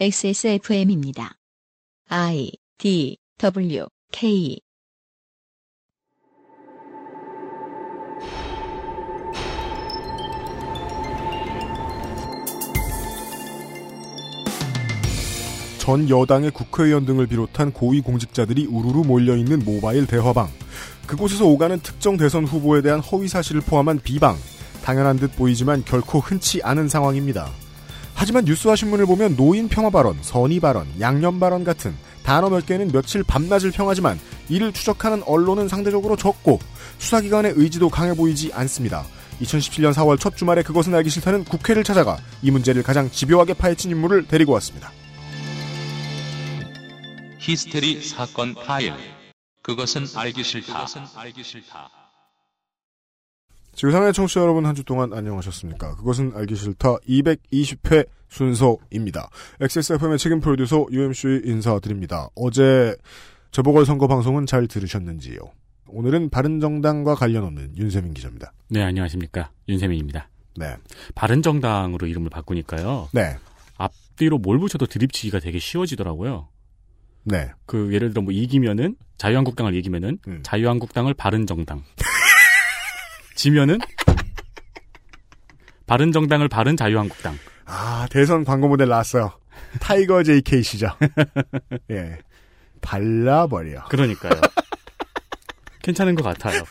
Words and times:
XSFM입니다. 0.00 1.36
I 2.08 2.50
D 2.78 3.16
W 3.38 3.86
K 4.10 4.58
전 15.78 16.10
여당의 16.10 16.50
국회의원 16.50 17.06
등을 17.06 17.28
비롯한 17.28 17.72
고위 17.72 18.00
공직자들이 18.00 18.66
우르르 18.66 19.04
몰려있는 19.04 19.60
모바일 19.64 20.08
대화방. 20.08 20.48
그곳에서 21.06 21.46
오가는 21.46 21.78
특정 21.78 22.16
대선 22.16 22.44
후보에 22.44 22.82
대한 22.82 22.98
허위 22.98 23.28
사실을 23.28 23.60
포함한 23.60 24.00
비방. 24.00 24.36
당연한 24.82 25.18
듯 25.18 25.36
보이지만 25.36 25.84
결코 25.84 26.18
흔치 26.18 26.60
않은 26.64 26.88
상황입니다. 26.88 27.48
하지만 28.14 28.44
뉴스와 28.44 28.76
신문을 28.76 29.06
보면 29.06 29.36
노인 29.36 29.68
폄하 29.68 29.90
발언, 29.90 30.16
선의 30.22 30.60
발언, 30.60 30.86
양념 31.00 31.40
발언 31.40 31.64
같은 31.64 31.94
단어 32.22 32.48
몇 32.48 32.64
개는 32.64 32.88
며칠 32.88 33.22
밤낮을 33.22 33.70
평하지만 33.70 34.18
이를 34.48 34.72
추적하는 34.72 35.22
언론은 35.24 35.68
상대적으로 35.68 36.16
적고 36.16 36.58
수사기관의 36.98 37.54
의지도 37.56 37.90
강해 37.90 38.14
보이지 38.14 38.52
않습니다. 38.54 39.04
2017년 39.40 39.92
4월 39.92 40.18
첫 40.18 40.36
주말에 40.36 40.62
그것은 40.62 40.94
알기 40.94 41.10
싫다는 41.10 41.44
국회를 41.44 41.84
찾아가 41.84 42.18
이 42.40 42.50
문제를 42.50 42.82
가장 42.82 43.10
집요하게 43.10 43.54
파헤친 43.54 43.90
인물을 43.90 44.28
데리고 44.28 44.52
왔습니다. 44.52 44.92
히스테리 47.38 48.02
사건 48.02 48.54
파일. 48.54 48.94
그것은 49.62 50.06
알기 50.14 50.42
싫다. 50.44 50.86
지구상의 53.74 54.12
청취자 54.12 54.40
여러분 54.40 54.66
한 54.66 54.74
주 54.74 54.84
동안 54.84 55.12
안녕하셨습니까? 55.12 55.96
그것은 55.96 56.32
알기 56.34 56.54
싫다 56.56 56.96
220회 57.08 58.06
순서입니다. 58.28 59.28
XSFM의 59.60 60.18
책임 60.18 60.40
프로듀서 60.40 60.86
UMC 60.90 61.42
인사드립니다. 61.44 62.28
어제 62.34 62.96
재보궐선거 63.52 64.06
방송은 64.08 64.46
잘 64.46 64.66
들으셨는지요? 64.66 65.38
오늘은 65.88 66.30
바른정당과 66.30 67.14
관련 67.14 67.44
없는 67.44 67.76
윤세민 67.76 68.14
기자입니다. 68.14 68.52
네, 68.70 68.82
안녕하십니까. 68.82 69.50
윤세민입니다. 69.68 70.28
네. 70.56 70.76
바른정당으로 71.14 72.06
이름을 72.08 72.30
바꾸니까요. 72.30 73.08
네. 73.12 73.36
앞뒤로 73.76 74.38
뭘 74.38 74.58
붙여도 74.58 74.86
드립치기가 74.86 75.38
되게 75.38 75.58
쉬워지더라고요. 75.60 76.48
네. 77.24 77.50
그 77.66 77.92
예를 77.92 78.10
들어 78.10 78.22
뭐 78.22 78.32
이기면은 78.32 78.96
자유한국당을 79.18 79.74
이기면은 79.76 80.18
음. 80.26 80.40
자유한국당을 80.42 81.14
바른정당. 81.14 81.82
지면은 83.34 83.78
바른 85.86 86.12
정당을 86.12 86.48
바른 86.48 86.76
자유한국당. 86.76 87.38
아, 87.66 88.06
대선 88.10 88.44
광고 88.44 88.68
모델 88.68 88.88
나왔어요. 88.88 89.32
타이거 89.80 90.22
JK시죠. 90.22 90.88
예. 91.90 92.18
발라버려. 92.80 93.84
그러니까요. 93.86 94.40
괜찮은 95.82 96.14
것 96.14 96.22
같아요. 96.22 96.62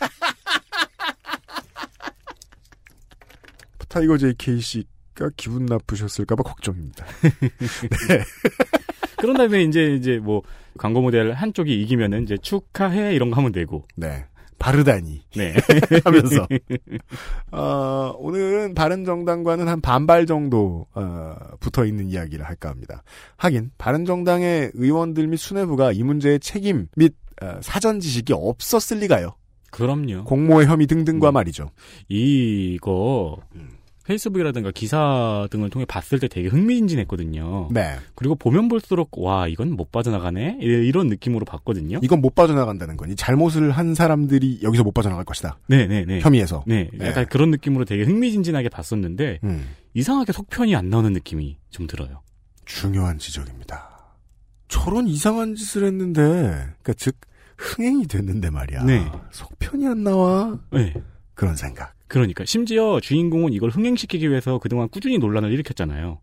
타이거 3.88 4.18
JK씨가 4.18 5.30
기분 5.38 5.66
나쁘셨을까봐 5.68 6.44
걱정입니다. 6.44 7.06
그런 9.18 9.38
다음에 9.38 9.64
이제 9.64 9.94
이제 9.94 10.18
뭐 10.18 10.42
광고 10.78 11.02
모델 11.02 11.32
한쪽이 11.34 11.80
이기면은 11.84 12.24
이제 12.24 12.38
축하해 12.38 13.14
이런 13.14 13.30
거 13.30 13.38
하면 13.38 13.52
되고. 13.52 13.86
네. 13.96 14.26
바르다니. 14.64 15.22
네. 15.36 15.54
하면서. 16.06 16.48
어, 17.52 18.16
오늘은 18.18 18.74
바른 18.76 19.04
정당과는 19.04 19.68
한 19.68 19.82
반발 19.82 20.26
정도, 20.26 20.88
어, 20.94 21.36
붙어 21.60 21.84
있는 21.84 22.10
이야기를 22.10 22.46
할까 22.46 22.70
합니다. 22.70 23.04
하긴, 23.36 23.72
바른 23.78 24.06
정당의 24.06 24.72
의원들 24.74 25.28
및 25.28 25.36
수뇌부가 25.36 25.92
이 25.92 26.04
문제의 26.04 26.40
책임 26.40 26.88
및 26.96 27.14
어, 27.42 27.60
사전 27.62 28.00
지식이 28.00 28.32
없었을 28.32 29.00
리가요. 29.00 29.36
그럼요. 29.70 30.24
공모의 30.24 30.68
혐의 30.68 30.88
등등과 30.88 31.32
음. 31.32 31.34
말이죠. 31.34 31.72
이거 32.08 33.38
페이스북이라든가 34.06 34.72
기사 34.72 35.48
등을 35.52 35.70
통해 35.70 35.86
봤을 35.86 36.20
때 36.20 36.28
되게 36.28 36.48
흥미진진했거든요. 36.50 37.70
네. 37.72 37.98
그리고 38.16 38.36
보면 38.36 38.68
볼수록 38.68 39.18
와 39.18 39.48
이건 39.48 39.72
못 39.72 39.92
빠져나가네 39.92 40.58
이- 40.62 40.66
이런 40.66 41.08
느낌으로 41.08 41.46
봤거든요. 41.46 42.00
이건 42.04 42.22
못 42.22 42.36
빠져나간다는 42.36 42.98
거니 42.98 43.16
잘못을 43.16 43.72
한 43.72 43.96
사람들이 43.96 44.60
여기서 44.64 44.84
못 44.84 44.94
빠져나갈 44.94 45.24
것이다. 45.26 45.58
네네네. 45.68 46.20
혐의에서. 46.20 46.64
네, 46.68 46.90
약간 47.00 47.24
네. 47.24 47.26
그런 47.26 47.52
느낌으로 47.52 47.86
되게 47.86 48.04
흥미진진하게 48.04 48.70
봤었는데 48.70 49.40
음, 49.44 49.68
이상하게 49.94 50.32
속편이 50.34 50.76
안 50.76 50.90
나오는 50.90 51.12
느낌이 51.14 51.58
좀 51.70 51.88
들어요. 51.88 52.22
중요한 52.66 53.18
지적입니다. 53.20 53.90
저런 54.68 55.08
이상한 55.08 55.54
짓을 55.54 55.86
했는데, 55.86 56.22
그니까 56.82 56.94
즉, 56.98 57.16
흥행이 57.58 58.08
됐는데 58.08 58.50
말이야. 58.50 58.84
네. 58.86 59.06
속편이 59.32 59.86
안 59.86 60.04
나와. 60.04 60.60
네. 60.72 60.94
그런 61.36 61.56
생각. 61.56 61.93
그러니까 62.08 62.46
심지어 62.46 63.00
주인공은 63.02 63.54
이걸 63.54 63.70
흥행시키기 63.70 64.30
위해서 64.30 64.60
그동안 64.60 64.90
꾸준히 64.90 65.18
논란을 65.18 65.52
일으켰잖아요. 65.52 66.20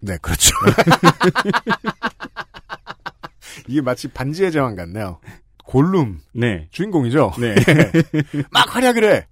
네, 0.00 0.16
그렇죠. 0.22 0.50
이게 3.68 3.80
마치 3.80 4.08
반지의 4.08 4.52
제왕 4.52 4.76
같네요. 4.76 5.20
골룸 5.64 6.20
네. 6.34 6.68
주인공이죠. 6.70 7.32
네. 7.38 7.54
막 8.50 8.74
활약을 8.74 9.04
해. 9.04 9.26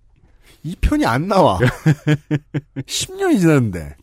이 0.62 0.76
편이 0.80 1.06
안 1.06 1.28
나와. 1.28 1.58
10년이 2.86 3.40
지났는데 3.40 3.96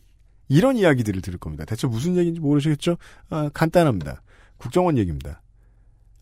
이런 0.48 0.76
이야기들을 0.76 1.22
들을 1.22 1.38
겁니다. 1.38 1.64
대체 1.64 1.86
무슨 1.86 2.16
얘기인지 2.16 2.40
모르시겠죠? 2.40 2.96
아, 3.30 3.50
간단합니다. 3.52 4.22
국정원 4.58 4.98
얘기입니다. 4.98 5.42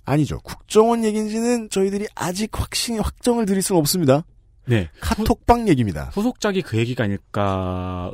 아니죠. 0.05 0.41
국정원 0.41 1.05
얘기인지는 1.05 1.71
저희들이 1.71 2.07
아직 2.15 2.51
확신 2.53 3.01
확정을 3.01 3.47
드릴 3.47 3.63
수는 3.63 3.81
없습니다. 3.81 4.25
네. 4.67 4.89
카톡방 5.01 5.69
얘기입니다. 5.69 6.11
후속작이 6.13 6.63
그 6.63 6.79
얘기가 6.79 7.05
아닐까 7.05 8.13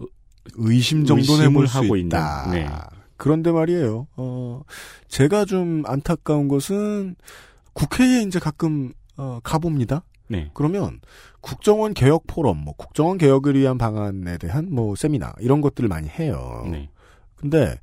의심 0.55 1.05
정도는 1.05 1.47
해볼 1.47 1.69
수 1.69 1.79
하고 1.79 1.97
있다. 1.97 2.45
있는, 2.47 2.59
네. 2.59 2.71
그런데 3.17 3.53
말이에요. 3.53 4.07
어, 4.17 4.63
제가 5.09 5.45
좀 5.45 5.83
안타까운 5.87 6.49
것은 6.49 7.17
국회에 7.73 8.23
이제 8.23 8.39
가끔 8.39 8.93
어, 9.17 9.41
가봅니다. 9.43 10.03
네. 10.29 10.51
그러면 10.55 11.01
국정원 11.41 11.93
개혁 11.93 12.27
포럼, 12.27 12.59
뭐 12.59 12.75
국정원 12.77 13.19
개혁을 13.19 13.57
위한 13.57 13.79
방안에 13.79 14.39
대한 14.39 14.69
뭐 14.73 14.95
세미나 14.97 15.35
이런 15.41 15.61
것들을 15.61 15.89
많이 15.89 16.09
해요. 16.09 16.67
네. 16.71 16.89
근데 17.37 17.79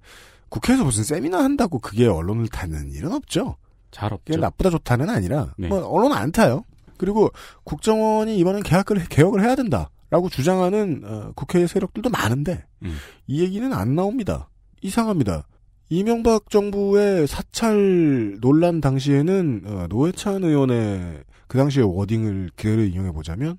국회에서 0.50 0.84
무슨 0.84 1.04
세미나 1.04 1.44
한다고 1.44 1.80
그게 1.80 2.08
언론을 2.08 2.48
타는 2.48 2.92
일은 2.94 3.12
없죠. 3.12 3.58
잘 3.92 4.10
그게 4.10 4.34
없죠. 4.34 4.42
나쁘다 4.42 4.70
좋다는 4.70 5.10
아니라 5.10 5.54
네. 5.58 5.68
뭐 5.68 5.86
언론 5.88 6.14
안 6.14 6.32
타요. 6.32 6.64
그리고 6.98 7.30
국정원이 7.64 8.38
이번엔 8.38 8.64
개혁을 8.64 9.06
개혁을 9.10 9.44
해야 9.44 9.56
된다라고 9.56 10.30
주장하는 10.30 11.02
어, 11.04 11.32
국회의 11.36 11.68
세력들도 11.68 12.10
많은데 12.10 12.66
음. 12.84 12.96
이 13.28 13.42
얘기는 13.42 13.72
안 13.74 13.96
나옵니다. 13.96 14.50
이상합니다. 14.82 15.48
이명박 15.90 16.50
정부의 16.50 17.28
사찰 17.28 18.38
논란 18.42 18.82
당시에는 18.82 19.62
어, 19.66 19.86
노회찬 19.90 20.44
의원의 20.44 21.24
그 21.48 21.58
당시의 21.58 21.88
워딩을 21.88 22.52
그대로 22.56 22.84
인용해 22.84 23.12
보자면 23.12 23.58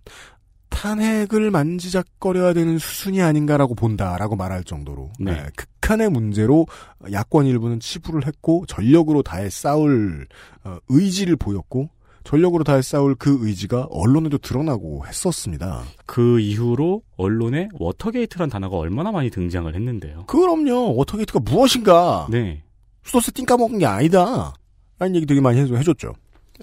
탄핵을 0.69 1.50
만지작거려야 1.50 2.53
되는 2.53 2.78
수순이 2.78 3.22
아닌가라고 3.22 3.75
본다라고 3.75 4.37
말할 4.37 4.65
정도로 4.65 5.10
네. 5.19 5.32
예, 5.32 5.47
극한의 5.56 6.10
문제로 6.10 6.66
야권 7.10 7.47
일부는 7.47 7.81
치부를 7.81 8.27
했고 8.27 8.65
전력으로 8.66 9.22
다해 9.22 9.48
싸울 9.50 10.27
어, 10.65 10.77
의지를 10.88 11.37
보였고 11.37 11.88
전력으로 12.28 12.62
다해 12.62 12.83
싸울 12.83 13.15
그 13.15 13.39
의지가 13.41 13.87
언론에도 13.91 14.37
드러나고 14.37 15.06
했었습니다. 15.06 15.84
그 16.05 16.39
이후로 16.41 17.00
언론에 17.16 17.71
워터게이트란 17.72 18.50
단어가 18.50 18.77
얼마나 18.77 19.11
많이 19.11 19.31
등장을 19.31 19.75
했는데요. 19.75 20.27
그럼요. 20.27 20.94
워터게이트가 20.94 21.41
무엇인가? 21.41 22.27
네. 22.30 22.63
수도세 23.03 23.33
띵 23.33 23.47
까먹은 23.47 23.78
게 23.78 23.86
아니다. 23.86 24.53
라는 24.98 25.16
얘기 25.16 25.25
되게 25.25 25.41
많이 25.41 25.59
해줬죠. 25.59 26.13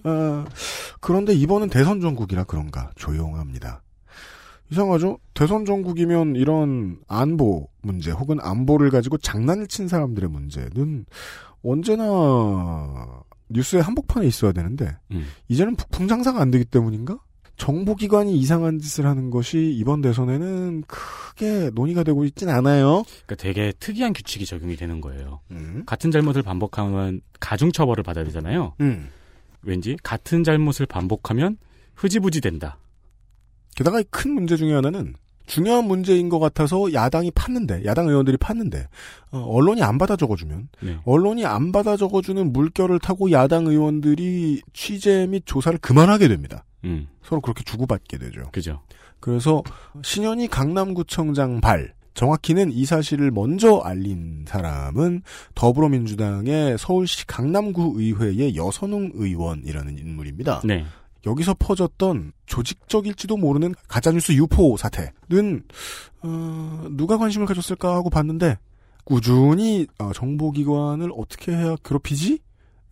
어, 0.04 0.46
그런데 1.00 1.34
이번은 1.34 1.70
대선 1.70 2.00
전국이라 2.00 2.44
그런가 2.44 2.92
조용합니다. 2.96 3.82
이상하죠? 4.70 5.18
대선 5.34 5.66
전국이면 5.66 6.36
이런 6.36 7.00
안보 7.08 7.70
문제 7.82 8.12
혹은 8.12 8.38
안보를 8.40 8.92
가지고 8.92 9.18
장난을 9.18 9.66
친 9.66 9.88
사람들의 9.88 10.30
문제는 10.30 11.08
언제나 11.64 13.24
뉴스의 13.50 13.82
한복판에 13.82 14.26
있어야 14.28 14.52
되는데 14.52 14.98
음. 15.12 15.26
이제는 15.48 15.76
북풍 15.76 16.08
장사가 16.08 16.42
안 16.42 16.52
되기 16.52 16.66
때문인가? 16.66 17.20
정보기관이 17.58 18.38
이상한 18.38 18.80
짓을 18.80 19.06
하는 19.06 19.30
것이 19.30 19.72
이번 19.78 20.02
대선에는 20.02 20.84
크게 20.88 21.72
논의가 21.74 22.04
되고 22.04 22.26
있진 22.26 22.50
않아요. 22.50 23.04
그러니까 23.26 23.36
되게 23.36 23.72
특이한 23.80 24.14
규칙이 24.14 24.46
적용이 24.46 24.76
되는 24.76 25.00
거예요. 25.00 25.40
음. 25.52 25.84
같은 25.86 26.12
잘못을 26.12 26.42
반복하면 26.42 27.22
가중 27.40 27.72
처벌을 27.72 28.04
받아야 28.04 28.26
되잖아요. 28.26 28.74
음. 28.82 29.10
왠지 29.62 29.96
같은 30.04 30.44
잘못을 30.44 30.86
반복하면 30.86 31.58
흐지부지 31.96 32.42
된다. 32.42 32.78
게다가 33.76 34.02
큰 34.10 34.32
문제 34.32 34.58
중에 34.58 34.74
하나는 34.74 35.16
중요한 35.46 35.86
문제인 35.86 36.30
것 36.30 36.40
같아서 36.40 36.92
야당이 36.94 37.32
팠는데 37.32 37.86
야당 37.86 38.08
의원들이 38.08 38.38
팠는데 38.38 38.88
어, 39.32 39.40
언론이 39.40 39.84
안 39.84 39.98
받아 39.98 40.16
적어주면 40.16 40.70
네. 40.82 40.98
언론이 41.06 41.46
안 41.46 41.72
받아 41.72 41.98
적어주는 41.98 42.52
물결을 42.52 43.00
타고 43.00 43.32
야당 43.32 43.68
의원들이 43.68 44.62
취재 44.74 45.28
및 45.28 45.44
조사를 45.46 45.78
그만하게 45.80 46.28
됩니다. 46.28 46.66
음, 46.84 47.08
서로 47.24 47.42
그렇게 47.42 47.64
주고받게 47.64 48.18
되죠. 48.18 48.50
그죠. 48.52 48.82
그래서 49.20 49.64
신현희 50.04 50.48
강남구청장 50.50 51.62
발 51.62 51.94
정확히는 52.16 52.72
이 52.72 52.86
사실을 52.86 53.30
먼저 53.30 53.82
알린 53.84 54.46
사람은 54.48 55.22
더불어민주당의 55.54 56.78
서울시 56.80 57.28
강남구 57.28 57.96
의회의 57.98 58.56
여선웅 58.56 59.12
의원이라는 59.14 59.98
인물입니다. 59.98 60.62
네. 60.64 60.86
여기서 61.25 61.56
퍼졌던 61.57 62.33
조직적일지도 62.45 63.38
모르는 63.38 63.74
가짜뉴스 63.88 64.33
유포 64.33 64.77
사태는 64.77 65.63
어, 66.22 66.88
누가 66.92 67.18
관심을 67.18 67.48
가졌을까 67.48 67.95
하고 67.95 68.10
봤는데 68.10 68.57
꾸준히 69.04 69.88
어, 70.00 70.12
정보기관을 70.13 71.12
어떻게 71.16 71.51
해야 71.51 71.75
괴롭히지? 71.83 72.39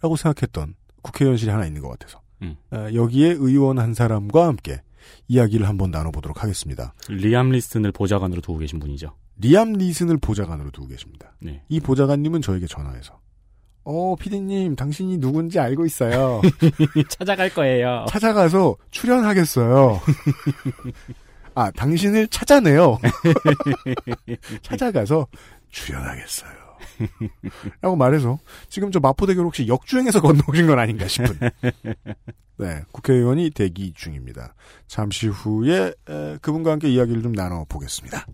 라고 0.02 0.16
생각했던 0.16 0.76
국회의원실이 1.02 1.50
하나 1.52 1.66
있는 1.66 1.82
것 1.82 1.90
같아서 1.90 2.22
음. 2.42 2.56
어, 2.72 2.88
여기에 2.94 3.36
의원 3.40 3.80
한 3.80 3.94
사람과 3.94 4.48
함께 4.48 4.82
이야기를 5.28 5.68
한번 5.68 5.92
나눠보도록 5.92 6.44
하겠습니다. 6.44 6.94
리암 7.10 7.50
니슨을 7.50 7.92
보좌관으로 7.92 8.42
두고 8.42 8.60
계신 8.60 8.80
분이죠. 8.80 9.14
리암 9.38 9.74
니슨을 9.74 10.18
보좌관으로 10.18 10.72
두고 10.72 10.88
계십니다. 10.88 11.36
네. 11.40 11.64
이 11.70 11.80
보좌관님은 11.80 12.42
저에게 12.42 12.68
전화해서 12.68 13.20
어 13.86 14.16
피디님 14.16 14.76
당신이 14.76 15.18
누군지 15.18 15.60
알고 15.60 15.86
있어요. 15.86 16.42
찾아갈 17.10 17.54
거예요. 17.54 18.06
찾아가서 18.10 18.78
출연하겠어요. 18.92 20.00
아, 21.56 21.70
당신을 21.72 22.28
찾아내요. 22.30 22.98
찾아가서 24.64 25.28
출연하겠어요. 25.70 26.52
라고 27.82 27.96
말해서 27.96 28.40
지금 28.70 28.92
저 28.92 29.00
마포대교를 29.00 29.46
혹시 29.46 29.68
역주행해서 29.68 30.22
건너오신 30.22 30.68
건 30.68 30.80
아닌가 30.80 31.08
싶은. 31.08 31.38
네, 32.58 32.82
국회의원이 32.92 33.52
대기 33.52 33.94
중입니다. 33.94 34.56
잠시 34.88 35.28
후에 35.28 35.94
에, 36.10 36.38
그분과 36.42 36.72
함께 36.72 36.90
이야기를 36.90 37.22
좀 37.22 37.32
나눠보겠습니다. 37.34 38.26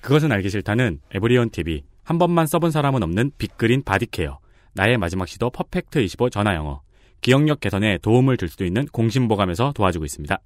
그것은 0.00 0.32
알기 0.32 0.50
싫다는 0.50 1.00
에브리온 1.12 1.50
TV. 1.50 1.84
한 2.04 2.18
번만 2.18 2.46
써본 2.46 2.70
사람은 2.70 3.02
없는 3.02 3.32
빅그린 3.38 3.82
body 3.84 4.08
care. 4.08 4.38
나의 4.74 4.98
마지막 4.98 5.28
시도 5.28 5.50
Perfect 5.50 6.00
25 6.00 6.30
전화 6.30 6.54
영어. 6.54 6.82
기억력 7.20 7.60
개선에 7.60 7.98
도움을 7.98 8.36
줄 8.36 8.48
수도 8.48 8.64
있는 8.64 8.86
공신보감에서 8.86 9.72
도와주고 9.74 10.04
있습니다. 10.04 10.38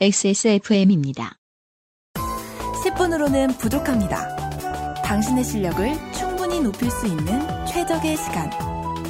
XSFM입니다. 0.00 1.36
10분으로는 2.84 3.56
부족합니다. 3.58 4.36
당신의 5.02 5.44
실력을 5.44 5.92
충분히 6.12 6.60
높일 6.60 6.90
수 6.90 7.06
있는 7.06 7.66
최적의 7.66 8.16
시간. 8.16 8.50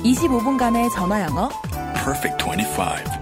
25분간의 0.03 0.93
전화 0.93 1.23
영어. 1.23 1.49
Perfect 1.95 2.45
25. 2.45 3.22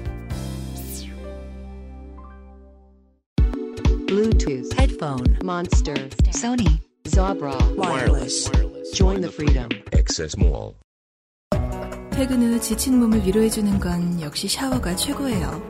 Bluetooth, 4.11 4.67
headphone, 4.77 5.37
Monster, 5.41 5.95
Sony, 6.35 6.81
Jabra, 7.07 7.55
wireless. 7.77 8.51
Join 8.93 9.21
the 9.21 9.31
freedom. 9.31 9.69
Access 9.93 10.35
Mall. 10.37 10.75
퇴근 12.11 12.41
후 12.41 12.59
지친 12.59 12.99
몸을 12.99 13.25
위로해주는 13.25 13.79
건 13.79 14.19
역시 14.19 14.49
샤워가 14.49 14.97
최고예요. 14.97 15.63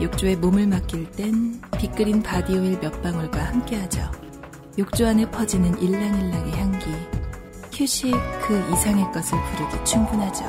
욕조에 0.00 0.36
몸을 0.36 0.68
맡길 0.68 1.10
땐 1.10 1.60
빅그린 1.76 2.22
body 2.22 2.55
oil 2.55 2.80
몇 2.80 3.02
방울과 3.02 3.38
함께하죠. 3.44 4.10
욕조 4.78 5.08
안에 5.08 5.30
퍼지는 5.30 5.78
일랑일랑의 5.78 6.52
향기. 6.52 6.86
휴식 7.74 8.14
그 8.46 8.58
이상의 8.72 9.04
것을 9.12 9.36
부르기 9.50 9.84
충분하죠. 9.84 10.44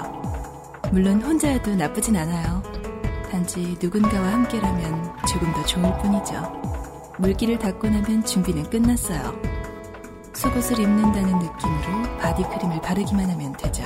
물론 0.93 1.21
혼자여도 1.21 1.75
나쁘진 1.75 2.15
않아요. 2.15 2.63
단지 3.29 3.77
누군가와 3.81 4.31
함께라면 4.31 5.17
조금 5.27 5.51
더 5.51 5.65
좋을 5.65 5.97
뿐이죠. 5.97 6.82
물기를 7.19 7.59
닦고 7.59 7.87
나면 7.89 8.25
준비는 8.25 8.69
끝났어요. 8.69 9.39
속옷을 10.33 10.79
입는다는 10.79 11.39
느낌으로 11.39 12.17
바디크림을 12.17 12.81
바르기만 12.81 13.29
하면 13.29 13.53
되죠. 13.53 13.83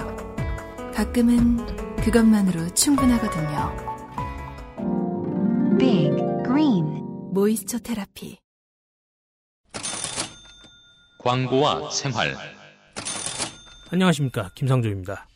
가끔은 0.94 1.57
그것만으로 1.97 2.74
충분하거든요. 2.74 3.75
Big 5.77 6.15
Green. 6.45 7.03
Moisture 7.33 7.79
Therapy. 7.79 8.39
광고와 11.19 11.89
생활. 11.91 12.35
안녕하십니까 13.91 14.50
김상조입니다. 14.56 15.27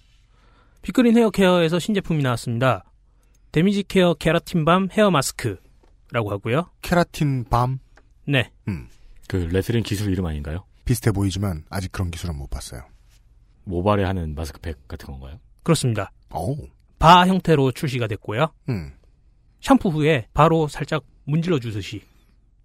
빅그린 0.82 1.18
헤어 1.18 1.30
케어에서 1.30 1.78
신제품이 1.78 2.24
나왔습니다. 2.24 2.86
damage 3.52 3.84
care 3.84 4.14
케라틴 4.14 4.62
balm 4.62 4.90
hair 4.94 5.12
mask 5.12 5.58
라고 6.12 6.32
하고요. 6.32 6.70
케라틴 6.82 7.46
balm 7.46 7.80
네, 8.28 8.52
그 9.28 9.38
레슬링 9.38 9.84
기술 9.84 10.12
이름 10.12 10.26
아닌가요? 10.26 10.66
비슷해 10.86 11.12
보이지만 11.12 11.64
아직 11.70 11.92
그런 11.92 12.12
기술은 12.12 12.36
못 12.36 12.50
봤어요. 12.50 12.82
모발에 13.64 14.04
하는 14.04 14.36
마스크팩 14.36 14.88
같은 14.88 15.08
건가요? 15.08 15.40
그렇습니다. 15.64 16.12
오, 16.34 16.58
바 17.00 17.26
형태로 17.28 17.72
출시가 17.72 18.08
됐고요. 18.08 18.52
음, 18.70 18.94
샴푸 19.62 19.90
후에 19.90 20.28
바로 20.34 20.68
살짝 20.68 21.04
문질러 21.26 21.60
주듯이 21.60 22.02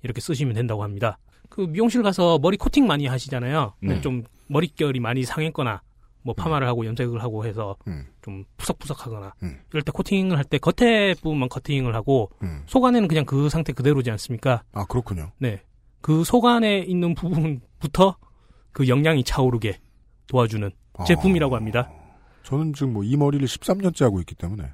이렇게 0.02 0.20
쓰시면 0.20 0.54
된다고 0.54 0.82
합니다. 0.82 1.18
그 1.48 1.60
미용실 1.60 2.02
가서 2.02 2.38
머리 2.38 2.56
코팅 2.56 2.86
많이 2.86 3.06
하시잖아요. 3.06 3.74
네. 3.80 4.00
좀 4.00 4.24
머릿결이 4.48 4.98
많이 5.00 5.22
상했거나 5.24 5.82
뭐 6.26 6.34
파마를 6.34 6.66
하고 6.66 6.84
염색을 6.84 7.22
하고 7.22 7.46
해서 7.46 7.76
음, 7.86 8.04
좀 8.20 8.44
푸석푸석하거나 8.56 9.34
음. 9.44 9.60
이럴 9.70 9.82
때 9.82 9.92
코팅을 9.92 10.36
할 10.36 10.44
때 10.44 10.58
겉에 10.58 11.14
부분만 11.14 11.48
커팅을 11.48 11.94
하고 11.94 12.30
음. 12.42 12.64
속 12.66 12.84
안에는 12.84 13.06
그냥 13.06 13.24
그 13.24 13.48
상태 13.48 13.72
그대로지 13.72 14.10
않습니까? 14.10 14.64
아 14.72 14.84
그렇군요. 14.86 15.30
네. 15.38 15.62
그 16.00 16.24
속 16.24 16.44
안에 16.46 16.80
있는 16.80 17.14
부분부터 17.14 18.16
그 18.72 18.88
영양이 18.88 19.22
차오르게 19.24 19.78
도와주는 20.26 20.68
제품이라고 21.06 21.54
합니다. 21.54 21.90
저는 22.42 22.72
지금 22.72 22.92
뭐 22.92 23.04
이 23.04 23.16
머리를 23.16 23.46
13년째 23.46 24.02
하고 24.02 24.18
있기 24.20 24.34
때문에 24.34 24.68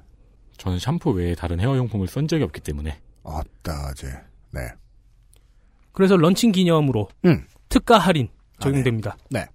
저는 0.57 0.79
샴푸 0.79 1.11
외에 1.11 1.35
다른 1.35 1.59
헤어 1.59 1.77
용품을 1.77 2.07
쓴 2.07 2.27
적이 2.27 2.43
없기 2.45 2.61
때문에 2.61 2.99
아따제 3.23 4.07
네. 4.51 4.61
그래서 5.91 6.17
런칭 6.17 6.51
기념으로 6.51 7.09
음. 7.25 7.45
특가 7.69 7.99
할인 7.99 8.27
적용됩니다. 8.59 9.17
네. 9.29 9.45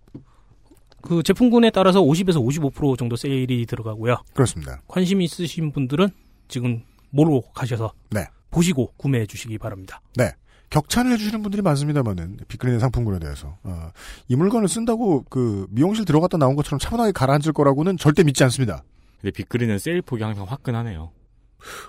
그 1.03 1.23
제품군에 1.23 1.71
따라서 1.71 2.03
50에서 2.03 2.45
55% 2.45 2.99
정도 2.99 3.17
세일이 3.17 3.67
들어가고요. 3.67 4.17
그렇습니다. 4.35 4.81
관심 4.87 5.21
있으신 5.23 5.73
분들은 5.73 6.09
지금 6.49 6.83
모로 7.11 7.43
가셔서 7.55 7.93
네. 8.11 8.27
보시고 8.51 8.93
구매해 8.97 9.27
주시기 9.27 9.59
바랍니다. 9.59 10.01
네. 10.17 10.33
격찬을 10.71 11.13
해주시는 11.13 11.43
분들이 11.43 11.63
많습니다만은 11.63 12.39
빅그린의 12.49 12.81
상품군에 12.81 13.19
대해서 13.21 13.57
어, 13.63 13.91
이 14.29 14.37
물건을 14.37 14.69
쓴다고 14.69 15.25
그 15.31 15.67
미용실 15.71 16.05
들어갔다 16.05 16.37
나온 16.37 16.57
것처럼 16.57 16.79
차분하게 16.79 17.13
가라앉을 17.13 17.53
거라고는 17.55 17.97
절대 17.97 18.23
믿지 18.23 18.45
않습니다. 18.45 18.83
근데 19.21 19.31
빅그린은 19.31 19.79
세일 19.79 20.03
폭이 20.03 20.23
항상 20.23 20.45
화끈하네요. 20.45 21.11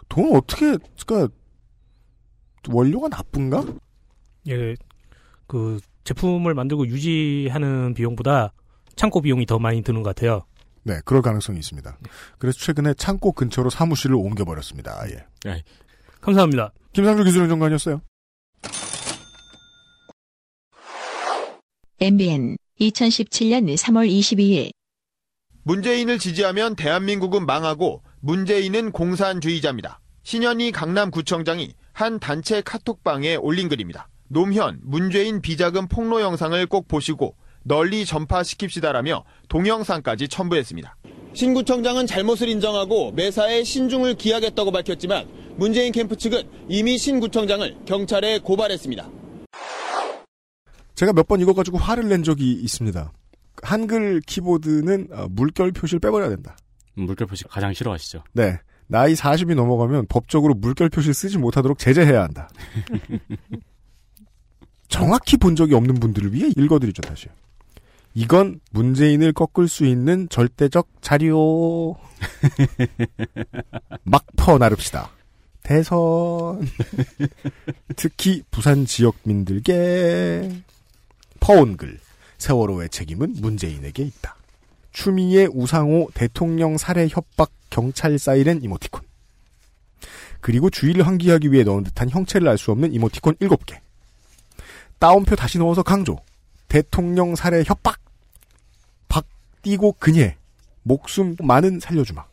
돈 0.07 0.35
어떻게 0.35 0.77
그러니까 1.05 1.33
원료가 2.69 3.09
나쁜가? 3.09 3.65
예, 4.47 4.75
그 5.45 5.79
제품을 6.05 6.53
만들고 6.53 6.87
유지하는 6.87 7.93
비용보다 7.93 8.53
창고 8.99 9.21
비용이 9.21 9.45
더 9.45 9.59
많이 9.59 9.81
드는 9.81 10.03
것 10.03 10.13
같아요. 10.13 10.43
네, 10.83 10.99
그럴 11.05 11.21
가능성이 11.21 11.57
있습니다. 11.59 11.97
그래서 12.37 12.59
최근에 12.59 12.95
창고 12.95 13.31
근처로 13.31 13.69
사무실을 13.69 14.17
옮겨버렸습니다. 14.17 15.05
예. 15.45 15.63
감사합니다. 16.19 16.73
김상조 16.91 17.23
기술행정관이었어요. 17.23 18.01
MBN 22.01 22.57
2017년 22.81 23.73
3월 23.77 24.09
22일 24.09 24.71
문재인을 25.63 26.19
지지하면 26.19 26.75
대한민국은 26.75 27.45
망하고 27.45 28.03
문재인은 28.19 28.91
공산주의자입니다. 28.91 30.01
신현희 30.23 30.73
강남구청장이 30.73 31.73
한 31.93 32.19
단체 32.19 32.59
카톡방에 32.59 33.37
올린 33.37 33.69
글입니다. 33.69 34.09
노무현, 34.27 34.81
문재인 34.83 35.41
비자금 35.41 35.87
폭로 35.87 36.19
영상을 36.19 36.65
꼭 36.65 36.89
보시고 36.89 37.37
널리 37.69 38.03
전파시킵시다라며 38.03 39.23
동영상까지 39.47 40.27
첨부했습니다. 40.27 40.95
신구청장은 41.33 42.07
잘못을 42.07 42.49
인정하고 42.49 43.11
매사에 43.11 43.63
신중을 43.63 44.15
기하겠다고 44.15 44.71
밝혔지만 44.71 45.27
문재인 45.55 45.91
캠프 45.91 46.17
측은 46.17 46.49
이미 46.67 46.97
신구청장을 46.97 47.77
경찰에 47.85 48.39
고발했습니다. 48.39 49.07
제가 50.95 51.13
몇 51.13 51.27
번 51.27 51.39
이거 51.41 51.53
가지고 51.53 51.77
화를 51.77 52.09
낸 52.09 52.23
적이 52.23 52.53
있습니다. 52.53 53.13
한글 53.61 54.19
키보드는 54.21 55.07
어, 55.11 55.27
물결 55.29 55.71
표시를 55.71 55.99
빼버려야 55.99 56.29
된다. 56.29 56.57
물결 56.95 57.27
표시 57.27 57.43
가장 57.43 57.71
싫어하시죠. 57.73 58.23
네. 58.33 58.57
나이 58.87 59.13
40이 59.13 59.53
넘어가면 59.53 60.07
법적으로 60.09 60.55
물결 60.55 60.89
표시를 60.89 61.13
쓰지 61.13 61.37
못하도록 61.37 61.77
제재해야 61.77 62.23
한다. 62.23 62.49
정확히 64.89 65.37
본 65.37 65.55
적이 65.55 65.75
없는 65.75 65.99
분들을 65.99 66.33
위해 66.33 66.49
읽어드리죠, 66.57 67.03
다시. 67.03 67.27
이건 68.19 68.59
문재인을 68.71 69.31
꺾을 69.31 69.69
수 69.69 69.85
있는 69.85 70.27
절대적 70.27 70.89
자료. 70.99 71.95
막퍼 74.03 74.57
나릅시다. 74.57 75.09
대선. 75.63 75.97
특히 77.95 78.43
부산 78.51 78.85
지역민들께 78.85 80.51
퍼온 81.39 81.77
글. 81.77 81.97
세월호의 82.39 82.89
책임은 82.89 83.35
문재인에게 83.39 84.03
있다. 84.03 84.35
추미애 84.91 85.45
우상호 85.45 86.09
대통령 86.13 86.77
살해 86.77 87.07
협박 87.09 87.49
경찰 87.69 88.19
사이렌 88.19 88.61
이모티콘. 88.61 89.01
그리고 90.41 90.69
주의를 90.69 91.07
환기하기 91.07 91.53
위해 91.53 91.63
넣은 91.63 91.85
듯한 91.85 92.09
형체를 92.09 92.49
알 92.49 92.57
수 92.57 92.71
없는 92.71 92.91
이모티콘 92.93 93.35
7개. 93.35 93.79
따옴표 94.99 95.37
다시 95.37 95.57
넣어서 95.57 95.83
강조. 95.83 96.17
대통령 96.67 97.37
살해 97.37 97.63
협박. 97.65 98.08
박 99.59 99.61
띄고 99.61 99.93
그녀. 99.99 100.29
목숨 100.83 101.35
많은 101.41 101.79
살려주마. 101.79 102.23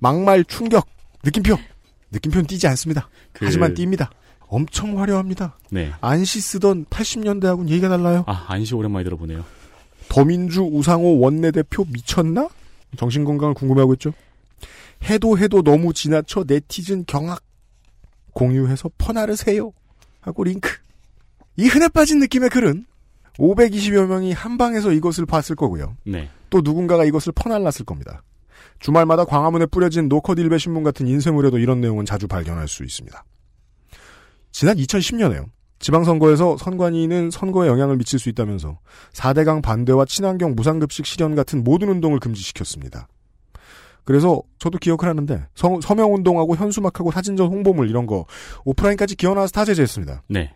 막말 0.00 0.44
충격. 0.44 0.86
느낌표. 1.24 1.56
느낌표는 2.12 2.46
띄지 2.46 2.66
않습니다. 2.68 3.08
그- 3.32 3.44
하지만 3.46 3.74
띄입니다. 3.74 4.10
엄청 4.48 5.00
화려합니다. 5.00 5.58
네. 5.70 5.92
안시 6.00 6.40
쓰던 6.40 6.84
80년대하고는 6.86 7.68
얘기가 7.68 7.88
달라요. 7.88 8.24
아, 8.28 8.44
안시 8.48 8.74
오랜만에 8.74 9.02
들어보네요. 9.04 9.44
더민주 10.08 10.62
우상호 10.62 11.18
원내대표 11.18 11.84
미쳤나? 11.90 12.48
정신건강을 12.96 13.54
궁금해하고 13.54 13.94
있죠. 13.94 14.12
해도 15.04 15.36
해도 15.36 15.62
너무 15.62 15.92
지나쳐 15.92 16.44
네티즌 16.46 17.04
경악. 17.06 17.42
공유해서 18.32 18.88
퍼나르세요. 18.98 19.72
하고 20.20 20.44
링크. 20.44 20.70
이 21.56 21.66
흔해 21.66 21.88
빠진 21.88 22.20
느낌의 22.20 22.50
글은 22.50 22.86
520여 23.38 24.06
명이 24.06 24.32
한 24.32 24.58
방에서 24.58 24.92
이것을 24.92 25.26
봤을 25.26 25.56
거고요. 25.56 25.96
네. 26.04 26.30
또 26.50 26.60
누군가가 26.62 27.04
이것을 27.04 27.32
퍼날랐을 27.32 27.84
겁니다. 27.84 28.22
주말마다 28.78 29.24
광화문에 29.24 29.66
뿌려진 29.66 30.08
노컷 30.08 30.38
일베 30.38 30.58
신문 30.58 30.82
같은 30.82 31.06
인쇄물에도 31.06 31.58
이런 31.58 31.80
내용은 31.80 32.04
자주 32.04 32.28
발견할 32.28 32.68
수 32.68 32.84
있습니다. 32.84 33.24
지난 34.52 34.76
2010년에요. 34.76 35.46
지방선거에서 35.78 36.56
선관위는 36.56 37.30
선거에 37.30 37.68
영향을 37.68 37.96
미칠 37.96 38.18
수 38.18 38.28
있다면서 38.30 38.78
4대강 39.12 39.62
반대와 39.62 40.06
친환경 40.06 40.54
무상급식 40.54 41.04
실현 41.04 41.34
같은 41.34 41.62
모든 41.64 41.88
운동을 41.88 42.18
금지시켰습니다. 42.18 43.08
그래서 44.04 44.40
저도 44.58 44.78
기억을 44.78 45.08
하는데 45.08 45.46
서, 45.54 45.80
서명운동하고 45.82 46.56
현수막하고 46.56 47.10
사진전 47.10 47.48
홍보물 47.48 47.90
이런 47.90 48.06
거 48.06 48.24
오프라인까지 48.64 49.16
기어나와서 49.16 49.52
다 49.52 49.64
제재했습니다. 49.64 50.22
네. 50.28 50.54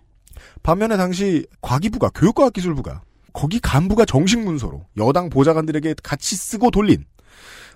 반면에 0.62 0.96
당시 0.96 1.46
과기부가 1.60 2.10
교육과학기술부가 2.10 3.02
거기 3.32 3.60
간부가 3.60 4.04
정식 4.04 4.40
문서로 4.40 4.84
여당 4.98 5.30
보좌관들에게 5.30 5.94
같이 6.02 6.36
쓰고 6.36 6.70
돌린 6.70 7.04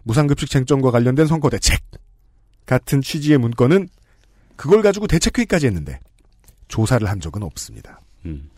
무상급식 0.03 0.51
쟁점과 0.51 0.91
관련된 0.91 1.27
선거 1.27 1.49
대책 1.51 1.81
같은 2.67 3.03
취지의 3.03 3.39
문건은 3.39 3.89
그걸 4.57 4.83
가지고 4.83 5.07
대책회의까지 5.07 5.67
했는데 5.67 5.99
조사를 6.69 7.09
한 7.09 7.21
적은 7.21 7.43
없습니다. 7.43 8.01
음. 8.25 8.51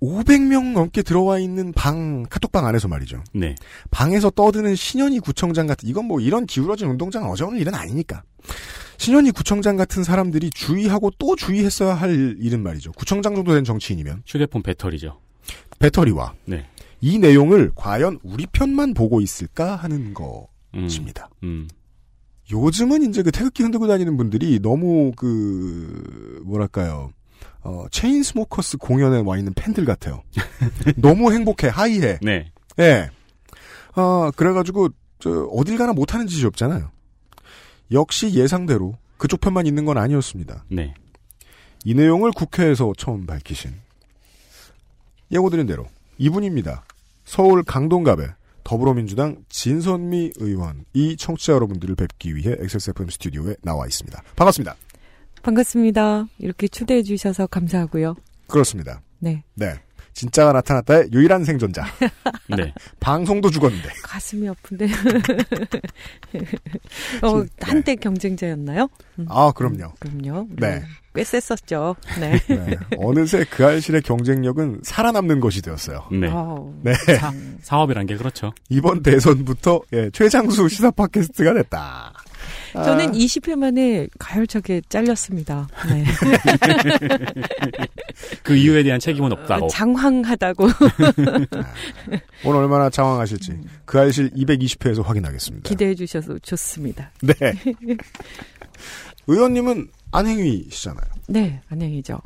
500명 0.00 0.72
넘게 0.72 1.02
들어와 1.02 1.38
있는 1.38 1.72
방 1.72 2.24
카톡방 2.24 2.66
안에서 2.66 2.88
말이죠. 2.88 3.24
네. 3.32 3.54
방에서 3.90 4.30
떠드는 4.30 4.74
신연희 4.74 5.20
구청장 5.20 5.66
같은 5.66 5.88
이건 5.88 6.04
뭐 6.06 6.20
이런 6.20 6.44
기울어진 6.46 6.88
운동장 6.88 7.30
어제오늘 7.30 7.58
일은 7.58 7.74
아니니까. 7.74 8.22
신연희 8.98 9.32
구청장 9.32 9.76
같은 9.76 10.04
사람들이 10.04 10.50
주의하고 10.50 11.10
또 11.18 11.36
주의했어야 11.36 11.94
할 11.94 12.36
일은 12.38 12.62
말이죠. 12.62 12.92
구청장 12.92 13.34
정도 13.34 13.54
된 13.54 13.64
정치인이면 13.64 14.22
휴대폰 14.26 14.62
배터리죠. 14.62 15.20
배터리와 15.78 16.34
네. 16.46 16.66
이 17.00 17.18
내용을 17.18 17.72
과연 17.74 18.18
우리 18.22 18.46
편만 18.46 18.94
보고 18.94 19.20
있을까 19.20 19.76
하는 19.76 20.14
것입니다. 20.14 21.28
음. 21.42 21.68
요즘은 22.50 23.08
이제 23.08 23.22
그 23.22 23.30
태극기 23.30 23.62
흔들고 23.62 23.86
다니는 23.86 24.16
분들이 24.16 24.60
너무 24.60 25.12
그 25.16 26.42
뭐랄까요. 26.44 27.10
어, 27.62 27.86
체인스모커스 27.90 28.76
공연에 28.76 29.22
와 29.24 29.38
있는 29.38 29.54
팬들 29.54 29.86
같아요. 29.86 30.22
너무 30.96 31.32
행복해, 31.32 31.68
high해. 31.68 32.18
네. 32.20 32.52
예. 32.78 33.10
아, 33.94 34.30
그래가지고, 34.36 34.90
저, 35.18 35.44
어딜 35.44 35.78
가나 35.78 35.94
못하는 35.94 36.26
짓이 36.26 36.44
없잖아요. 36.44 36.90
역시 37.94 38.34
예상대로 38.34 38.96
그쪽 39.16 39.40
편만 39.40 39.66
있는 39.66 39.84
건 39.84 39.96
아니었습니다. 39.96 40.64
네. 40.68 40.94
이 41.84 41.94
내용을 41.94 42.32
국회에서 42.32 42.92
처음 42.98 43.24
밝히신 43.26 43.72
예고드린 45.30 45.66
대로 45.66 45.86
이분입니다. 46.18 46.84
서울 47.24 47.62
강동갑의 47.62 48.28
더불어민주당 48.64 49.44
진선미 49.48 50.32
의원 50.36 50.84
이 50.92 51.16
청취자 51.16 51.52
여러분들을 51.52 51.94
뵙기 51.94 52.34
위해 52.34 52.56
XSFM 52.58 53.08
스튜디오에 53.10 53.56
나와 53.62 53.86
있습니다. 53.86 54.22
반갑습니다. 54.36 54.76
반갑습니다. 55.42 56.26
이렇게 56.38 56.68
초대해 56.68 57.02
주셔서 57.02 57.46
감사하고요. 57.46 58.16
그렇습니다. 58.46 59.02
네. 59.18 59.42
네. 59.54 59.74
진짜가 60.14 60.52
나타났다의 60.52 61.08
유일한 61.12 61.44
생존자. 61.44 61.84
네. 62.56 62.72
방송도 63.00 63.50
죽었는데. 63.50 63.88
가슴이 64.02 64.48
아픈데. 64.48 64.86
어, 67.22 67.44
한때 67.60 67.96
경쟁자였나요? 67.96 68.88
음, 69.18 69.26
아, 69.28 69.52
그럼요. 69.52 69.92
그럼요. 69.98 70.48
네. 70.56 70.82
꽤 71.14 71.22
셌었죠. 71.22 71.94
네. 72.18 72.38
네. 72.48 72.76
어느새 72.98 73.44
그 73.48 73.64
알실의 73.64 74.02
경쟁력은 74.02 74.80
살아남는 74.82 75.40
것이 75.40 75.62
되었어요. 75.62 76.08
네. 76.10 76.28
네. 76.82 77.16
참. 77.16 77.58
사업이란 77.62 78.06
게 78.06 78.16
그렇죠. 78.16 78.52
이번 78.68 79.02
대선부터 79.02 79.82
예, 79.92 80.10
최장수 80.10 80.68
시사 80.68 80.90
팟캐스트가 80.90 81.54
됐다. 81.54 82.12
저는 82.82 83.10
아, 83.10 83.12
20회 83.12 83.56
만에 83.56 84.08
가열차게 84.18 84.82
잘렸습니다. 84.88 85.68
네. 85.88 86.04
그 88.42 88.56
이유에 88.56 88.82
대한 88.82 88.98
책임은 88.98 89.30
없다고. 89.32 89.68
장황하다고. 89.68 90.68
오늘 92.44 92.58
얼마나 92.60 92.90
장황하실지 92.90 93.60
그 93.84 94.00
알실 94.00 94.30
220회에서 94.30 95.04
확인하겠습니다. 95.04 95.68
기대해 95.68 95.94
주셔서 95.94 96.36
좋습니다. 96.40 97.12
네. 97.22 97.34
의원님은 99.28 99.88
안행위시잖아요. 100.10 101.06
네, 101.28 101.60
안녕이죠. 101.68 102.18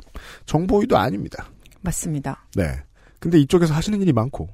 정보위도 0.45 0.97
아닙니다. 0.97 1.49
맞습니다. 1.81 2.45
네. 2.55 2.81
근데 3.19 3.37
이쪽에서 3.39 3.73
하시는 3.73 4.01
일이 4.01 4.13
많고 4.13 4.49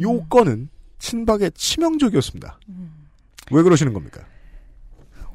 요 0.00 0.10
음. 0.10 0.28
건은 0.28 0.68
친박에 0.98 1.50
치명적이었습니다. 1.50 2.58
왜 3.52 3.62
그러시는 3.62 3.92
겁니까? 3.92 4.24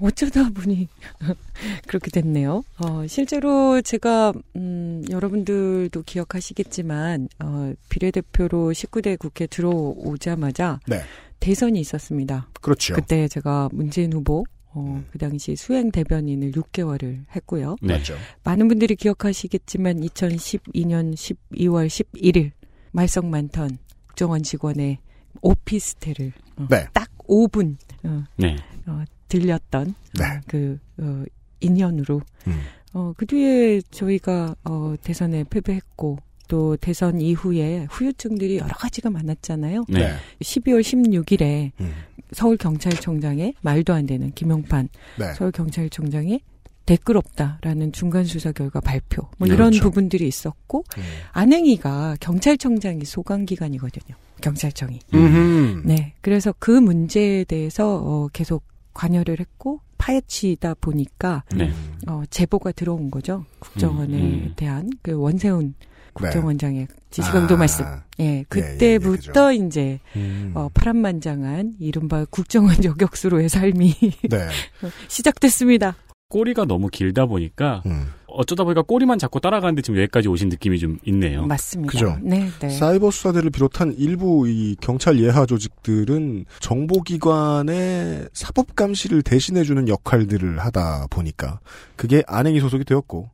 어쩌다 0.01 0.49
보니 0.49 0.87
그렇게 1.87 2.09
됐네요. 2.11 2.63
어, 2.77 3.07
실제로 3.07 3.81
제가 3.81 4.33
음, 4.55 5.03
여러분들도 5.09 6.03
기억하시겠지만 6.03 7.29
어, 7.43 7.73
비례대표로 7.89 8.71
19대 8.71 9.17
국회 9.17 9.47
들어오자마자 9.47 10.79
네. 10.87 11.01
대선이 11.39 11.79
있었습니다. 11.79 12.49
그렇죠. 12.61 12.95
그때 12.95 13.27
제가 13.27 13.69
문재인 13.71 14.13
후보 14.13 14.45
어, 14.71 15.03
그 15.11 15.17
당시 15.17 15.55
수행 15.55 15.91
대변인을 15.91 16.51
6개월을 16.51 17.25
했고요. 17.35 17.75
네. 17.81 17.93
맞죠. 17.97 18.15
많은 18.43 18.67
분들이 18.67 18.95
기억하시겠지만 18.95 20.01
2012년 20.01 21.13
12월 21.13 21.87
11일 21.87 22.51
말썽 22.91 23.25
많던 23.25 23.77
국정원 24.07 24.43
직원의 24.43 24.99
오피스텔을 25.41 26.33
어, 26.57 26.67
네. 26.69 26.87
딱 26.93 27.09
5분 27.27 27.77
어, 28.03 28.23
네. 28.37 28.55
어, 28.85 29.03
들렸던 29.29 29.95
네. 30.17 30.25
어, 30.25 30.41
그 30.48 30.79
어, 30.98 31.24
인연으로 31.62 32.21
음. 32.48 32.59
어, 32.93 33.13
그 33.15 33.25
뒤에 33.25 33.81
저희가 33.91 34.55
어, 34.63 34.95
대선에 35.01 35.45
패배했고 35.50 36.17
또 36.48 36.75
대선 36.77 37.21
이후에 37.21 37.86
후유증들이 37.89 38.57
여러 38.57 38.74
가지가 38.75 39.12
많았잖아요. 39.12 39.86
네. 39.88 40.15
12월 40.41 40.81
16일에 40.81 41.71
음. 41.79 41.93
서울 42.31 42.57
경찰청장의 42.57 43.53
말도 43.62 43.93
안 43.93 44.05
되는 44.05 44.31
김용판 44.31 44.89
네. 45.17 45.33
서울 45.33 45.51
경찰청장의 45.51 46.41
댓글 46.86 47.17
없다라는 47.17 47.91
중간 47.91 48.25
수사 48.25 48.51
결과 48.51 48.79
발표 48.81 49.21
뭐 49.38 49.48
네, 49.48 49.53
이런 49.53 49.69
그렇죠. 49.69 49.83
부분들이 49.83 50.27
있었고 50.27 50.83
음. 50.98 51.03
안행이가 51.33 52.15
경찰청장이 52.19 53.05
소관 53.05 53.45
기관이거든요. 53.45 54.15
경찰청이. 54.41 55.00
음흠. 55.13 55.83
네. 55.86 56.13
그래서 56.21 56.51
그 56.57 56.71
문제에 56.71 57.43
대해서 57.43 58.01
어, 58.03 58.27
계속 58.33 58.63
관여를 58.93 59.39
했고 59.39 59.81
파헤치다 59.98 60.75
보니까 60.75 61.43
네. 61.55 61.72
어, 62.08 62.24
제보가 62.29 62.72
들어온 62.72 63.12
거죠. 63.12 63.46
국정원에 63.60 64.17
음, 64.17 64.24
음. 64.24 64.53
대한 64.55 64.89
그 65.01 65.13
원세훈 65.13 65.75
국정원장의 66.13 66.88
지시강도 67.12 67.55
아. 67.55 67.58
말씀. 67.58 67.86
예, 68.19 68.24
예, 68.24 68.38
예, 68.39 68.46
그때부터 68.48 69.53
이제 69.53 70.00
음. 70.15 70.51
어, 70.55 70.69
파란만장한 70.74 71.75
이른바 71.79 72.25
국정원 72.25 72.75
저격수로의 72.81 73.50
삶이 73.50 73.96
네. 74.29 74.48
시작됐습니다. 75.08 75.96
꼬리가 76.29 76.65
너무 76.65 76.89
길다 76.89 77.25
보니까 77.25 77.81
음. 77.86 78.08
어쩌다 78.33 78.63
보니까 78.63 78.81
꼬리만 78.81 79.19
잡고 79.19 79.39
따라가는데 79.39 79.81
지금 79.81 80.00
여기까지 80.00 80.27
오신 80.27 80.50
느낌이 80.50 80.79
좀 80.79 80.98
있네요. 81.05 81.45
맞습니다. 81.45 81.91
그죠. 81.91 82.17
네, 82.21 82.50
네. 82.59 82.69
사이버 82.69 83.12
수사대를 83.12 83.50
비롯한 83.50 83.95
일부 83.98 84.48
이 84.48 84.75
경찰 84.79 85.19
예하 85.19 85.45
조직들은 85.45 86.45
정보기관의 86.59 88.29
사법 88.33 88.75
감시를 88.75 89.21
대신해주는 89.21 89.88
역할들을 89.88 90.59
하다 90.59 91.07
보니까 91.09 91.59
그게 91.95 92.24
안행이 92.27 92.59
소속이 92.59 92.86
되었고 92.86 93.29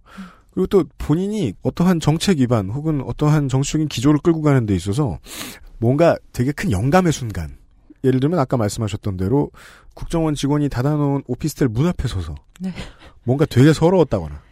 그리고 0.52 0.68
또 0.68 0.86
본인이 0.98 1.54
어떠한 1.64 2.00
정책 2.00 2.40
위반 2.40 2.70
혹은 2.70 3.02
어떠한 3.02 3.50
정치적인 3.50 3.88
기조를 3.88 4.20
끌고 4.20 4.42
가는 4.42 4.66
데 4.66 4.74
있어서 4.76 5.20
뭔가 5.78 6.18
되게 6.32 6.52
큰 6.52 6.72
영감의 6.72 7.12
순간 7.12 7.58
예를 8.06 8.20
들면 8.20 8.40
아까 8.40 8.56
말씀하셨던 8.56 9.18
대로 9.18 9.52
국정원 9.96 10.36
직원이 10.36 10.70
닫아놓은 10.70 11.24
오피스텔 11.28 11.68
문 11.68 11.88
앞에 11.88 12.08
서서 12.08 12.36
네. 12.60 12.72
뭔가 13.24 13.46
되게 13.46 13.74
서러웠다거나 13.74 14.45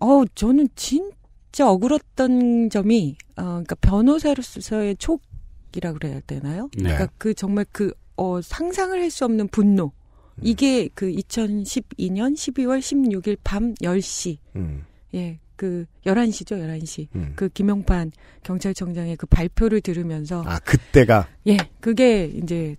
어, 0.00 0.24
저는 0.34 0.68
진짜 0.76 1.68
억울했던 1.70 2.70
점이, 2.70 3.16
어, 3.36 3.42
그러니까 3.42 3.74
변호사로서의 3.76 4.96
촉이라 4.96 5.92
그래야 5.94 6.20
되나요? 6.26 6.68
네. 6.76 6.84
그러니까 6.84 7.08
그 7.18 7.34
정말 7.34 7.64
그, 7.72 7.92
어, 8.16 8.40
상상을 8.40 8.98
할 9.00 9.10
수 9.10 9.24
없는 9.24 9.48
분노. 9.48 9.92
음. 10.36 10.40
이게 10.42 10.88
그 10.94 11.06
2012년 11.10 12.34
12월 12.34 12.78
16일 12.80 13.38
밤 13.42 13.74
10시. 13.74 14.38
음, 14.56 14.84
예, 15.14 15.38
그 15.56 15.86
11시죠, 16.04 16.58
11시. 16.60 17.08
음. 17.14 17.32
그 17.36 17.48
김용판 17.48 18.12
경찰청장의 18.42 19.16
그 19.16 19.26
발표를 19.26 19.80
들으면서 19.80 20.42
아 20.46 20.58
그때가 20.58 21.28
예, 21.46 21.56
그게 21.80 22.26
이제 22.26 22.76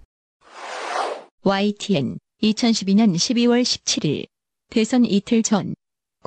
YTN 1.44 2.20
2012년 2.44 3.16
12월 3.16 3.64
17일 3.64 4.28
대선 4.70 5.06
이틀 5.06 5.42
전 5.42 5.74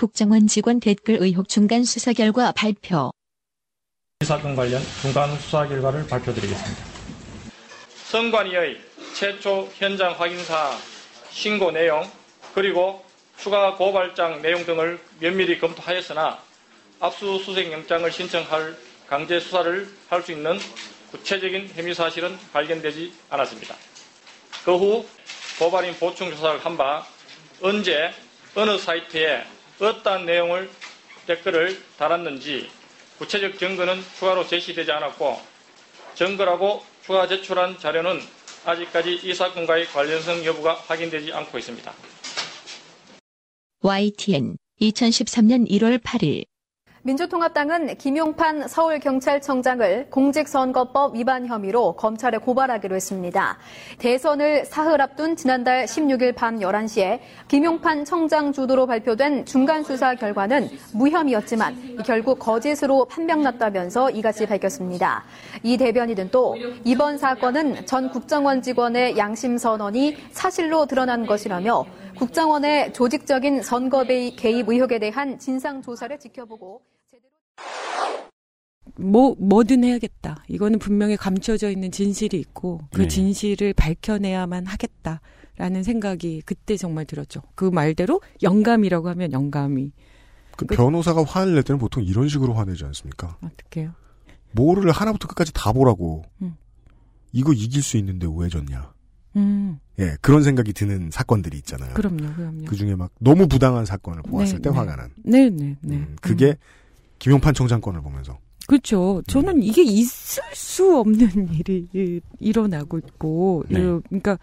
국정원 0.00 0.46
직원 0.46 0.80
댓글 0.80 1.18
의혹 1.20 1.48
중간 1.48 1.84
수사 1.84 2.12
결과 2.12 2.52
발표. 2.52 3.10
이 4.22 4.24
사건 4.24 4.54
관련 4.54 4.82
중간 5.02 5.34
수사 5.38 5.66
결과를 5.66 6.06
발표드리겠습니다. 6.06 6.84
선관위의 8.10 8.80
최초 9.14 9.68
현장 9.74 10.12
확인사 10.18 10.76
신고 11.30 11.70
내용 11.70 12.10
그리고 12.54 13.04
추가 13.38 13.74
고발장 13.76 14.42
내용 14.42 14.64
등을 14.64 15.00
면밀히 15.20 15.58
검토하였으나 15.58 16.38
압수수색 17.00 17.72
영장을 17.72 18.10
신청할 18.10 18.76
강제 19.06 19.40
수사를 19.40 19.88
할 20.08 20.22
수 20.22 20.32
있는 20.32 20.58
구체적인 21.10 21.70
혐의 21.74 21.94
사실은 21.94 22.38
발견되지 22.52 23.12
않았습니다. 23.30 23.74
그 24.64 24.76
후 24.76 25.06
고발인 25.58 25.94
보충 25.96 26.30
조사를 26.30 26.64
한 26.64 26.76
바 26.76 27.04
언제 27.62 28.12
어느 28.54 28.78
사이트에 28.78 29.44
어떠한 29.80 30.26
내용을 30.26 30.70
댓글을 31.26 31.80
달았는지 31.96 32.70
구체적 33.18 33.58
증거는 33.58 34.02
추가로 34.18 34.46
제시되지 34.46 34.90
않았고 34.92 35.40
증거라고 36.14 36.84
추가 37.04 37.26
제출한 37.26 37.78
자료는 37.78 38.20
아직까지 38.64 39.20
이 39.22 39.34
사건과의 39.34 39.86
관련성 39.86 40.44
여부가 40.44 40.74
확인되지 40.74 41.32
않고 41.32 41.58
있습니다. 41.58 41.92
YTN 43.82 44.58
2013년 44.80 45.68
1월 45.70 46.02
8일 46.02 46.49
민주통합당은 47.02 47.96
김용판 47.96 48.68
서울경찰청장을 48.68 50.08
공직선거법 50.10 51.16
위반 51.16 51.46
혐의로 51.46 51.94
검찰에 51.94 52.36
고발하기로 52.36 52.94
했습니다. 52.94 53.56
대선을 53.96 54.66
사흘 54.66 55.00
앞둔 55.00 55.34
지난달 55.34 55.86
16일 55.86 56.34
밤 56.34 56.58
11시에 56.58 57.20
김용판 57.48 58.04
청장 58.04 58.52
주도로 58.52 58.86
발표된 58.86 59.46
중간수사 59.46 60.16
결과는 60.16 60.68
무혐의였지만 60.92 62.02
결국 62.04 62.38
거짓으로 62.38 63.06
판명났다면서 63.06 64.10
이같이 64.10 64.44
밝혔습니다. 64.44 65.24
이 65.62 65.78
대변인은 65.78 66.28
또 66.30 66.54
이번 66.84 67.16
사건은 67.16 67.86
전 67.86 68.10
국정원 68.10 68.60
직원의 68.60 69.16
양심 69.16 69.56
선언이 69.56 70.18
사실로 70.32 70.84
드러난 70.84 71.24
것이라며 71.24 71.86
국정원의 72.20 72.92
조직적인 72.92 73.62
선거 73.62 74.04
개입 74.04 74.68
의혹에 74.68 74.98
대한 74.98 75.38
진상 75.38 75.80
조사를 75.80 76.18
지켜보고 76.18 76.82
뭐 78.98 79.34
뭐든 79.38 79.84
해야겠다. 79.84 80.44
이거는 80.48 80.78
분명히 80.78 81.16
감춰져 81.16 81.70
있는 81.70 81.90
진실이 81.90 82.38
있고 82.38 82.82
그 82.92 83.02
네. 83.02 83.08
진실을 83.08 83.72
밝혀내야만 83.72 84.66
하겠다라는 84.66 85.82
생각이 85.82 86.42
그때 86.44 86.76
정말 86.76 87.06
들었죠. 87.06 87.40
그 87.54 87.64
말대로 87.64 88.20
영감이라고 88.42 89.08
하면 89.08 89.32
영감이 89.32 89.92
그 90.56 90.66
그- 90.66 90.76
변호사가 90.76 91.24
화를 91.24 91.54
낼 91.54 91.62
때는 91.62 91.78
보통 91.78 92.04
이런 92.04 92.28
식으로 92.28 92.52
화내지 92.52 92.84
않습니까? 92.84 93.38
어떻게요? 93.42 93.92
뭐를 94.52 94.90
하나부터 94.90 95.26
끝까지 95.28 95.54
다 95.54 95.72
보라고. 95.72 96.22
음. 96.42 96.56
이거 97.32 97.54
이길 97.54 97.82
수 97.82 97.96
있는데 97.96 98.26
왜 98.30 98.48
졌냐. 98.50 98.92
음, 99.36 99.78
예, 99.98 100.16
그런 100.20 100.42
생각이 100.42 100.72
드는 100.72 101.10
사건들이 101.10 101.56
있잖아요. 101.58 101.94
그럼요, 101.94 102.32
그럼요. 102.34 102.64
그 102.66 102.74
중에 102.76 102.94
막 102.96 103.10
너무 103.20 103.46
부당한 103.46 103.84
사건을 103.86 104.22
보았을 104.22 104.56
네, 104.56 104.62
때 104.62 104.70
네. 104.70 104.76
화가 104.76 104.96
난. 104.96 105.10
네, 105.22 105.50
네, 105.50 105.76
네. 105.80 105.96
음, 105.96 106.16
그게 106.20 106.56
김용판 107.18 107.54
청장 107.54 107.80
건을 107.80 108.00
보면서. 108.02 108.38
그렇죠. 108.66 109.20
저는 109.26 109.62
이게 109.62 109.82
있을 109.82 110.42
수 110.54 110.96
없는 110.98 111.28
일이 111.54 111.88
이- 111.92 112.20
일어나고 112.38 112.98
있고, 112.98 113.64
네. 113.68 113.78
이- 113.80 114.00
그러니까 114.08 114.38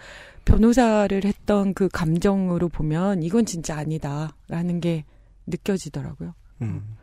변호사를 0.45 1.23
했던 1.23 1.73
그 1.73 1.89
감정으로 1.89 2.69
보면 2.69 3.23
이건 3.23 3.45
진짜 3.45 3.77
아니다라는 3.77 4.79
게 4.81 5.03
느껴지더라고요. 5.47 6.33
음. 6.61 6.96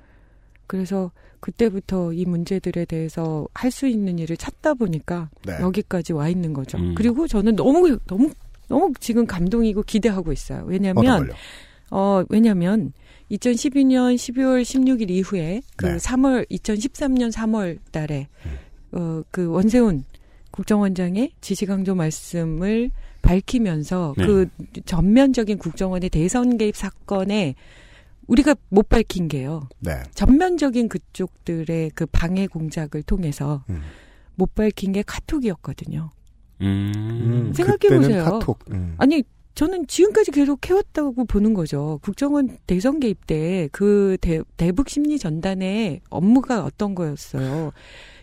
그래서 0.67 1.11
그때부터 1.41 2.13
이 2.13 2.25
문제들에 2.25 2.85
대해서 2.87 3.47
할 3.53 3.71
수 3.71 3.87
있는 3.87 4.19
일을 4.19 4.37
찾다 4.37 4.75
보니까 4.75 5.29
네. 5.45 5.59
여기까지 5.61 6.13
와 6.13 6.29
있는 6.29 6.53
거죠. 6.53 6.79
음. 6.79 6.95
그리고 6.95 7.27
저는 7.27 7.57
너무 7.57 7.99
너무 8.07 8.31
너무 8.69 8.93
지금 9.01 9.27
감동이고 9.27 9.83
기대하고 9.83 10.33
있어요. 10.33 10.65
왜냐하면? 10.67 11.29
어 11.91 12.25
왜냐하면 12.31 12.93
2012년 13.31 14.15
12월 14.15 14.63
16일 14.63 15.11
이후에 15.11 15.61
그 15.77 15.87
네. 15.87 15.97
3월 15.97 16.49
2013년 16.51 17.31
3월 17.33 17.79
달에 17.93 18.29
어그 18.93 19.47
원세훈 19.47 20.05
국정원장의 20.51 21.33
지시강조 21.41 21.95
말씀을 21.95 22.91
밝히면서 23.23 24.15
네. 24.17 24.27
그 24.27 24.49
전면적인 24.87 25.59
국정원의 25.59 26.11
대선 26.11 26.59
개입 26.59 26.77
사건에 26.77 27.55
우리가 28.27 28.55
못 28.69 28.89
밝힌 28.89 29.29
게요. 29.29 29.69
네. 29.81 30.03
전면적인 30.15 30.89
그쪽들의 30.89 31.91
그 31.95 32.07
방해 32.07 32.47
공작을 32.47 33.03
통해서 33.03 33.65
음. 33.71 33.83
못 34.35 34.55
밝힌 34.55 34.93
게 34.93 35.03
카톡이었거든요. 35.03 36.11
음. 36.61 37.53
생각해 37.55 37.79
그때는 37.79 38.01
보세요. 38.03 38.25
카톡. 38.25 38.59
음. 38.71 38.95
아니 38.99 39.23
저는 39.55 39.87
지금까지 39.87 40.33
계속 40.33 40.69
해왔다고 40.69 41.27
보는 41.27 41.55
거죠. 41.55 42.01
국정원 42.03 42.59
대선 42.67 42.99
개입 42.99 43.27
때 43.27 43.69
그 43.71 44.17
대북 44.57 44.89
심리 44.89 45.19
전단의 45.19 46.01
업무가 46.11 46.65
어떤 46.65 46.95
거였어요. 46.95 47.71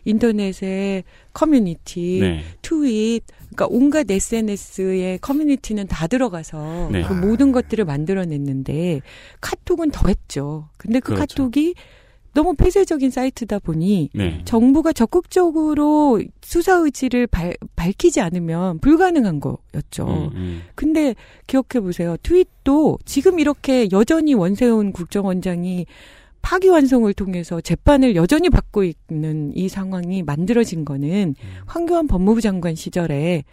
인터넷의 0.03 1.03
커뮤니티, 1.31 2.19
네. 2.21 2.43
트윗, 2.61 3.23
그러니까 3.53 3.67
온갖 3.69 4.09
SNS의 4.09 5.19
커뮤니티는 5.19 5.87
다 5.87 6.07
들어가서 6.07 6.89
네. 6.91 7.03
그 7.03 7.13
모든 7.13 7.51
것들을 7.51 7.83
만들어냈는데 7.85 9.01
카톡은 9.41 9.91
더 9.91 10.07
했죠. 10.07 10.69
근데 10.77 10.99
그 10.99 11.13
그렇죠. 11.13 11.43
카톡이 11.43 11.75
너무 12.33 12.55
폐쇄적인 12.55 13.11
사이트다 13.11 13.59
보니 13.59 14.09
네. 14.13 14.41
정부가 14.45 14.93
적극적으로 14.93 16.21
수사 16.41 16.75
의지를 16.75 17.27
발, 17.27 17.55
밝히지 17.75 18.21
않으면 18.21 18.79
불가능한 18.79 19.41
거였죠. 19.41 20.07
음, 20.07 20.29
음. 20.33 20.61
근데 20.75 21.13
기억해 21.47 21.81
보세요. 21.81 22.15
트윗도 22.23 22.99
지금 23.03 23.39
이렇게 23.39 23.89
여전히 23.91 24.33
원세훈 24.33 24.93
국정원장이 24.93 25.85
파기환송을 26.41 27.13
통해서 27.13 27.61
재판을 27.61 28.15
여전히 28.15 28.49
받고 28.49 28.83
있는 28.83 29.51
이 29.55 29.69
상황이 29.69 30.23
만들어진 30.23 30.85
거는 30.85 31.35
황교안 31.65 32.07
법무부 32.07 32.41
장관 32.41 32.75
시절에 32.75 33.43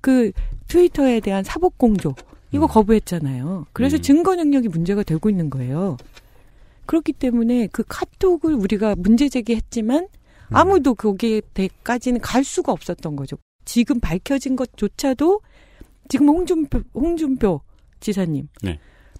그 0.00 0.32
트위터에 0.68 1.20
대한 1.20 1.44
사법 1.44 1.78
공조 1.78 2.14
이거 2.52 2.66
거부했잖아요. 2.66 3.66
그래서 3.72 3.96
음. 3.96 4.02
증거 4.02 4.34
능력이 4.34 4.68
문제가 4.68 5.02
되고 5.02 5.28
있는 5.28 5.50
거예요. 5.50 5.96
그렇기 6.86 7.12
때문에 7.12 7.68
그 7.70 7.84
카톡을 7.86 8.54
우리가 8.54 8.94
문제 8.96 9.28
제기했지만 9.28 10.04
음. 10.04 10.56
아무도 10.56 10.94
거기에까지는 10.94 12.20
갈 12.20 12.44
수가 12.44 12.72
없었던 12.72 13.16
거죠. 13.16 13.36
지금 13.64 14.00
밝혀진 14.00 14.56
것조차도 14.56 15.40
지금 16.08 16.28
홍준표, 16.28 16.80
홍준표 16.94 17.60
지사님 18.00 18.48
네. 18.62 18.78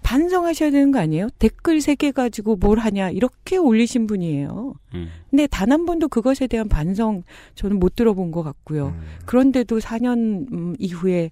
반성하셔야 0.09 0.71
되는 0.71 0.91
거 0.91 0.97
아니에요? 0.99 1.29
댓글 1.37 1.81
세 1.81 1.93
개 1.95 2.11
가지고 2.11 2.55
뭘 2.55 2.79
하냐 2.79 3.11
이렇게 3.11 3.57
올리신 3.57 4.07
분이에요. 4.07 4.73
음. 4.95 5.09
근데 5.29 5.45
단 5.47 5.69
한 5.71 5.85
번도 5.85 6.07
그것에 6.07 6.47
대한 6.47 6.67
반성 6.67 7.21
저는 7.53 7.77
못 7.79 7.95
들어본 7.95 8.31
것 8.31 8.41
같고요. 8.41 8.87
음. 8.87 9.01
그런데도 9.27 9.77
4년 9.79 10.51
음, 10.51 10.75
이후에 10.79 11.29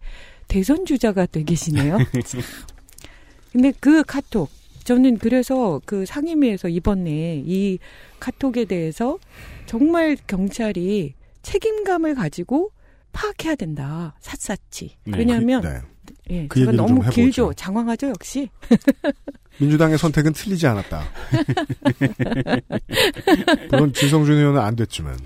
대선 0.48 0.86
주자가 0.86 1.26
돼 1.26 1.42
계시네요. 1.44 1.98
근데 3.52 3.74
그 3.80 4.04
카톡 4.04 4.50
저는 4.84 5.18
그래서 5.18 5.82
그 5.86 6.06
상임위에서 6.06 6.70
이번에 6.70 7.42
이 7.46 7.80
카톡에 8.20 8.66
대해서 8.66 9.18
정말 9.66 10.16
경찰이 10.28 11.16
책임감을 11.42 12.14
가지고 12.14 12.70
파악해야 13.12 13.56
된다. 13.56 14.16
삿삿이. 14.20 14.92
네. 15.06 15.18
왜냐하면 15.18 15.62
그- 15.62 15.68
네. 15.68 15.80
예, 16.30 16.48
그 16.48 16.60
얘기를 16.60 16.78
좀 16.78 16.88
너무 16.88 17.02
해보죠. 17.04 17.16
길죠. 17.16 17.54
장황하죠, 17.54 18.10
역시. 18.10 18.50
민주당의 19.60 19.98
선택은 19.98 20.34
틀리지 20.34 20.68
않았다. 20.68 21.02
물론 23.72 23.92
진성준 23.92 24.36
의원은 24.36 24.62
안 24.62 24.76
됐지만, 24.76 25.18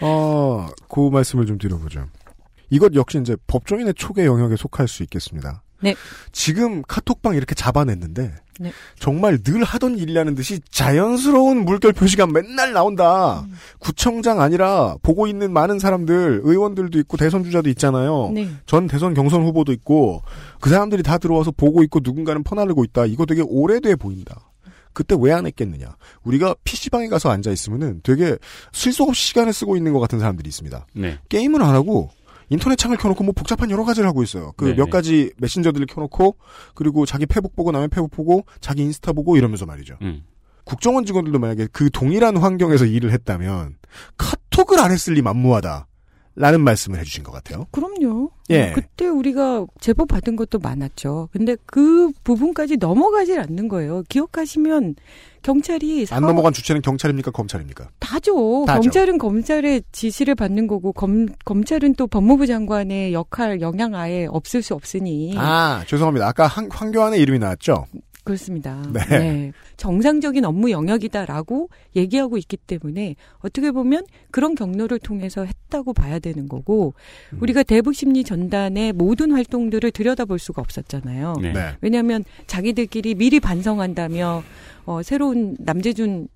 어, 0.00 0.66
그 0.88 1.08
말씀을 1.08 1.46
좀 1.46 1.56
드려보죠. 1.56 2.06
이것 2.68 2.94
역시 2.94 3.18
이제 3.18 3.34
법조인의 3.46 3.94
촉의 3.94 4.26
영역에 4.26 4.56
속할 4.56 4.88
수 4.88 5.02
있겠습니다. 5.04 5.62
네. 5.80 5.94
지금 6.32 6.82
카톡방 6.82 7.34
이렇게 7.34 7.54
잡아냈는데, 7.54 8.32
네. 8.58 8.72
정말 8.98 9.38
늘 9.42 9.62
하던 9.64 9.98
일이라는 9.98 10.34
듯이 10.34 10.60
자연스러운 10.70 11.64
물결 11.64 11.92
표시가 11.92 12.26
맨날 12.26 12.72
나온다. 12.72 13.40
음. 13.40 13.52
구청장 13.78 14.40
아니라 14.40 14.96
보고 15.02 15.26
있는 15.26 15.52
많은 15.52 15.78
사람들, 15.78 16.40
의원들도 16.42 16.98
있고 17.00 17.16
대선 17.18 17.44
주자도 17.44 17.68
있잖아요. 17.70 18.30
네. 18.32 18.48
전 18.64 18.86
대선 18.86 19.12
경선 19.12 19.42
후보도 19.42 19.72
있고 19.72 20.22
그 20.60 20.70
사람들이 20.70 21.02
다 21.02 21.18
들어와서 21.18 21.50
보고 21.50 21.82
있고 21.82 22.00
누군가는 22.02 22.42
퍼나르고 22.42 22.82
있다. 22.84 23.04
이거 23.06 23.26
되게 23.26 23.42
오래돼 23.42 23.96
보인다. 23.96 24.50
그때 24.94 25.14
왜 25.20 25.30
안 25.32 25.44
했겠느냐? 25.46 25.94
우리가 26.24 26.54
PC방에 26.64 27.08
가서 27.08 27.28
앉아 27.28 27.50
있으면은 27.50 28.00
되게 28.02 28.38
실속 28.72 29.10
없이 29.10 29.26
시간을 29.28 29.52
쓰고 29.52 29.76
있는 29.76 29.92
것 29.92 30.00
같은 30.00 30.18
사람들이 30.18 30.48
있습니다. 30.48 30.86
네. 30.94 31.18
게임을 31.28 31.60
안 31.62 31.74
하고 31.74 32.08
인터넷 32.48 32.76
창을 32.76 32.96
켜놓고 32.96 33.24
뭐 33.24 33.32
복잡한 33.34 33.70
여러 33.70 33.84
가지를 33.84 34.08
하고 34.08 34.22
있어요. 34.22 34.52
그 34.56 34.66
네네. 34.66 34.76
몇 34.76 34.90
가지 34.90 35.32
메신저들을 35.38 35.86
켜놓고 35.86 36.36
그리고 36.74 37.06
자기 37.06 37.26
페북 37.26 37.56
보고 37.56 37.72
남의 37.72 37.88
페북 37.88 38.10
보고 38.10 38.44
자기 38.60 38.82
인스타 38.82 39.12
보고 39.12 39.36
이러면서 39.36 39.66
말이죠. 39.66 39.98
음. 40.02 40.24
국정원 40.64 41.04
직원들도 41.04 41.38
만약에 41.38 41.68
그 41.72 41.90
동일한 41.90 42.36
환경에서 42.36 42.86
일을 42.86 43.12
했다면 43.12 43.76
카톡을 44.18 44.80
안 44.80 44.90
했을 44.90 45.14
리 45.14 45.22
만무하다. 45.22 45.86
라는 46.38 46.60
말씀을 46.60 46.98
해주신 47.00 47.24
것 47.24 47.32
같아요. 47.32 47.66
그럼요. 47.70 48.30
예. 48.50 48.70
어, 48.70 48.72
그때 48.74 49.08
우리가 49.08 49.64
제보 49.80 50.04
받은 50.06 50.36
것도 50.36 50.58
많았죠. 50.58 51.30
근데 51.32 51.56
그 51.66 52.10
부분까지 52.24 52.76
넘어가질 52.76 53.40
않는 53.40 53.68
거예요. 53.68 54.02
기억하시면 54.08 54.96
경찰이 55.42 56.00
안 56.02 56.06
사업- 56.06 56.20
넘어간 56.26 56.52
주체는 56.52 56.82
경찰입니까? 56.82 57.30
검찰입니까? 57.30 57.88
다죠. 58.00 58.64
다죠. 58.66 58.80
경찰은 58.82 59.18
검찰의 59.18 59.82
지시를 59.92 60.34
받는 60.34 60.66
거고 60.66 60.92
검, 60.92 61.26
검찰은 61.44 61.94
또 61.94 62.06
법무부 62.06 62.46
장관의 62.46 63.12
역할 63.12 63.60
영향 63.60 63.94
아예 63.94 64.26
없을 64.28 64.60
수 64.62 64.74
없으니 64.74 65.34
아, 65.38 65.84
죄송합니다. 65.86 66.26
아까 66.28 66.46
한, 66.46 66.68
황교안의 66.70 67.20
이름이 67.20 67.38
나왔죠? 67.38 67.86
그렇습니다. 68.26 68.82
네. 68.92 69.52
정상적인 69.76 70.44
업무 70.44 70.70
영역이다라고 70.72 71.70
얘기하고 71.94 72.36
있기 72.38 72.56
때문에 72.56 73.14
어떻게 73.38 73.70
보면 73.70 74.04
그런 74.32 74.56
경로를 74.56 74.98
통해서 74.98 75.44
했다고 75.44 75.92
봐야 75.92 76.18
되는 76.18 76.48
거고 76.48 76.94
음. 77.32 77.38
우리가 77.40 77.62
대북 77.62 77.94
심리 77.94 78.24
전단의 78.24 78.92
모든 78.94 79.30
활동들을 79.30 79.92
들여다볼 79.92 80.40
수가 80.40 80.60
없었잖아요. 80.60 81.36
네. 81.40 81.52
네. 81.52 81.76
왜냐하면 81.80 82.24
자기들끼리 82.48 83.14
미리 83.14 83.38
반성한다며 83.38 84.42
어, 84.86 85.02
새로운 85.02 85.56
남재준 85.60 86.28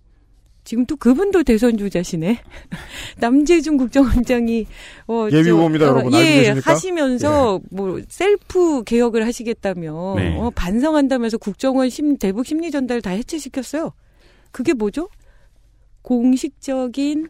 지금 0.64 0.87
또 0.87 0.96
그분도 0.96 1.42
대선 1.42 1.77
주자시네. 1.77 2.38
남재준 3.18 3.77
국정원장이 3.77 4.66
어, 5.09 5.27
예비 5.33 5.49
저, 5.49 5.55
후보입니다, 5.55 5.87
여러분. 5.87 6.14
알고 6.14 6.16
예, 6.18 6.35
계십니까? 6.40 6.70
하시면서 6.70 7.61
뭐 7.70 8.01
셀프 8.09 8.85
개혁을 8.85 9.27
하시겠다며 9.27 10.14
네. 10.16 10.37
어, 10.37 10.51
반성한다면서 10.55 11.38
국정원 11.38 11.90
심 11.90 12.16
대북 12.18 12.46
심리 12.46 12.70
전달 12.70 13.01
다 13.01 13.11
해체시켰어요. 13.11 13.92
그게 14.53 14.75
뭐죠? 14.75 15.09
공식적인 16.03 17.29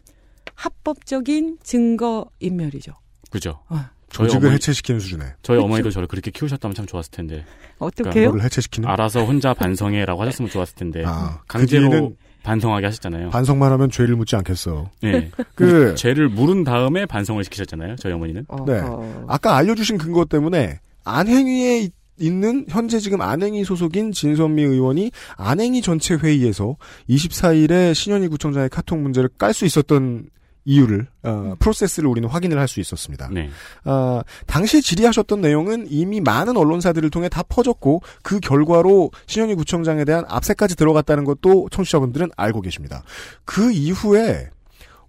합법적인 0.55 1.59
증거 1.63 2.29
인멸이죠. 2.39 2.93
그죠. 3.29 3.59
아. 3.67 3.91
저희 4.13 4.27
조직을 4.27 4.47
어머니, 4.47 4.55
해체시키는 4.55 4.99
수준에. 4.99 5.23
저희 5.41 5.55
그쵸. 5.57 5.65
어머니도 5.65 5.89
저를 5.89 6.07
그렇게 6.07 6.31
키우셨다면 6.31 6.75
참 6.75 6.85
좋았을 6.85 7.11
텐데. 7.11 7.45
어떻게요? 7.79 8.25
뭐를 8.25 8.43
해체시키는? 8.43 8.89
알아서 8.89 9.23
혼자 9.23 9.53
반성해라고 9.53 10.21
하셨으면 10.21 10.51
좋았을 10.51 10.75
텐데. 10.75 11.03
아, 11.05 11.39
강제로 11.47 11.83
그 11.85 11.89
뒤에는 11.89 12.17
반성하게 12.43 12.85
하셨잖아요. 12.87 13.29
반성만 13.29 13.71
하면 13.73 13.89
죄를 13.91 14.15
묻지 14.15 14.35
않겠어. 14.35 14.89
네. 15.01 15.29
그, 15.55 15.93
죄를 15.95 16.27
물은 16.29 16.63
다음에 16.63 17.05
반성을 17.05 17.43
시키셨잖아요. 17.43 17.97
저희 17.97 18.13
어머니는. 18.13 18.45
네. 18.65 18.81
아까 19.27 19.55
알려주신 19.57 19.97
근거 19.97 20.25
때문에 20.25 20.79
안행위에 21.03 21.79
있- 21.81 21.93
있는 22.19 22.65
현재 22.69 22.99
지금 22.99 23.21
안행위 23.21 23.63
소속인 23.63 24.11
진선미 24.11 24.61
의원이 24.61 25.11
안행위 25.37 25.81
전체 25.81 26.13
회의에서 26.15 26.75
24일에 27.09 27.93
신현희 27.95 28.27
구청장의 28.27 28.69
카톡 28.69 28.99
문제를 28.99 29.29
깔 29.39 29.53
수 29.53 29.65
있었던 29.65 30.25
이유를 30.65 31.07
어, 31.23 31.55
프로세스를 31.59 32.07
우리는 32.07 32.27
확인을 32.29 32.59
할 32.59 32.67
수 32.67 32.79
있었습니다. 32.79 33.29
네. 33.31 33.49
어, 33.83 34.21
당시에 34.47 34.79
질의하셨던 34.81 35.41
내용은 35.41 35.87
이미 35.89 36.21
많은 36.21 36.55
언론사들을 36.55 37.09
통해 37.09 37.27
다 37.29 37.43
퍼졌고 37.43 38.01
그 38.21 38.39
결과로 38.39 39.11
신현희 39.25 39.55
구청장에 39.55 40.05
대한 40.05 40.23
압색까지 40.27 40.75
들어갔다는 40.75 41.23
것도 41.25 41.67
청취자분들은 41.71 42.29
알고 42.37 42.61
계십니다. 42.61 43.03
그 43.45 43.71
이후에 43.71 44.49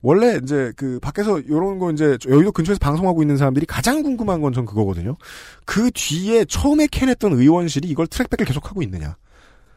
원래 0.00 0.40
이제 0.42 0.72
그 0.76 0.98
밖에서 1.00 1.40
요런 1.48 1.78
거 1.78 1.92
이제 1.92 2.18
여의도 2.26 2.50
근처에서 2.50 2.78
방송하고 2.80 3.22
있는 3.22 3.36
사람들이 3.36 3.66
가장 3.66 4.02
궁금한 4.02 4.40
건 4.40 4.52
전 4.52 4.66
그거거든요. 4.66 5.16
그 5.64 5.90
뒤에 5.94 6.44
처음에 6.46 6.88
캐냈던 6.88 7.34
의원실이 7.34 7.88
이걸 7.88 8.08
트랙백을 8.08 8.44
계속하고 8.44 8.82
있느냐. 8.82 9.16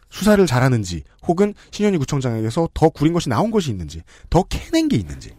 수사를 0.09 0.43
잘하는지 0.45 1.03
혹은 1.27 1.53
신현희 1.71 1.97
구청장에게서 1.99 2.69
더 2.73 2.89
구린 2.89 3.13
것이 3.13 3.29
나온 3.29 3.51
것이 3.51 3.69
있는지 3.69 4.01
더 4.29 4.43
캐낸 4.43 4.87
게 4.87 4.95
있는지 4.95 5.31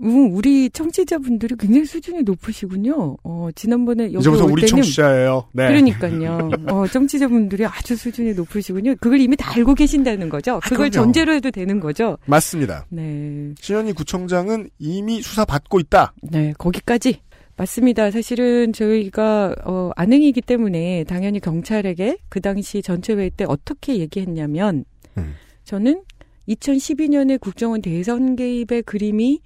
음, 0.00 0.34
우리 0.34 0.70
청취자분들이 0.70 1.54
굉장히 1.58 1.84
수준이 1.84 2.22
높으시군요. 2.22 3.16
어, 3.22 3.48
지난번에 3.54 4.04
여기 4.12 4.18
이제부터 4.18 4.44
올 4.44 4.52
우리 4.52 4.62
때는 4.62 4.68
청취자예요. 4.68 5.48
네. 5.52 5.68
그러니까요. 5.68 6.50
어, 6.68 6.86
청취자분들이 6.86 7.66
아주 7.66 7.94
수준이 7.96 8.32
높으시군요. 8.32 8.94
그걸 9.00 9.20
이미 9.20 9.36
다 9.36 9.52
알고 9.54 9.74
계신다는 9.74 10.28
거죠. 10.28 10.60
그걸 10.62 10.86
아. 10.86 10.90
전제로 10.90 11.34
해도 11.34 11.50
되는 11.50 11.78
거죠. 11.78 12.16
맞습니다. 12.26 12.86
네. 12.88 13.52
신현희 13.60 13.92
구청장은 13.92 14.70
이미 14.78 15.20
수사 15.20 15.44
받고 15.44 15.78
있다. 15.80 16.14
네, 16.22 16.54
거기까지. 16.56 17.20
맞습니다. 17.56 18.10
사실은 18.10 18.72
저희가 18.72 19.54
어, 19.64 19.90
안행이기 19.96 20.40
때문에 20.40 21.04
당연히 21.04 21.38
경찰에게 21.38 22.16
그 22.30 22.40
당시 22.40 22.80
전체 22.80 23.12
회의 23.12 23.30
때 23.30 23.44
어떻게 23.46 23.98
얘기했냐면 23.98 24.84
음. 25.18 25.34
저는 25.64 26.02
2012년에 26.48 27.38
국정원 27.40 27.82
대선 27.82 28.36
개입의 28.36 28.82
그림이 28.82 29.40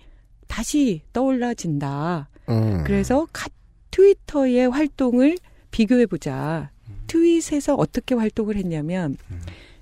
다시 0.47 1.03
떠올라진다. 1.13 2.29
음. 2.49 2.85
그래서 2.85 3.27
카, 3.33 3.49
트위터의 3.91 4.69
활동을 4.69 5.37
비교해 5.71 6.07
보자. 6.07 6.71
tweet에서 7.07 7.75
어떻게 7.75 8.15
활동을 8.15 8.57
했냐면 8.57 9.17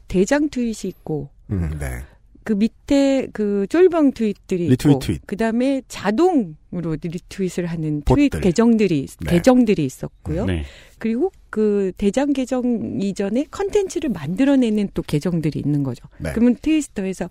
대장 0.09 0.49
tweet이 0.49 0.77
있고 0.85 1.31
음, 1.51 1.77
네. 1.79 2.03
그 2.43 2.53
밑에 2.53 3.29
그 3.33 3.67
쫄병 3.71 4.13
tweet들이 4.13 4.69
retweet 4.69 4.93
있고 4.93 4.99
트윗. 4.99 5.27
그다음에 5.27 5.83
자동으로 5.89 6.97
retweet을 7.01 7.67
하는 7.67 8.03
tweet 8.03 8.31
bot들. 8.31 8.41
계정들이 8.43 9.07
네. 9.25 9.31
계정들이 9.31 9.85
있었고요. 9.85 10.45
네. 10.45 10.65
그리고 10.99 11.33
그 11.49 11.93
대장 11.97 12.33
계정 12.33 12.99
이전에 13.01 13.47
컨텐츠를 13.51 14.11
만들어내는 14.11 14.91
또 14.93 15.03
계정들이 15.03 15.61
있는 15.65 15.83
거죠. 15.83 16.07
네. 16.19 16.33
그러면 16.33 16.57
트위터에서 16.61 17.31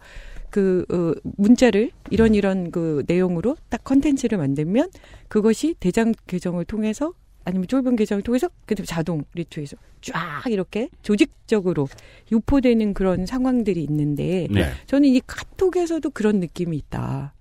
그 0.54 0.86
어, 0.92 1.20
문자를 1.36 1.90
이런 2.12 2.36
이런 2.36 2.70
그 2.70 3.04
내용으로 3.08 3.58
딱 3.70 3.84
컨텐츠를 3.84 4.38
만들면 4.38 4.92
그것이 5.28 5.74
대장 5.80 6.14
계정을 6.28 6.66
통해서 6.66 7.14
아니면 7.44 7.68
쫄병 7.68 7.96
계정을 7.96 8.22
통해서 8.22 8.50
그다음 8.68 8.86
자동 8.86 9.24
retweet을 9.34 9.80
쫙 10.02 10.44
이렇게 10.48 10.90
조직적으로 11.02 11.90
유포되는 12.32 12.94
그런 12.94 13.26
상황들이 13.26 13.84
있는데 13.84 14.48
네. 14.52 14.72
저는 14.86 15.10
이 15.10 15.20
카톡에서도 15.26 16.08
그런 16.12 16.40
느낌이 16.40 16.78
있다라는 16.78 17.32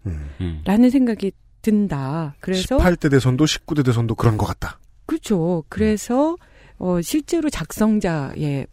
음. 0.41 0.91
생각이 0.91 1.33
든다. 1.61 2.35
그래서 2.41 2.79
18대 2.79 3.11
대선도 3.11 3.45
19대 3.45 3.85
대선도 3.85 4.15
그런 4.15 4.39
것 4.39 4.47
같다. 4.47 4.79
그렇죠. 5.05 5.65
그래서 5.69 6.39
어, 6.79 7.03
실제로 7.03 7.51
작성자의 7.51 8.67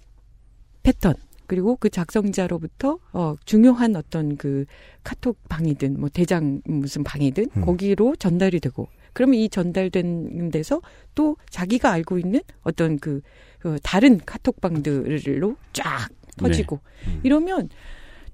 패턴 0.81 1.13
그리고 1.49 1.75
그 1.75 1.89
작성자로부터 1.89 2.99
어 3.11 3.35
중요한 3.43 3.95
어떤 3.95 4.37
그 4.37 4.65
카톡 5.03 5.37
방이든 5.49 5.99
뭐 5.99 6.07
대장 6.07 6.61
무슨 6.65 7.03
방이든 7.03 7.47
음. 7.57 7.65
거기로 7.65 8.15
전달이 8.15 8.59
되고 8.59 8.87
그러면 9.13 9.35
이 9.39 9.49
전달된 9.49 10.51
데서 10.51 10.81
또 11.15 11.35
자기가 11.49 11.91
알고 11.91 12.19
있는 12.19 12.41
어떤 12.61 12.99
그, 12.99 13.21
그 13.57 13.79
다른 13.81 14.19
카톡 14.23 14.61
방들로 14.61 15.55
쫙 15.73 16.09
터지고 16.37 16.79
네. 17.07 17.19
이러면 17.23 17.69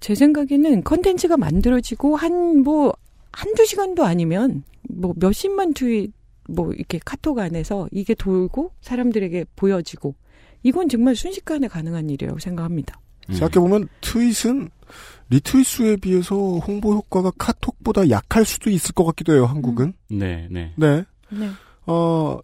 제 0.02 0.14
생각에는 0.14 0.84
컨텐츠가 0.84 1.38
만들어지고 1.38 2.18
한 2.18 2.62
뭐 2.62 2.94
한두 3.36 3.66
시간도 3.66 4.06
아니면 4.06 4.64
뭐 4.90 5.14
몇십만 5.18 5.74
트윗 5.74 6.14
뭐 6.48 6.72
이렇게 6.72 7.00
카톡 7.04 7.40
안에서 7.40 7.88
이게 7.92 8.14
돌고 8.14 8.72
사람들에게 8.82 9.46
보여지고 9.56 10.16
이건 10.64 10.88
정말 10.88 11.16
순식간에 11.16 11.68
가능한 11.68 12.10
일이라고 12.10 12.40
생각합니다. 12.40 13.00
생각해보면 13.30 13.88
tweet은 14.02 14.70
retweet 15.30 15.66
수에 15.66 15.96
비해서 15.98 16.36
홍보 16.36 16.94
효과가 16.94 17.32
카톡보다 17.38 18.10
약할 18.10 18.46
수도 18.46 18.70
있을 18.70 18.94
것 18.94 19.06
같기도 19.06 19.34
해요, 19.34 19.46
한국은. 19.46 19.94
네, 20.10 20.48
네. 20.52 20.74
네. 20.76 21.04
네. 21.30 21.50
어, 21.88 22.40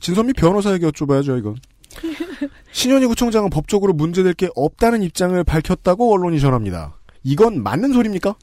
진선미 0.00 0.34
변호사에게 0.34 0.86
여쭤봐야죠, 0.88 1.38
이건. 1.38 1.56
신연희 2.72 3.06
구청장은 3.06 3.50
법적으로 3.50 3.92
문제될 3.92 4.34
게 4.34 4.48
없다는 4.54 5.02
입장을 5.02 5.42
밝혔다고 5.44 6.12
언론이 6.12 6.40
전합니다. 6.40 6.96
이건 7.22 7.62
맞는 7.62 7.92
소리입니까? 7.92 8.34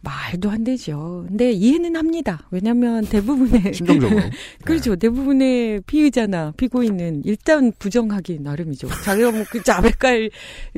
말도 0.00 0.50
안 0.50 0.62
되죠. 0.64 1.24
근데 1.28 1.50
이해는 1.50 1.96
합니다. 1.96 2.46
왜냐하면 2.50 3.04
대부분의 3.04 3.74
심정적으로. 3.74 4.20
그렇죠. 4.64 4.94
대부분의 4.96 5.80
피의자나 5.86 6.52
피고인은 6.56 7.22
일단 7.24 7.72
부정하기 7.78 8.38
나름이죠. 8.40 8.88
자기가 9.04 9.32
뭐 9.32 9.44
그 9.50 9.62
자백할 9.62 10.30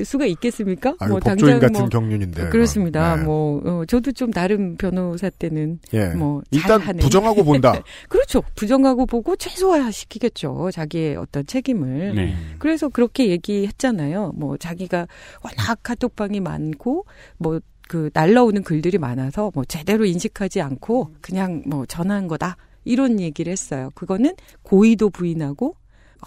수가 0.03 0.25
있겠습니까? 0.25 0.95
아유, 0.99 1.09
뭐 1.09 1.19
법조인 1.19 1.59
같은 1.59 1.73
뭐 1.73 1.89
경륜인데. 1.89 2.49
그렇습니다. 2.49 3.17
네. 3.17 3.23
뭐 3.23 3.61
어, 3.65 3.85
저도 3.85 4.11
좀 4.11 4.31
나름 4.31 4.77
변호사 4.77 5.29
때는 5.29 5.79
예. 5.93 6.07
뭐 6.09 6.41
일단 6.51 6.79
잘하는. 6.79 6.99
부정하고 6.99 7.43
본다. 7.43 7.73
그렇죠. 8.09 8.41
부정하고 8.55 9.05
보고 9.05 9.35
최소화시키겠죠. 9.35 10.69
자기의 10.73 11.17
어떤 11.17 11.45
책임을. 11.45 12.15
네. 12.15 12.35
그래서 12.59 12.89
그렇게 12.89 13.27
얘기했잖아요. 13.27 14.33
뭐 14.35 14.57
자기가 14.57 15.07
워낙 15.43 15.79
카톡방이 15.83 16.39
많고 16.39 17.05
뭐 17.37 17.59
그 17.91 18.09
날라오는 18.13 18.63
글들이 18.63 18.97
많아서 18.99 19.51
뭐 19.53 19.65
제대로 19.65 20.05
인식하지 20.05 20.61
않고 20.61 21.11
그냥 21.19 21.61
뭐 21.65 21.85
전화한 21.85 22.29
거다. 22.29 22.55
이런 22.85 23.19
얘기를 23.19 23.51
했어요. 23.51 23.89
그거는 23.95 24.33
고의도 24.63 25.09
부인하고 25.09 25.75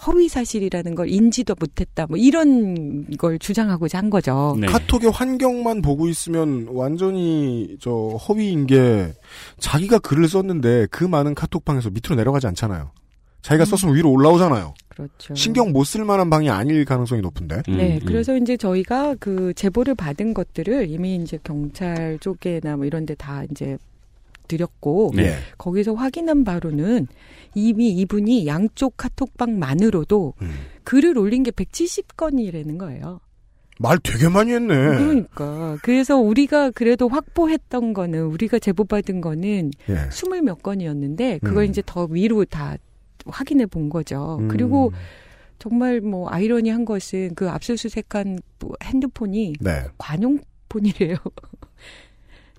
허위 0.05 0.29
사실이라는 0.29 0.93
걸 0.93 1.09
인지도 1.09 1.55
못했다. 1.59 2.05
뭐 2.07 2.17
이런 2.17 3.07
걸 3.17 3.39
주장하고자 3.39 3.97
한 3.97 4.11
거죠. 4.11 4.55
네. 4.59 4.67
카톡의 4.67 5.09
환경만 5.09 5.81
보고 5.81 6.07
있으면 6.07 6.67
완전히 6.69 7.77
저 7.81 7.91
허위인 7.91 8.67
게 8.67 9.13
자기가 9.57 9.97
글을 9.97 10.27
썼는데 10.27 10.89
그 10.91 11.03
많은 11.03 11.33
카톡방에서 11.33 11.89
밑으로 11.89 12.15
내려가지 12.15 12.45
않잖아요. 12.45 12.91
자기가 13.41 13.63
음. 13.63 13.65
썼으면 13.65 13.95
위로 13.95 14.11
올라오잖아요. 14.11 14.75
그렇죠. 14.95 15.35
신경 15.35 15.71
못 15.71 15.83
쓸 15.85 16.03
만한 16.05 16.29
방이 16.29 16.49
아닐 16.49 16.85
가능성이 16.85 17.21
높은데. 17.21 17.61
음, 17.67 17.77
네, 17.77 17.99
그래서 18.05 18.35
이제 18.37 18.55
저희가 18.57 19.15
그 19.19 19.53
제보를 19.53 19.93
받은 19.95 20.33
것들을 20.33 20.89
이미 20.89 21.15
이제 21.15 21.37
경찰 21.43 22.17
쪽에나 22.19 22.77
뭐 22.77 22.85
이런 22.85 23.05
데 23.05 23.15
다 23.15 23.43
이제 23.51 23.77
드렸고 24.47 25.11
네. 25.15 25.35
거기서 25.57 25.93
확인한 25.93 26.43
바로는 26.43 27.07
이미 27.55 27.89
이분이 27.91 28.45
양쪽 28.45 28.95
카톡방만으로도 28.97 30.33
음. 30.41 30.51
글을 30.83 31.17
올린 31.17 31.43
게 31.43 31.51
170건이라는 31.51 32.77
거예요. 32.77 33.19
말 33.79 33.97
되게 33.99 34.29
많이 34.29 34.53
했네. 34.53 34.73
그러니까 34.73 35.77
그래서 35.81 36.15
우리가 36.17 36.71
그래도 36.71 37.09
확보했던 37.09 37.93
거는 37.93 38.23
우리가 38.27 38.59
제보받은 38.59 39.19
거는 39.19 39.71
예. 39.89 39.95
스물 40.11 40.41
몇 40.41 40.63
건이었는데 40.63 41.39
그걸 41.43 41.63
음. 41.65 41.69
이제 41.69 41.81
더 41.85 42.05
위로 42.09 42.45
다 42.45 42.77
확인해 43.25 43.65
본 43.65 43.89
거죠. 43.89 44.37
음. 44.39 44.47
그리고 44.47 44.91
정말 45.59 46.01
뭐 46.01 46.29
아이러니한 46.29 46.85
것은 46.85 47.33
그 47.35 47.49
압수수색한 47.49 48.39
뭐 48.59 48.73
핸드폰이 48.83 49.53
네. 49.59 49.85
관용폰이래요. 49.97 51.17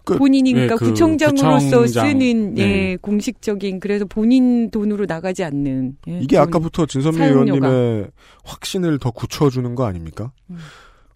그- 0.04 0.16
본인이 0.18 0.52
네, 0.52 0.60
그러니까 0.68 0.76
그 0.76 0.90
구청장으로서 0.90 1.80
구청장, 1.80 2.08
쓰는 2.08 2.54
네. 2.54 2.62
예, 2.62 2.96
공식적인 3.02 3.80
그래서 3.80 4.04
본인 4.04 4.70
돈으로 4.70 5.04
나가지 5.04 5.42
않는 5.42 5.96
예, 6.08 6.20
이게 6.20 6.36
돈. 6.36 6.46
아까부터 6.46 6.86
진선미 6.86 7.18
사용료가. 7.18 7.66
의원님의 7.66 8.10
확신을 8.44 8.98
더 9.00 9.10
굳혀주는 9.10 9.74
거 9.74 9.84
아닙니까? 9.84 10.30
음. 10.50 10.58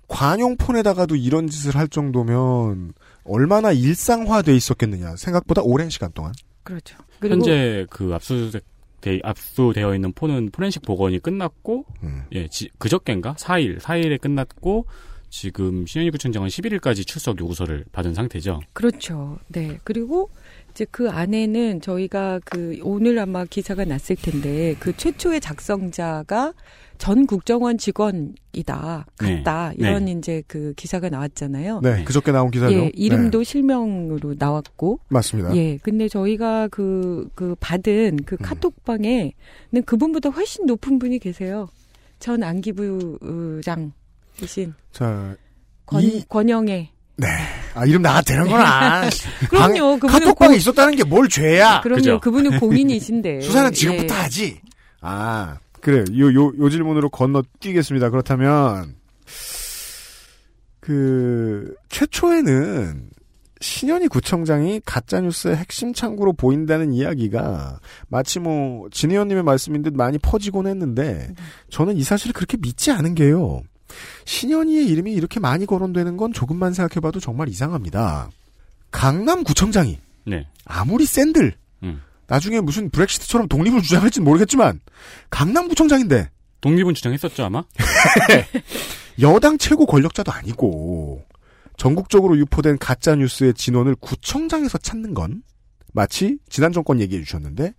관용폰에다가도 0.08 1.14
이런 1.14 1.46
짓을 1.46 1.76
할 1.76 1.86
정도면 1.86 2.92
얼마나 3.22 3.70
일상화돼 3.70 4.54
있었겠느냐. 4.56 5.14
생각보다 5.16 5.62
오랜 5.62 5.88
시간 5.88 6.10
동안. 6.12 6.32
그렇죠. 6.64 6.96
그리고 7.20 7.36
현재 7.36 7.86
그 7.90 8.12
압수수색 8.12 8.64
돼- 9.00 9.20
압수되어 9.22 9.94
있는 9.94 10.12
폰은 10.12 10.50
포렌식 10.52 10.82
복원이 10.82 11.18
끝났고 11.20 11.84
음. 12.02 12.22
예, 12.32 12.48
지- 12.48 12.68
그저께인가 12.78 13.34
4일 13.38 13.78
4일에 13.80 14.20
끝났고 14.20 14.86
지금 15.30 15.86
신현희 15.86 16.10
구청장은 16.10 16.48
11일까지 16.48 17.06
출석 17.06 17.38
요구서를 17.38 17.84
받은 17.92 18.14
상태죠. 18.14 18.60
그렇죠. 18.72 19.38
네. 19.48 19.78
그리고 19.84 20.28
이제 20.72 20.84
그 20.90 21.08
안에는 21.08 21.80
저희가 21.80 22.40
그 22.44 22.78
오늘 22.82 23.18
아마 23.18 23.44
기사가 23.44 23.84
났을 23.84 24.16
텐데 24.16 24.74
그 24.80 24.96
최초의 24.96 25.40
작성자가 25.40 26.52
전 27.00 27.26
국정원 27.26 27.78
직원이다. 27.78 29.06
네. 29.22 29.36
같다. 29.42 29.72
이런 29.78 30.06
이제 30.06 30.42
그 30.46 30.74
기사가 30.76 31.08
나왔잖아요. 31.08 31.80
네, 31.82 32.04
그저께 32.04 32.30
나온 32.30 32.50
기사죠. 32.50 32.74
예, 32.74 32.90
이름도 32.94 33.38
네, 33.38 33.44
실명으로 33.44 34.34
나왔고. 34.38 35.00
맞습니다. 35.08 35.56
예, 35.56 35.78
근데 35.78 36.08
저희가 36.08 36.68
그, 36.68 37.26
그 37.34 37.56
받은 37.58 38.18
그 38.26 38.34
음. 38.38 38.44
카톡방에는 38.44 39.32
그분보다 39.86 40.28
훨씬 40.28 40.66
높은 40.66 40.98
분이 40.98 41.20
계세요. 41.20 41.70
전 42.18 42.42
안기부장 42.42 43.92
이신 44.42 44.74
자, 44.92 45.34
권, 45.86 46.02
이- 46.02 46.22
권영애. 46.28 46.90
네. 47.16 47.26
아, 47.74 47.86
이름 47.86 48.02
나가도 48.02 48.26
되는구나. 48.26 49.02
그럼요. 49.48 49.90
방- 49.92 50.00
그분은 50.00 50.20
카톡방에 50.20 50.50
고- 50.50 50.56
있었다는 50.56 50.96
게 50.96 51.04
뭘 51.04 51.28
죄야. 51.30 51.80
그럼요. 51.80 51.96
그죠? 51.96 52.20
그분은 52.20 52.60
공인이신데. 52.60 53.40
수사는 53.42 53.72
지금부터 53.72 54.14
예. 54.14 54.18
하지. 54.18 54.60
아, 55.00 55.56
그래. 55.80 56.04
요, 56.18 56.32
요, 56.34 56.52
요 56.58 56.70
질문으로 56.70 57.08
건너뛰겠습니다. 57.10 58.10
그렇다면, 58.10 58.94
그, 60.80 61.74
최초에는 61.88 63.10
신현희 63.60 64.08
구청장이 64.08 64.80
가짜뉴스의 64.86 65.56
핵심 65.56 65.92
창구로 65.92 66.32
보인다는 66.32 66.92
이야기가 66.92 67.78
마치 68.08 68.40
뭐, 68.40 68.88
진 68.90 69.10
의원님의 69.10 69.42
말씀인 69.42 69.82
듯 69.82 69.94
많이 69.94 70.18
퍼지곤 70.18 70.66
했는데, 70.66 71.34
저는 71.68 71.96
이 71.96 72.02
사실을 72.02 72.32
그렇게 72.32 72.56
믿지 72.56 72.90
않은 72.90 73.14
게요. 73.14 73.62
신현희의 74.24 74.86
이름이 74.86 75.12
이렇게 75.12 75.40
많이 75.40 75.66
거론되는 75.66 76.16
건 76.16 76.32
조금만 76.32 76.72
생각해봐도 76.72 77.20
정말 77.20 77.48
이상합니다. 77.48 78.30
강남구청장이 78.90 79.98
네. 80.26 80.46
아무리 80.64 81.06
샌들 81.06 81.44
음. 81.44 81.59
나중에 82.30 82.60
무슨 82.60 82.90
브렉시트처럼 82.90 83.48
독립을 83.48 83.82
주장할지는 83.82 84.24
모르겠지만 84.24 84.80
강남구청장인데 85.30 86.30
독립은 86.60 86.94
주장했었죠 86.94 87.44
아마. 87.44 87.64
여당 89.20 89.58
최고 89.58 89.84
권력자도 89.84 90.30
아니고 90.30 91.24
전국적으로 91.76 92.38
유포된 92.38 92.78
가짜 92.78 93.16
뉴스의 93.16 93.54
진원을 93.54 93.96
구청장에서 93.96 94.78
찾는 94.78 95.12
건 95.12 95.42
마치 95.92 96.38
지난 96.48 96.72
정권 96.72 97.00
얘기해 97.00 97.24
주셨는데 97.24 97.74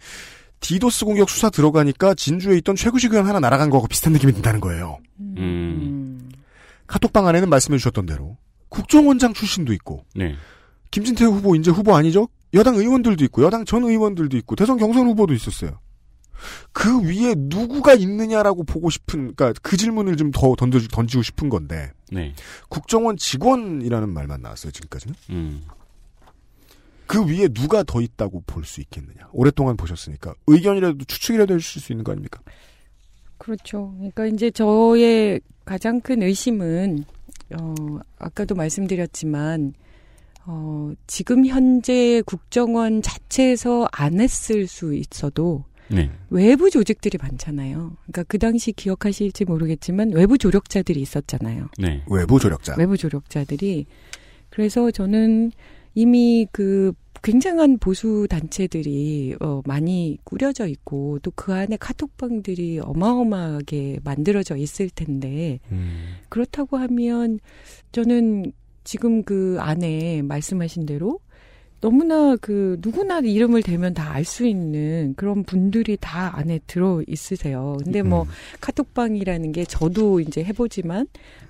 디도스 0.59 1.05
공격 1.05 1.29
수사 1.29 1.49
들어가니까 1.49 2.13
진주에 2.13 2.57
있던 2.57 2.75
최구식 2.75 3.13
의원 3.13 3.27
하나 3.27 3.39
날아간 3.39 3.69
거하고 3.69 3.87
비슷한 3.87 4.11
느낌이 4.11 4.33
든다는 4.33 4.59
거예요. 4.59 4.99
음. 5.19 6.29
카톡방 6.87 7.25
안에는 7.25 7.49
말씀해 7.49 7.77
주셨던 7.77 8.05
대로 8.05 8.37
국정원장 8.67 9.33
출신도 9.33 9.71
있고 9.73 10.03
네. 10.13 10.35
김진태 10.91 11.23
후보 11.23 11.55
이제 11.55 11.71
후보 11.71 11.95
아니죠? 11.95 12.27
여당 12.53 12.75
의원들도 12.75 13.23
있고 13.25 13.43
여당 13.43 13.65
전 13.65 13.83
의원들도 13.83 14.35
있고 14.37 14.55
대선 14.55 14.77
경선 14.77 15.07
후보도 15.07 15.33
있었어요. 15.33 15.79
그 16.71 17.01
위에 17.03 17.35
누구가 17.37 17.93
있느냐라고 17.93 18.63
보고 18.63 18.89
싶은 18.89 19.33
그러니까 19.35 19.53
그 19.61 19.77
질문을 19.77 20.17
좀 20.17 20.31
더 20.31 20.55
던져 20.55 20.79
던지고 20.91 21.21
싶은 21.23 21.49
건데 21.49 21.91
네. 22.11 22.33
국정원 22.67 23.15
직원이라는 23.17 24.09
말만 24.09 24.41
나왔어요 24.41 24.71
지금까지는. 24.71 25.15
음. 25.29 25.61
그 27.05 27.25
위에 27.27 27.47
누가 27.49 27.83
더 27.83 28.01
있다고 28.01 28.41
볼 28.47 28.63
수 28.65 28.79
있겠느냐. 28.81 29.27
오랫동안 29.33 29.75
보셨으니까 29.77 30.33
의견이라도 30.47 31.03
추측이라도 31.05 31.53
해주실 31.55 31.81
수 31.81 31.91
있는 31.93 32.03
거 32.03 32.11
아닙니까? 32.13 32.41
그렇죠. 33.37 33.91
그러니까 33.97 34.25
이제 34.27 34.49
저의 34.51 35.41
가장 35.65 35.99
큰 36.01 36.23
의심은 36.23 37.03
어 37.59 37.99
아까도 38.17 38.55
말씀드렸지만 38.55 39.73
어 40.45 40.91
지금 41.07 41.45
현재 41.45 42.21
국정원 42.25 43.01
자체에서 43.01 43.87
안 43.91 44.19
했을 44.19 44.67
수 44.67 44.93
있어도 44.93 45.65
네. 45.87 46.09
외부 46.29 46.69
조직들이 46.69 47.17
많잖아요. 47.21 47.97
그러니까 48.03 48.23
그 48.23 48.39
당시 48.39 48.71
기억하실지 48.71 49.45
모르겠지만 49.45 50.11
외부 50.13 50.37
조력자들이 50.37 51.01
있었잖아요. 51.01 51.67
네. 51.79 52.03
외부 52.09 52.39
조력자. 52.39 52.75
외부 52.77 52.97
조력자들이 52.97 53.85
그래서 54.49 54.89
저는 54.91 55.51
이미 55.93 56.47
그 56.51 56.93
굉장한 57.23 57.77
보수 57.77 58.25
단체들이 58.29 59.35
어 59.41 59.61
많이 59.65 60.17
꾸려져 60.23 60.65
있고 60.67 61.19
또 61.19 61.31
그 61.35 61.53
안에 61.53 61.77
카톡방들이 61.77 62.79
어마어마하게 62.83 63.99
만들어져 64.03 64.55
있을 64.57 64.89
텐데 64.89 65.59
음. 65.71 66.15
그렇다고 66.29 66.77
하면 66.77 67.39
저는 67.91 68.53
지금 68.83 69.23
그 69.23 69.57
안에 69.59 70.21
말씀하신 70.23 70.85
대로 70.85 71.19
너무나 71.81 72.35
그 72.35 72.77
누구나 72.81 73.19
이름을 73.19 73.63
대면 73.63 73.93
다 73.95 74.13
알 74.13 74.23
수 74.23 74.45
있는 74.45 75.13
그런 75.17 75.43
분들이 75.43 75.97
다 75.99 76.31
안에 76.37 76.59
들어 76.67 77.01
있으세요. 77.07 77.77
근데 77.83 78.03
뭐 78.03 78.23
음. 78.23 78.27
카톡방이라는 78.61 79.51
게 79.51 79.65
저도 79.65 80.19
이제 80.19 80.43
해보지만 80.43 81.07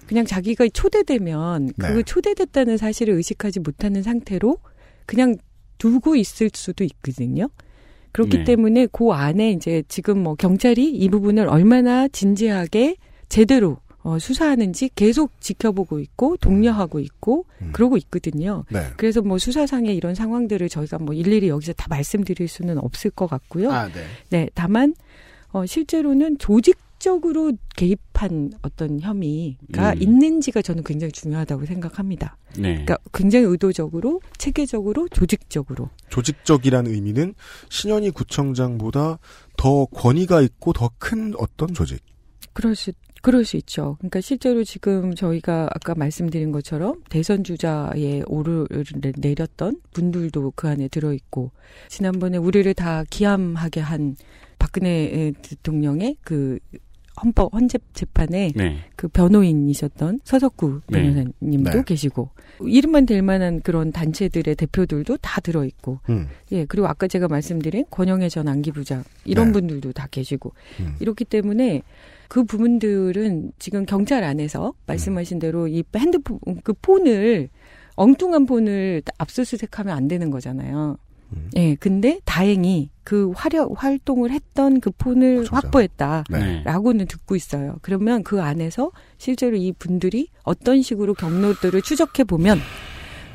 그냥 0.08 0.26
자기가 0.26 0.68
초대되면 0.70 1.74
네. 1.76 1.88
그 1.88 2.04
초대됐다는 2.04 2.78
사실을 2.78 3.16
의식하지 3.16 3.60
못하는 3.60 4.04
상태로 4.04 4.58
그냥 5.06 5.36
두고 5.78 6.16
있을 6.16 6.50
수도 6.54 6.84
있거든요. 6.86 7.50
그렇기 8.14 8.40
네. 8.40 8.44
때문에 8.46 8.88
그 8.92 9.12
안에 9.12 9.52
이제 9.52 9.84
지금 9.88 10.24
뭐 10.24 10.36
경찰이 10.36 10.92
이 10.92 11.10
부분을 11.10 11.48
얼마나 11.48 12.08
진지하게 12.08 12.96
제대로 13.30 13.78
어, 14.04 14.18
수사하는지 14.18 14.90
계속 14.96 15.40
지켜보고 15.42 16.00
있고 16.00 16.38
독려하고 16.38 17.00
있고 17.00 17.46
그러고 17.72 17.98
있거든요. 17.98 18.66
네. 18.70 18.88
그래서 18.98 19.22
뭐 19.22 19.38
수사상의 19.38 19.96
이런 19.96 20.16
상황들을 20.16 20.70
저희가 20.70 20.98
뭐 20.98 21.14
일일이 21.14 21.50
여기서 21.50 21.74
다 21.74 21.86
말씀드릴 21.90 22.48
수는 22.48 22.78
없을 22.80 23.12
것 23.12 23.28
같고요. 23.28 23.72
아, 23.72 23.88
네. 23.88 24.04
네, 24.30 24.50
다만 24.56 24.96
어, 25.50 25.66
실제로는 25.66 26.38
조직적으로 26.40 27.52
개입한 27.76 28.54
어떤 28.62 29.00
혐의가 29.00 29.94
음. 29.94 30.02
있는지가 30.02 30.62
저는 30.62 30.84
굉장히 30.84 31.12
중요하다고 31.12 31.66
생각합니다. 31.66 32.38
네. 32.56 32.62
그러니까 32.72 32.98
굉장히 33.14 33.46
의도적으로, 33.46 34.22
체계적으로, 34.38 35.08
조직적으로. 35.10 35.90
조직적이라는 36.10 36.92
의미는 36.92 37.34
신현희 37.70 38.12
구청장보다 38.12 39.20
더 39.58 39.86
권위가 39.86 40.42
있고 40.42 40.74
더 40.74 40.90
큰 40.98 41.34
어떤 41.38 41.74
조직. 41.74 42.00
그럴 42.54 42.76
수, 42.76 42.92
그럴 43.22 43.46
수 43.46 43.58
있죠. 43.58 43.98
그러니까 44.00 44.20
실제로 44.22 44.64
지금 44.64 45.14
저희가 45.16 45.70
아까 45.74 45.96
말씀드린 45.96 46.52
것처럼 46.52 47.02
대선 47.10 47.44
주자에 47.44 48.24
오를 48.28 48.68
내렸던 49.18 49.82
분들도 49.94 50.54
그 50.56 50.68
안에 50.68 50.88
들어 50.88 51.14
있고, 51.14 51.52
지난번에 51.88 52.38
우리를 52.38 52.74
다 52.74 53.04
기함하게 53.10 53.80
한 53.80 54.16
박근혜 54.58 55.34
대통령의 55.42 56.18
그 56.24 56.60
헌법 57.24 57.54
헌재 57.54 57.78
재판에 57.94 58.52
네. 58.56 58.78
그 58.96 59.08
변호인이셨던 59.08 60.22
서석구 60.24 60.82
네. 60.88 61.02
변호사님도 61.02 61.72
네. 61.72 61.84
계시고 61.86 62.30
이름만 62.62 63.06
될 63.06 63.22
만한 63.22 63.62
그런 63.62 63.92
단체들의 63.92 64.56
대표들도 64.56 65.18
다 65.18 65.42
들어 65.42 65.66
있고 65.66 66.00
음. 66.10 66.28
예 66.52 66.66
그리고 66.66 66.88
아까 66.88 67.08
제가 67.08 67.28
말씀드린 67.28 67.86
권영애 67.90 68.30
전 68.30 68.48
안기부장 68.48 69.04
이런 69.26 69.48
네. 69.48 69.54
분들도 69.54 69.92
다 69.92 70.08
계시고 70.10 70.54
음. 70.80 70.96
이렇기 71.00 71.26
때문에 71.26 71.82
그 72.32 72.46
부분들은 72.46 73.52
지금 73.60 73.86
경찰 73.86 74.24
안에서 74.24 74.74
말씀하신 74.88 75.40
대로 75.40 75.68
이 75.68 75.84
핸드폰 75.98 76.40
그 76.64 76.72
폰을 76.72 77.50
엉뚱한 77.98 78.46
폰을 78.46 79.02
압수수색하면 79.18 79.94
안 79.94 80.08
되는 80.08 80.32
거잖아요. 80.32 80.96
음. 81.34 81.50
예, 81.58 81.76
근데 81.76 82.22
다행히 82.24 82.90
그 83.04 83.32
화력 83.36 83.74
활동을 83.76 84.32
했던 84.32 84.80
그 84.80 84.92
폰을 84.92 85.46
확보했다라고는 85.52 87.08
듣고 87.08 87.36
있어요. 87.36 87.76
그러면 87.82 88.24
그 88.24 88.42
안에서 88.42 88.92
실제로 89.18 89.58
이 89.58 89.74
분들이 89.74 90.30
어떤 90.44 90.82
식으로 90.82 91.14
경로들을 91.16 91.82
추적해 91.82 92.24
보면 92.24 92.60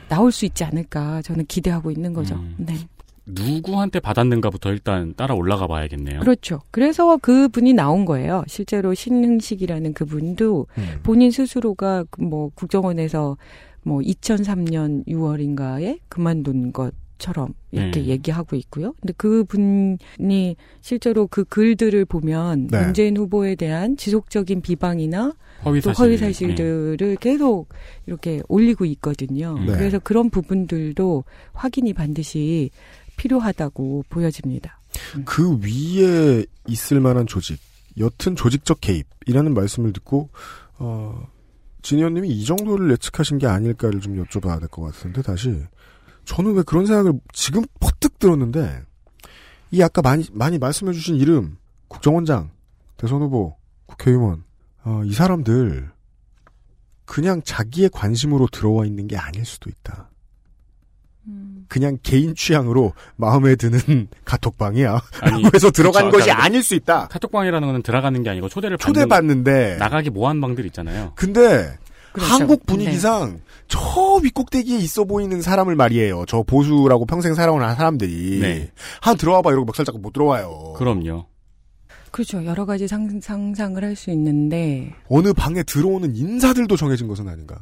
나올 0.09 0.33
수 0.33 0.47
있지 0.47 0.65
않을까 0.65 1.21
저는 1.21 1.45
기대하고 1.45 1.91
있는 1.91 2.15
거죠. 2.15 2.43
네. 2.57 2.77
누구한테 3.27 4.01
받았는가부터 4.01 4.71
일단 4.71 5.15
따라 5.17 5.35
올라가 5.35 5.67
봐야겠네요. 5.67 6.21
그렇죠. 6.21 6.61
그래서 6.71 7.17
그 7.17 7.49
분이 7.49 7.73
나온 7.73 8.05
거예요. 8.05 8.45
실제로 8.47 8.95
신흥식이라는 8.95 9.93
그 9.95 10.05
분도 10.05 10.67
음. 10.79 11.01
본인 11.03 11.31
스스로가 11.31 12.05
그뭐 12.11 12.51
국정원에서 12.55 13.37
뭐 13.83 14.01
2003년 14.01 15.07
6월인가에 15.07 16.01
그만둔 16.09 16.73
것처럼 16.73 17.55
이렇게 17.71 18.01
네. 18.01 18.07
얘기하고 18.07 18.57
있고요. 18.57 18.95
근데 19.01 19.13
그 19.17 19.45
분이 19.45 20.57
실제로 20.81 21.27
그 21.27 21.45
글들을 21.45 22.05
보면 22.05 22.69
네. 22.69 22.85
문재인 22.85 23.17
후보에 23.17 23.55
대한 23.55 23.97
지속적인 23.97 24.63
비방이나 24.63 25.35
허위 25.65 25.81
또 25.81 25.91
사실, 25.91 26.05
허위 26.05 26.17
사실들을 26.17 27.17
계속 27.21 27.69
이렇게 28.07 28.41
올리고 28.49 28.85
있거든요. 28.87 29.59
네. 29.59 29.73
그래서 29.73 29.99
그런 29.99 30.31
부분들도 30.31 31.25
확인이 31.53 31.93
반드시 31.93 32.71
필요하다고 33.17 34.05
보여집니다. 34.09 34.81
그 35.25 35.59
위에 35.61 36.45
있을 36.69 37.01
만한 37.01 37.27
조직, 37.27 37.59
여튼 37.99 38.37
조직적 38.37 38.81
개입이라는 38.81 39.55
말씀을 39.55 39.93
듣고 39.93 40.31
어, 40.79 41.27
진 41.83 41.99
의원님이 41.99 42.29
이 42.31 42.45
정도를 42.45 42.91
예측하신 42.93 43.39
게 43.39 43.47
아닐까를 43.47 44.01
좀 44.01 44.23
여쭤봐야 44.23 44.59
될 44.59 44.69
것 44.69 44.83
같은데 44.83 45.23
다시 45.23 45.63
저는 46.25 46.55
왜 46.55 46.63
그런 46.63 46.87
생각을 46.87 47.13
지금 47.33 47.63
퍼뜩 47.81 48.19
들었는데 48.19 48.83
이 49.71 49.83
아까 49.83 50.03
많이 50.03 50.25
많이 50.33 50.59
말씀해주신 50.59 51.17
이름 51.17 51.59
국정원장, 51.89 52.51
대선 52.97 53.23
후보, 53.23 53.57
국회의원 53.87 54.45
어, 54.85 55.03
이 55.05 55.13
사람들 55.13 55.91
그냥 57.05 57.41
자기의 57.45 57.91
관심으로 57.91 58.49
들어와 58.51 58.85
있는 58.85 59.07
게 59.07 59.17
아닐 59.17 59.45
수도 59.45 59.71
있다. 59.71 60.11
그냥 61.69 61.99
개인 62.03 62.35
취향으로 62.35 62.93
마음에 63.17 63.57
드는 63.57 64.09
카톡방이야. 64.25 65.03
라고 65.23 65.51
해서 65.55 65.71
들어간 65.71 66.07
그쵸, 66.07 66.19
것이 66.19 66.31
아까 66.31 66.45
아닐 66.45 66.63
수 66.63 66.75
있다. 66.75 67.09
카톡방이라는 67.09 67.67
거는 67.67 67.83
들어가는 67.83 68.23
게 68.23 68.31
아니고 68.31 68.49
초대를 68.49 68.77
받는, 68.77 68.95
초대받는데 68.95 69.77
나가기 69.79 70.11
뭐한 70.11 70.41
방들 70.41 70.65
있잖아요. 70.67 71.13
근데 71.17 71.77
그렇죠. 72.13 72.33
한국 72.33 72.61
네. 72.61 72.67
분위기상 72.67 73.41
저 73.69 73.81
윗꼭대기에 74.23 74.79
있어 74.79 75.05
보이는 75.05 75.43
사람을 75.43 75.75
말이에요. 75.75 76.25
저 76.29 76.43
보수라고 76.45 77.05
평생 77.07 77.35
살아온 77.35 77.61
사람들이 77.61 78.39
네. 78.41 78.71
한 79.01 79.17
들어와봐 79.17 79.51
이러고 79.51 79.67
막 79.67 79.75
살짝 79.77 80.01
못 80.01 80.13
들어와요. 80.13 80.75
그럼요. 80.77 81.27
그렇죠. 82.13 82.45
여러 82.47 82.65
가지 82.65 82.87
상, 82.89 83.21
상상을 83.21 83.83
할 83.83 83.97
수 83.97 84.11
있는데 84.11 84.95
어느 85.09 85.33
방에 85.33 85.63
들어오는 85.65 86.15
인사들도 86.17 86.77
정해진 86.77 87.09
것은 87.09 87.29
아닌가. 87.29 87.59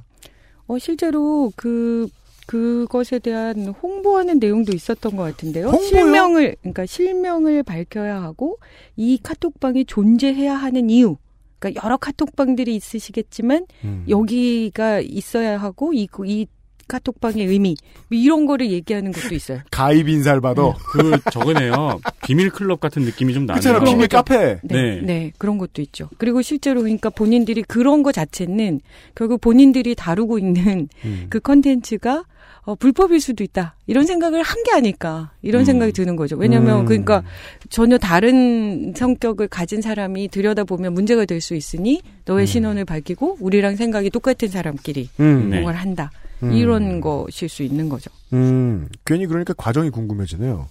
어, 0.67 0.79
실제로 0.79 1.51
그, 1.57 2.09
그것에 2.47 3.19
대한 3.19 3.69
홍보하는 3.69 4.39
내용도 4.39 4.73
있었던 4.73 5.17
것 5.17 5.23
같은데요. 5.23 5.67
홍보요? 5.67 5.87
실명을, 5.87 6.57
그러니까 6.61 6.87
실명을 6.87 7.63
밝혀야 7.63 8.23
하고, 8.23 8.59
이 8.97 9.19
카톡방이 9.23 9.87
존재해야 9.87 10.55
하는 10.55 10.91
이유. 10.91 11.17
그러니까 11.59 11.83
여러 11.85 11.97
카톡방들이 11.97 12.75
있으시겠지만, 12.77 13.67
음. 13.85 14.05
여기가 14.09 15.01
있어야 15.01 15.57
하고, 15.57 15.95
이, 15.95 16.09
이 16.27 16.47
카톡방의 16.89 17.47
의미. 17.47 17.77
뭐 18.09 18.19
이런 18.19 18.47
거를 18.47 18.71
얘기하는 18.71 19.13
것도 19.13 19.35
있어요. 19.35 19.61
가입 19.71 20.09
인사를 20.09 20.41
받아. 20.41 20.73
그 20.93 21.19
저거네요. 21.33 22.01
비밀 22.25 22.51
클럽 22.51 22.81
같은 22.81 23.03
느낌이 23.03 23.33
좀 23.35 23.47
나네요. 23.47 23.61
그렇잖아. 23.61 23.85
비밀 23.85 24.09
카페. 24.09 24.59
네, 24.63 24.75
네. 24.75 25.01
네, 25.03 25.33
그런 25.39 25.59
것도 25.59 25.83
있죠. 25.83 26.09
그리고 26.19 26.43
실제로 26.43 26.83
그러니까 26.83 27.11
본인들이 27.11 27.63
그런 27.63 28.03
거 28.03 28.13
자체는 28.13 28.81
결국 29.15 29.41
본인들이 29.41 29.95
다루고 29.95 30.39
있는 30.39 30.89
음. 31.05 31.27
그 31.31 31.41
컨텐츠가 31.41 32.25
어, 32.67 32.75
불법일 32.75 33.21
수도 33.21 33.45
있다. 33.45 33.77
이런 33.87 34.07
생각을 34.07 34.43
한 34.43 34.65
게 34.65 34.73
아닐까. 34.73 35.33
이런 35.43 35.63
음. 35.63 35.65
생각이 35.67 35.93
드는 35.93 36.17
거죠. 36.17 36.37
왜냐하면 36.37 36.81
음. 36.81 36.85
그러니까 36.87 37.23
전혀 37.69 37.99
다른 37.99 38.95
성격을 38.97 39.49
가진 39.49 39.83
사람이 39.83 40.29
들여다보면 40.29 40.95
문제가 40.95 41.27
될 41.27 41.43
수 41.43 41.55
있으니 41.55 42.01
너의 42.25 42.47
신원을 42.47 42.87
밝히고 42.87 43.37
우리랑 43.41 43.77
생각이 43.77 44.09
똑같은 44.09 44.49
사람끼리 44.49 45.11
음. 45.21 45.51
뭔가를 45.51 45.73
네. 45.73 45.79
한다. 45.79 46.11
음. 46.43 46.53
이런 46.53 47.01
것일 47.01 47.49
수 47.49 47.63
있는 47.63 47.89
거죠. 47.89 48.11
음, 48.33 48.89
괜히 49.05 49.27
그러니까 49.27 49.55
과정이 49.55 49.91
궁금해지네요. 49.91 50.69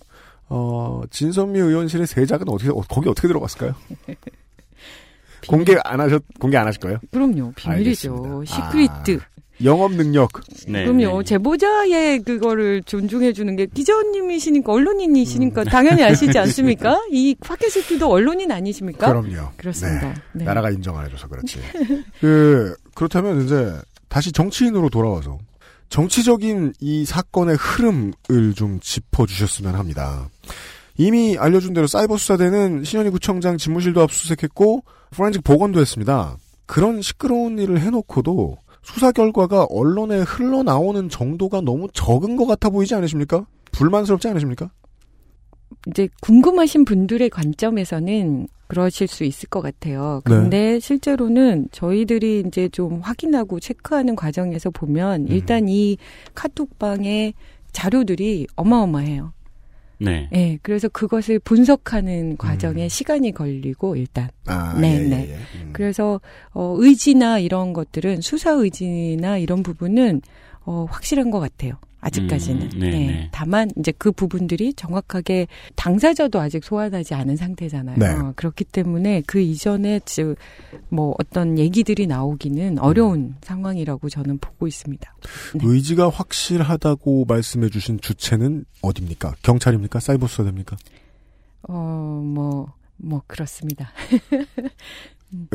어, 0.50 1.02
진선미 1.10 1.60
의원실의 1.60 2.08
세작은 2.08 2.50
어떻게, 2.50 2.70
어, 2.70 2.82
거기 2.90 3.10
어떻게 3.10 3.28
들어갔을까요? 3.28 3.74
공개 5.48 5.76
안 5.84 6.00
하셨, 6.00 6.24
공개 6.40 6.58
안 6.58 6.68
하실 6.68 6.80
거예요? 6.82 7.00
그럼요. 7.12 7.52
비밀이죠. 7.56 8.14
알겠습니다. 8.14 8.46
시크리트. 8.46 9.20
아, 9.22 9.34
영업 9.64 9.94
능력. 9.94 10.30
네, 10.68 10.86
그럼요. 10.86 11.24
제보자의 11.24 12.20
그거를 12.24 12.82
존중해 12.84 13.34
주는 13.34 13.56
게 13.56 13.66
기자님이시니까 13.68 14.72
언론인이시니까 14.72 15.66
당연히 15.66 16.04
아시지 16.04 16.38
않습니까? 16.38 17.00
이 17.12 17.36
팟캐스트도 17.40 18.10
언론인 18.10 18.52
아니십니까? 18.52 19.08
그럼요. 19.08 19.52
그렇습니다. 19.58 20.14
네. 20.34 20.44
나라가 20.44 20.70
인정 20.72 20.98
안 20.98 21.06
해줘서 21.06 21.28
그렇지. 21.28 21.60
그, 22.20 22.76
그렇다면 22.96 23.46
이제 23.46 23.74
다시 24.10 24.32
정치인으로 24.32 24.90
돌아와서 24.90 25.38
정치적인 25.90 26.74
이 26.80 27.06
사건의 27.06 27.56
흐름을 27.56 28.54
좀 28.56 28.80
짚어주셨으면 28.80 29.76
합니다. 29.76 30.30
이미 30.98 31.38
알려준 31.38 31.74
대로 31.74 31.88
사이버 31.88 32.18
수사대는 32.18 32.84
신현희 32.84 33.10
구청장 33.10 33.58
집무실도 33.58 34.02
압수수색했고 34.02 34.84
포렌식 35.12 35.44
복원도 35.44 35.80
했습니다. 35.80 36.38
그런 36.66 37.02
시끄러운 37.02 37.60
일을 37.60 37.80
해놓고도 37.82 38.58
수사 38.84 39.12
결과가 39.12 39.68
언론에 39.70 40.20
흘러나오는 40.20 41.10
정도가 41.10 41.62
너무 41.62 41.88
적은 41.94 42.36
것 42.36 42.46
같아 42.46 42.70
보이지 42.70 42.94
않으십니까? 42.96 43.46
불만스럽지 43.72 44.28
않으십니까? 44.28 44.70
이제 45.88 46.08
궁금하신 46.22 46.86
분들의 46.86 47.30
관점에서는 47.30 48.48
그러실 48.74 49.08
수 49.08 49.24
있을 49.24 49.50
것 49.50 49.62
같아요. 49.62 50.22
근데 50.24 50.80
실제로는 50.80 51.68
저희들이 51.72 52.44
이제 52.48 52.68
좀 52.70 53.02
확인하고 53.02 53.60
체크하는 53.60 54.16
과정에서 54.16 54.72
보면 54.72 55.28
일단 55.28 55.70
이 55.70 55.98
카톡방의 56.34 57.36
자료들이 57.72 58.48
어마어마해요. 58.56 59.34
네. 60.00 60.28
네, 60.32 60.58
그래서 60.64 60.90
그것을 60.90 61.38
분석하는 61.40 62.38
과정에 62.38 62.90
시간이 62.90 63.32
걸리고 63.32 63.96
일단. 63.96 64.30
아, 64.48 64.76
네, 64.80 64.96
예, 64.96 65.08
네. 65.08 65.28
예, 65.30 65.34
예. 65.34 65.36
음. 65.36 65.70
그래서 65.72 66.20
어 66.52 66.76
의지나 66.78 67.38
이런 67.40 67.74
것들은 67.74 68.22
수사 68.22 68.52
의지나 68.52 69.38
이런 69.38 69.62
부분은 69.62 70.22
어 70.66 70.88
확실한 70.90 71.30
것 71.30 71.40
같아요. 71.40 71.76
아직까지는. 72.04 72.62
음, 72.62 72.80
네, 72.80 72.90
네. 72.90 73.30
다만 73.32 73.70
이제 73.78 73.92
그 73.98 74.12
부분들이 74.12 74.74
정확하게 74.74 75.48
당사자도 75.76 76.40
아직 76.40 76.64
소환하지 76.64 77.14
않은 77.14 77.36
상태잖아요. 77.36 77.98
네. 77.98 78.08
어, 78.08 78.34
그렇기 78.36 78.66
때문에 78.66 79.24
그 79.26 79.40
이전에 79.40 80.00
즉 80.06 80.36
뭐 80.90 81.16
어떤 81.20 81.58
얘기들이 81.58 82.08
나오기는 82.08 82.80
어려운 82.80 83.36
상황이라고 83.42 84.10
저는 84.10 84.38
보고 84.38 84.68
있습니다. 84.68 85.16
의지가 85.62 86.10
확실하다고 86.10 87.26
말씀해 87.28 87.70
주신 87.70 88.00
주체는 88.00 88.66
어딥니까? 88.82 89.34
경찰입니까? 89.42 90.00
사이버 90.00 90.28
수사대입니까? 90.28 90.78
어, 91.70 92.22
뭐, 92.24 92.74
뭐, 92.98 93.22
그렇습니다. 93.28 93.92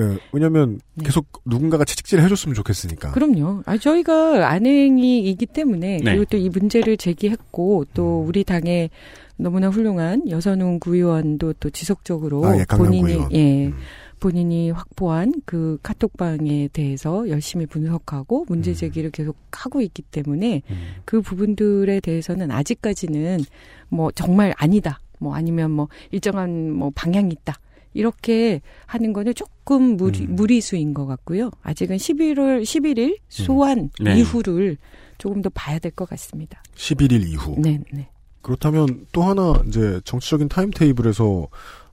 예, 0.01 0.19
왜냐면 0.33 0.81
계속 1.05 1.27
누군가가 1.45 1.85
채찍질을 1.85 2.25
해줬으면 2.25 2.55
좋겠으니까. 2.55 3.09
네. 3.09 3.15
그럼요. 3.15 3.63
아, 3.65 3.77
저희가 3.79 4.49
안행이이기 4.51 5.47
때문에 5.47 5.99
네. 5.99 6.05
그리고 6.05 6.25
또 6.25 6.37
이 6.37 6.49
문제를 6.49 6.97
제기했고 6.97 7.85
또 7.95 8.23
음. 8.23 8.29
우리 8.29 8.43
당의 8.43 8.91
너무나 9.37 9.69
훌륭한 9.69 10.29
여선웅 10.29 10.81
구의원도 10.81 11.55
또 11.61 11.71
지속적으로 11.71 12.45
아, 12.45 12.59
예, 12.59 12.65
본인이 12.65 13.03
구의원. 13.03 13.33
예 13.35 13.73
본인이 14.19 14.73
확보한 14.73 15.33
그 15.45 15.79
카톡방에 15.85 16.71
대해서 16.73 17.29
열심히 17.29 17.67
분석하고 17.67 18.41
음. 18.41 18.47
문제 18.49 18.75
제기를 18.75 19.11
계속 19.13 19.37
하고 19.53 19.81
있기 19.81 20.03
때문에 20.03 20.63
그 21.05 21.21
부분들에 21.23 22.01
대해서는 22.01 22.51
아직까지는 22.51 23.45
뭐 23.91 24.11
정말 24.11 24.53
아니다. 24.57 24.99
뭐 25.19 25.35
아니면 25.35 25.71
뭐 25.71 25.89
일정한 26.11 26.73
뭐 26.73 26.91
방향이 26.95 27.31
있다. 27.33 27.55
이렇게 27.95 28.61
하는 28.87 29.13
거는 29.13 29.35
조금 29.35 29.97
무리, 29.97 30.21
음. 30.21 30.37
무리수인 30.37 30.95
것 30.95 31.07
같고요. 31.07 31.51
아직은 31.63 31.97
11월 31.97 32.63
11일 32.63 33.19
소환 33.29 33.91
네. 34.01 34.19
이후를 34.19 34.77
조금 35.17 35.43
더 35.43 35.49
봐야 35.51 35.79
될 35.79 35.91
것 35.93 36.09
같습니다. 36.11 36.63
11일 36.77 37.27
이후. 37.27 37.57
네, 37.59 37.81
네. 37.93 38.09
그렇다면 38.43 39.07
또 39.13 39.23
하나 39.25 39.61
이제 39.67 40.01
정치적인 40.05 40.49
타임테이블에서 40.49 41.49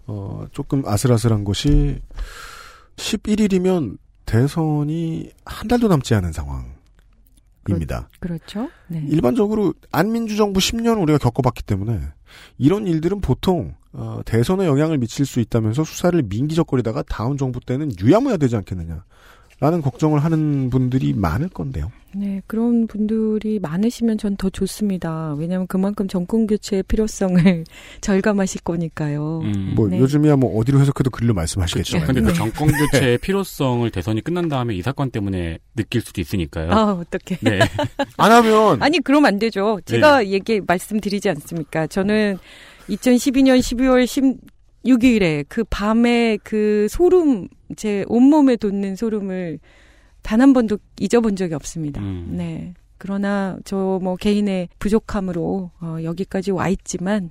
어 0.08 0.46
조금 0.52 0.84
아슬아슬한 0.86 1.44
것이 1.44 2.00
11일이면 2.98 3.98
대선이 4.26 5.32
한 5.46 5.68
달도 5.68 5.88
남지 5.88 6.14
않은 6.16 6.32
상황 6.32 6.76
입니다. 7.68 8.10
그렇죠. 8.20 8.70
네. 8.88 9.04
일반적으로 9.10 9.74
안민주 9.92 10.36
정부 10.36 10.60
10년 10.60 11.02
우리가 11.02 11.18
겪어봤기 11.18 11.64
때문에 11.64 12.00
이런 12.58 12.88
일들은 12.88 13.22
보통 13.22 13.76
어, 13.94 14.22
대선에 14.26 14.66
영향을 14.66 14.98
미칠 14.98 15.26
수 15.26 15.40
있다면서 15.40 15.84
수사를 15.84 16.22
민기적거리다가 16.22 17.04
다음 17.04 17.38
정부 17.38 17.60
때는 17.60 17.92
유야무야 18.00 18.38
되지 18.38 18.56
않겠느냐. 18.58 19.04
라는 19.62 19.82
걱정을 19.82 20.24
하는 20.24 20.70
분들이 20.70 21.14
많을 21.14 21.48
건데요. 21.48 21.90
네, 22.18 22.42
그런 22.48 22.88
분들이 22.88 23.60
많으시면 23.60 24.18
전 24.18 24.36
더 24.38 24.50
좋습니다. 24.50 25.34
왜냐하면 25.38 25.66
그만큼 25.68 26.08
정권 26.08 26.46
교체의 26.48 26.84
필요성을 26.84 27.64
절감하실 28.02 28.62
거니까요. 28.62 29.42
뭐 29.76 29.88
네. 29.88 30.00
요즘이야 30.00 30.36
뭐 30.36 30.58
어디로 30.60 30.80
해석해도 30.82 31.10
글로 31.10 31.34
말씀하시겠죠. 31.34 32.02
근데 32.06 32.22
그 32.22 32.34
정권 32.34 32.68
교체의 32.68 33.18
필요성을 33.20 33.90
대선이 33.92 34.22
끝난 34.22 34.50
다음에 34.50 34.76
이 34.76 34.82
사건 34.82 35.12
때문에 35.12 35.60
느낄 35.76 36.02
수도 36.02 36.20
있으니까요. 36.22 36.72
아, 36.72 36.92
어떡해. 36.94 37.40
네. 37.42 37.60
안 38.18 38.32
하면 38.32 38.82
아니, 38.82 39.00
그러면 39.00 39.28
안 39.34 39.40
되죠. 39.40 39.80
제가 39.86 40.28
얘기, 40.28 40.62
말씀드리지 40.66 41.30
않습니까? 41.30 41.88
저는 41.88 42.38
2012년 42.90 43.60
12월 43.60 44.44
16일에 44.84 45.46
그 45.48 45.64
밤에 45.70 46.38
그 46.44 46.88
소름, 46.90 47.48
제 47.78 48.04
온몸에 48.08 48.58
돋는 48.58 48.96
소름을 48.96 49.60
단 50.26 50.42
한 50.42 50.54
번도 50.54 50.80
잊어본 51.00 51.36
적이 51.36 51.54
없습니다. 51.54 52.02
네. 52.02 52.74
그러나 52.98 53.58
저 53.64 54.00
뭐 54.02 54.16
개인의 54.16 54.70
부족함으로 54.80 55.70
어, 55.80 55.98
여기까지 56.04 56.52
와 56.52 56.68
있지만 56.70 57.30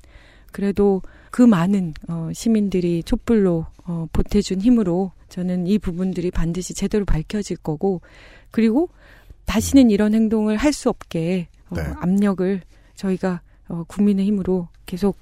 그래도 0.53 1.03
그 1.31 1.43
많은 1.43 1.95
어, 2.09 2.31
시민들이 2.33 3.03
촛불로 3.03 3.67
어, 3.85 4.07
보태준 4.13 4.61
힘으로 4.61 5.11
저는 5.29 5.67
이 5.67 5.79
부분들이 5.79 6.31
반드시 6.31 6.75
제대로 6.75 7.05
밝혀질 7.05 7.57
거고 7.57 8.01
그리고 8.53 8.89
다시는 9.47 9.91
이런 9.91 10.15
행동을 10.15 10.57
할 10.57 10.73
수 10.73 10.89
없게 10.89 11.49
어, 11.71 11.77
압력을 12.01 12.61
저희가 12.95 13.41
어, 13.69 13.83
국민의 13.89 14.27
힘으로 14.27 14.69
계속 14.87 15.19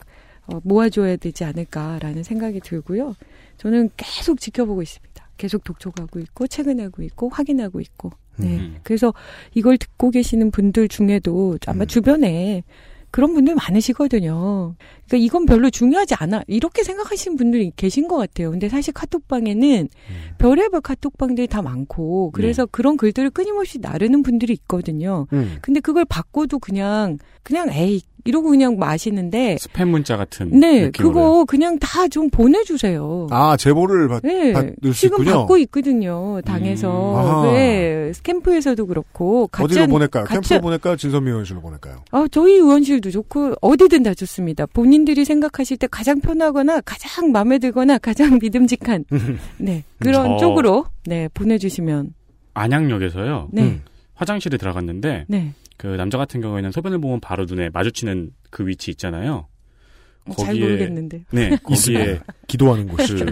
어, 0.47 0.61
모아줘야 0.65 1.17
되지 1.17 1.45
않을까라는 1.45 2.23
생각이 2.25 2.61
들고요. 2.61 3.15
저는 3.57 3.91
계속 3.97 4.39
지켜보고 4.41 4.83
있습니다. 4.83 5.25
계속 5.37 5.65
독촉하고 5.65 6.21
있고 6.21 6.47
체근하고 6.47 7.03
있고 7.03 7.29
확인하고 7.29 7.81
있고. 7.81 8.11
네. 8.37 8.59
음. 8.59 8.77
그래서 8.83 9.13
이걸 9.55 9.79
듣고 9.79 10.11
계시는 10.11 10.51
분들 10.51 10.89
중에도 10.89 11.59
아마 11.67 11.85
주변에 11.85 12.63
그런 13.13 13.35
분들 13.35 13.55
많으시거든요. 13.55 14.75
그러니까 15.07 15.17
이건 15.19 15.45
별로 15.45 15.69
중요하지 15.69 16.15
않아. 16.15 16.43
이렇게 16.47 16.83
생각하시는 16.83 17.37
분들이 17.37 17.71
계신 17.77 18.09
것 18.09 18.17
같아요. 18.17 18.51
근데 18.51 18.71
사실 18.71 18.95
카톡방에는 18.95 19.89
별의별 20.39 20.81
카톡방들이 20.81 21.47
다 21.47 21.61
많고, 21.61 22.31
그래서 22.31 22.65
그런 22.65 22.97
글들을 22.97 23.29
끊임없이 23.31 23.79
나르는 23.81 24.23
분들이 24.23 24.55
있거든요. 24.55 25.27
음. 25.35 25.59
근데 25.61 25.81
그걸 25.81 26.07
받고도 26.07 26.59
그냥, 26.59 27.19
그냥 27.43 27.69
에이, 27.71 28.01
이러고 28.25 28.51
그냥 28.51 28.79
마시는데, 28.79 29.57
스팸 29.57 29.87
문자 29.89 30.17
같은 30.17 30.51
네, 30.61 30.87
느낌으로요. 30.87 31.13
그거 31.15 31.45
그냥 31.45 31.79
다 31.79 32.09
좀 32.09 32.29
보내주세요. 32.31 33.27
아 33.31 33.57
제보를 33.57 34.09
받, 34.09 34.23
네, 34.23 34.53
받을 34.53 34.75
수 34.93 34.93
지금 35.03 35.21
있군요. 35.23 35.39
받고 35.41 35.57
있거든요. 35.59 36.41
당에서. 36.45 37.17
아하. 37.17 37.53
네, 37.53 38.13
캠프에서도 38.23 38.87
그렇고. 38.87 39.49
어디로 39.53 39.69
가짜- 39.83 39.87
보낼까요? 39.87 40.25
가짜- 40.25 40.41
캠프로 40.41 40.61
보낼까요? 40.61 40.97
진선미 40.97 41.31
의원실로 41.31 41.61
보낼까요? 41.61 41.97
아, 42.11 42.27
저희 42.31 42.55
의원실도 42.55 43.11
좋고 43.11 43.55
어디든 43.61 44.03
다 44.03 44.15
좋습니다. 44.15 44.67
본인들이 44.67 45.25
생각하실 45.25 45.77
때 45.79 45.87
가장 45.91 46.21
편하거나 46.21 46.81
가장 46.83 47.33
마음에 47.33 47.59
들거나 47.59 47.99
가장 47.99 48.39
믿음직한 48.41 49.05
네 49.59 49.85
그런 49.99 50.39
저- 50.39 50.47
쪽으로 50.47 50.85
네 51.07 51.29
보내주시면 51.35 52.15
안양역에서요. 52.55 53.49
네. 53.53 53.63
음. 53.63 53.83
화장실에 54.15 54.57
들어갔는데 54.59 55.25
네. 55.29 55.53
그 55.77 55.87
남자 55.87 56.19
같은 56.19 56.41
경우에는 56.41 56.71
소변을 56.73 57.01
보면 57.01 57.21
바로 57.21 57.45
눈에 57.45 57.71
마주치는 57.71 58.31
그 58.51 58.67
위치 58.67 58.91
있잖아요. 58.91 59.49
잘 60.39 60.55
모르겠는데. 60.55 61.25
네, 61.31 61.51
거기에 61.63 61.75
있습니다. 61.75 62.25
기도하는 62.47 62.89
곳이죠. 62.89 63.25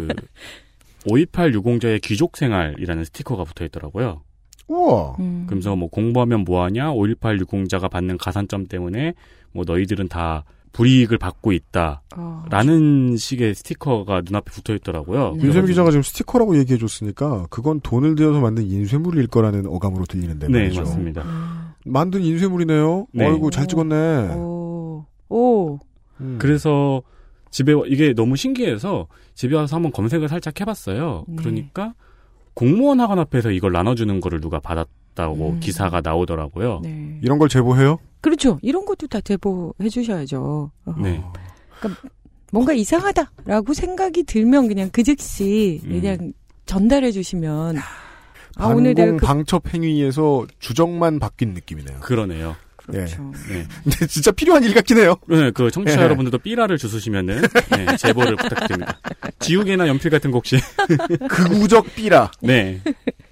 그528 1.05 1.55
유공자의 1.55 2.01
귀족 2.01 2.36
생활이라는 2.36 3.05
스티커가 3.05 3.45
붙어 3.45 3.64
있더라고요. 3.64 4.22
우와. 4.68 5.16
음. 5.18 5.45
그러면서 5.47 5.74
뭐 5.76 5.88
공부하면 5.88 6.45
뭐하냐, 6.45 6.93
518 6.93 7.41
유공자가 7.41 7.88
받는 7.88 8.18
가산점 8.18 8.66
때문에 8.66 9.14
뭐 9.53 9.64
너희들은 9.66 10.09
다 10.09 10.45
불이익을 10.73 11.18
받고 11.18 11.53
있다. 11.53 12.03
어. 12.16 12.45
라는 12.49 13.16
식의 13.16 13.55
스티커가 13.55 14.23
눈앞에 14.25 14.51
붙어 14.53 14.75
있더라고요. 14.75 15.35
윤세미 15.41 15.66
기자가 15.68 15.91
지금 15.91 16.03
스티커라고 16.03 16.57
얘기해 16.59 16.79
줬으니까 16.79 17.47
그건 17.51 17.81
돈을 17.81 18.14
들여서 18.14 18.41
만든 18.41 18.64
인쇄물일 18.64 19.27
거라는 19.27 19.66
어감으로 19.66 20.05
들리는데 20.07 20.47
네, 20.49 20.61
말이죠. 20.61 20.83
맞습니다. 20.83 21.25
만든 21.87 22.23
인쇄물이네요. 22.23 23.07
네. 23.12 23.27
어이구 23.27 23.51
잘 23.51 23.66
찍었네. 23.66 24.29
오. 24.35 25.05
오. 25.29 25.79
음. 26.21 26.37
그래서 26.41 27.03
집에 27.51 27.73
와- 27.73 27.83
이게 27.87 28.12
너무 28.14 28.37
신기해서 28.37 29.09
집에 29.35 29.57
와서 29.57 29.75
한번 29.77 29.91
검색을 29.91 30.29
살짝 30.29 30.61
해봤어요. 30.61 31.25
네. 31.27 31.37
그러니까 31.37 31.95
공무원 32.55 33.01
학원 33.01 33.18
앞에서 33.18 33.51
이걸 33.51 33.73
나눠주는 33.73 34.21
거를 34.21 34.41
누가 34.41 34.61
받았다고 34.61 35.51
음. 35.51 35.61
기사가 35.61 36.01
나오더라고요. 36.01 36.81
네. 36.85 37.18
이런 37.23 37.39
걸 37.39 37.49
제보해요? 37.49 37.99
그렇죠. 38.21 38.59
이런 38.62 38.85
것도 38.85 39.07
다 39.07 39.21
제보해 39.21 39.89
주셔야죠. 39.91 40.71
어. 40.85 40.95
네. 41.01 41.23
그러니까 41.79 42.03
뭔가 42.53 42.73
이상하다라고 42.73 43.73
생각이 43.75 44.25
들면 44.25 44.68
그냥 44.68 44.91
그 44.93 45.03
즉시 45.03 45.81
음. 45.85 46.01
그냥 46.01 46.33
전달해 46.66 47.11
주시면 47.12 47.77
아 48.57 48.66
오늘 48.66 48.95
내가 48.95 49.07
반공 49.07 49.16
그 49.16 49.27
방첩 49.27 49.75
행위에서 49.75 50.47
주정만 50.59 51.18
바뀐 51.18 51.55
느낌이네요. 51.55 52.01
그러네요. 52.01 52.57
그렇죠. 52.77 53.23
네. 53.49 53.66
근데 53.85 54.07
진짜 54.07 54.33
필요한 54.33 54.64
일 54.64 54.75
같긴 54.75 54.99
해요. 54.99 55.14
네, 55.29 55.51
그 55.53 55.71
청취자 55.71 56.01
예. 56.01 56.05
여러분들도 56.05 56.39
삐라를 56.39 56.77
주시면은 56.77 57.43
네, 57.77 57.97
제보를 57.97 58.37
부탁드립니다. 58.37 58.99
지우개나 59.39 59.87
연필 59.87 60.11
같은 60.11 60.31
거 60.31 60.39
혹시 60.39 60.57
극우적 61.29 61.95
삐라. 61.95 62.31
네. 62.43 62.81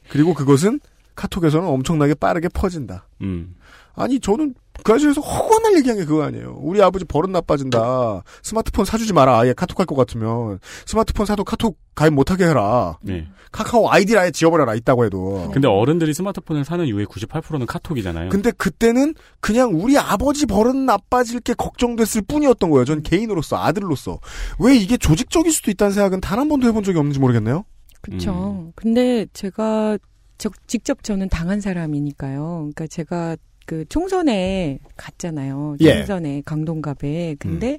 그리고 0.09 0.33
그것은 0.33 0.81
카톡에서는 1.19 1.67
엄청나게 1.69 2.15
빠르게 2.15 2.49
퍼진다. 2.49 3.09
음. 3.23 3.57
아니 3.95 4.21
저는 4.21 4.55
그 4.85 4.93
아저씨에서 4.93 5.21
허구헌 5.21 5.63
날 5.63 5.77
얘기한 5.77 5.99
게 5.99 6.05
그거 6.05 6.23
아니에요. 6.23 6.57
우리 6.61 6.81
아버지 6.81 7.05
버릇 7.05 7.29
나빠진다. 7.31 8.23
스마트폰 8.45 8.85
사주지 8.85 9.13
마라. 9.13 9.41
아예 9.41 9.53
카톡 9.53 9.81
할 9.81 9.87
것 9.87 9.97
같으면 9.97 10.61
스마트폰 10.87 11.27
사도 11.27 11.43
카톡 11.43 11.77
가입 11.97 12.13
못하게 12.15 12.45
해라. 12.47 12.97
네. 13.03 13.27
카카오 13.51 13.89
아이디를 13.91 14.21
아예 14.21 14.31
지워버려라. 14.31 14.77
있다고 14.77 15.05
해도. 15.05 15.51
근데 15.53 15.67
어른들이 15.67 16.15
스마트폰을 16.15 16.65
사는 16.65 16.85
이유의 16.87 17.07
98%는 17.07 17.67
카톡이잖아요. 17.67 18.29
근데 18.29 18.53
그때는 18.53 19.15
그냥 19.41 19.73
우리 19.75 19.99
아버지 19.99 20.47
버릇 20.47 20.77
나빠질 20.77 21.41
게 21.41 21.55
걱정됐을 21.55 22.23
뿐이었던 22.29 22.71
거예요. 22.71 22.85
전 22.85 23.03
개인으로서 23.03 23.57
아들로서 23.57 24.21
왜 24.61 24.77
이게 24.77 24.97
조직적일 24.97 25.51
수도 25.51 25.73
있다는 25.73 25.93
생각은 25.93 26.21
단 26.21 26.39
한 26.39 26.49
번도 26.49 26.69
해본 26.69 26.85
적이 26.85 26.99
없는지 26.99 27.19
모르겠네요. 27.19 27.65
그렇죠. 28.03 28.71
근데 28.77 29.27
제가 29.33 29.99
저- 30.39 30.51
직접 30.67 31.03
저는 31.03 31.29
당한 31.29 31.61
사람이니까요. 31.61 32.71
그러니까 32.73 32.87
제가 32.87 33.37
그 33.67 33.85
총선에 33.89 34.79
갔잖아요. 34.97 35.77
예. 35.81 35.97
총선에 35.99 36.43
강동갑에. 36.47 37.37
근데 37.39 37.79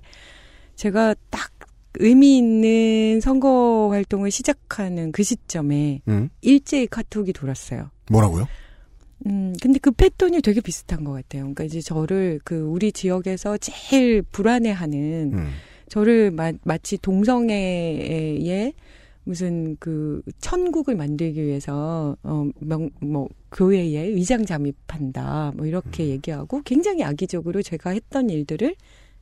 제가 0.76 1.16
딱 1.30 1.52
의미 1.96 2.38
있는 2.38 3.20
선거 3.22 3.90
활동을 3.90 4.30
시작하는 4.30 5.12
그 5.12 5.24
시점에 5.24 6.02
음. 6.08 6.30
일제히 6.42 6.86
카톡이 6.86 7.34
돌았어요. 7.34 7.90
뭐라고요? 8.12 8.48
음, 9.26 9.54
근데 9.62 9.80
그 9.80 9.92
패턴이 9.92 10.42
되게 10.42 10.62
비슷한 10.62 11.04
것 11.04 11.12
같아요. 11.12 11.42
그러니까 11.44 11.64
이제 11.64 11.82
저를 11.82 12.40
그 12.46 12.62
우리 12.62 12.92
지역에서 12.92 13.58
제일 13.58 14.22
불안해하는 14.22 15.32
음. 15.34 15.50
저를 15.90 16.32
마, 16.32 16.52
마치 16.64 16.98
동성애의 17.00 18.74
무슨 19.30 19.78
그 19.80 20.24
천국을 20.42 20.96
만들기 20.96 21.44
위해서 21.44 22.18
어명뭐 22.24 23.30
교회에 23.52 24.10
위장 24.16 24.44
잠입한다 24.44 25.54
뭐 25.56 25.68
이렇게 25.68 26.04
음. 26.04 26.10
얘기하고 26.10 26.64
굉장히 26.66 27.04
악의적으로 27.04 27.62
제가 27.62 27.92
했던 27.92 28.32
일들을 28.32 28.74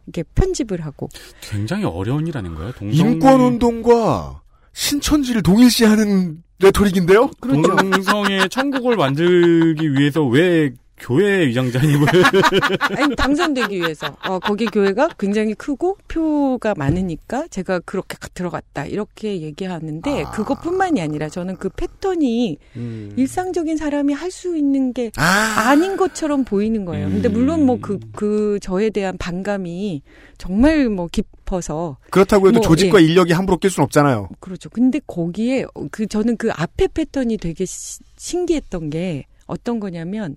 이렇게 0.06 0.24
편집을 0.34 0.86
하고 0.86 1.10
굉장히 1.42 1.84
어려운 1.84 2.26
일 2.26 2.38
아닌가요? 2.38 2.72
동성 2.72 3.12
인권 3.12 3.42
운동과 3.42 4.42
신천지를 4.72 5.44
동일시하는 5.44 6.42
레토릭인데요. 6.60 7.30
그렇죠. 7.42 7.76
동성의 7.76 8.48
천국을 8.50 8.96
만들기 8.96 9.92
위해서 9.92 10.24
왜 10.24 10.72
교회 11.00 11.46
위장 11.48 11.72
잔입을 11.72 12.08
아니 12.98 13.16
당선되기 13.16 13.78
위해서 13.78 14.18
어 14.28 14.40
거기 14.40 14.66
교회가 14.66 15.10
굉장히 15.20 15.54
크고 15.54 15.98
표가 16.08 16.74
많으니까 16.76 17.48
제가 17.50 17.80
그렇게 17.80 18.18
들어갔다 18.34 18.86
이렇게 18.86 19.42
얘기하는데 19.42 20.26
그것뿐만이 20.34 21.02
아니라 21.02 21.30
저는 21.30 21.58
그 21.58 21.70
패턴이 21.70 22.58
음. 22.76 23.14
일상적인 23.16 23.78
사람이 23.78 24.14
할 24.14 24.28
수 24.28 24.58
있는 24.58 24.92
게 24.94 25.10
아. 25.16 25.74
닌 25.76 25.96
것처럼 25.98 26.44
보이는 26.44 26.84
거예요. 26.86 27.08
근데 27.10 27.30
물론 27.30 27.66
뭐그그 27.66 28.60
저에 28.62 28.90
대한 28.90 29.18
반감이 29.18 30.02
정말 30.38 30.90
뭐 30.90 31.08
깊어서 31.12 31.98
그렇다고 32.12 32.48
해도 32.50 32.60
뭐, 32.60 32.62
조직과 32.62 33.02
예. 33.02 33.06
인력이 33.06 33.32
함부로 33.34 33.58
낄 33.58 33.70
수는 33.72 33.86
없잖아요. 33.86 34.30
그렇죠. 34.42 34.70
근데 34.70 35.00
거기에 35.08 35.66
그 35.92 36.06
저는 36.08 36.36
그 36.38 36.52
앞에 36.52 36.88
패턴이 36.94 37.38
되게 37.38 37.66
시- 37.66 38.00
신기했던 38.18 38.90
게 38.90 39.26
어떤 39.46 39.80
거냐면 39.80 40.36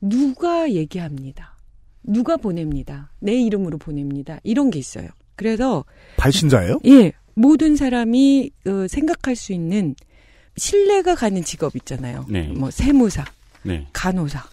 누가 0.00 0.70
얘기합니다. 0.70 1.56
누가 2.02 2.36
보냅니다. 2.36 3.10
내 3.18 3.34
이름으로 3.34 3.78
보냅니다. 3.78 4.38
이런 4.42 4.70
게 4.70 4.78
있어요. 4.78 5.08
그래서 5.36 5.84
발신자예요? 6.16 6.80
예, 6.86 7.12
모든 7.34 7.76
사람이 7.76 8.50
어, 8.66 8.88
생각할 8.88 9.36
수 9.36 9.52
있는 9.52 9.94
신뢰가 10.56 11.14
가는 11.14 11.42
직업 11.44 11.76
있잖아요. 11.76 12.26
네. 12.28 12.48
뭐 12.48 12.70
세무사, 12.70 13.24
네. 13.62 13.86
간호사 13.92 14.44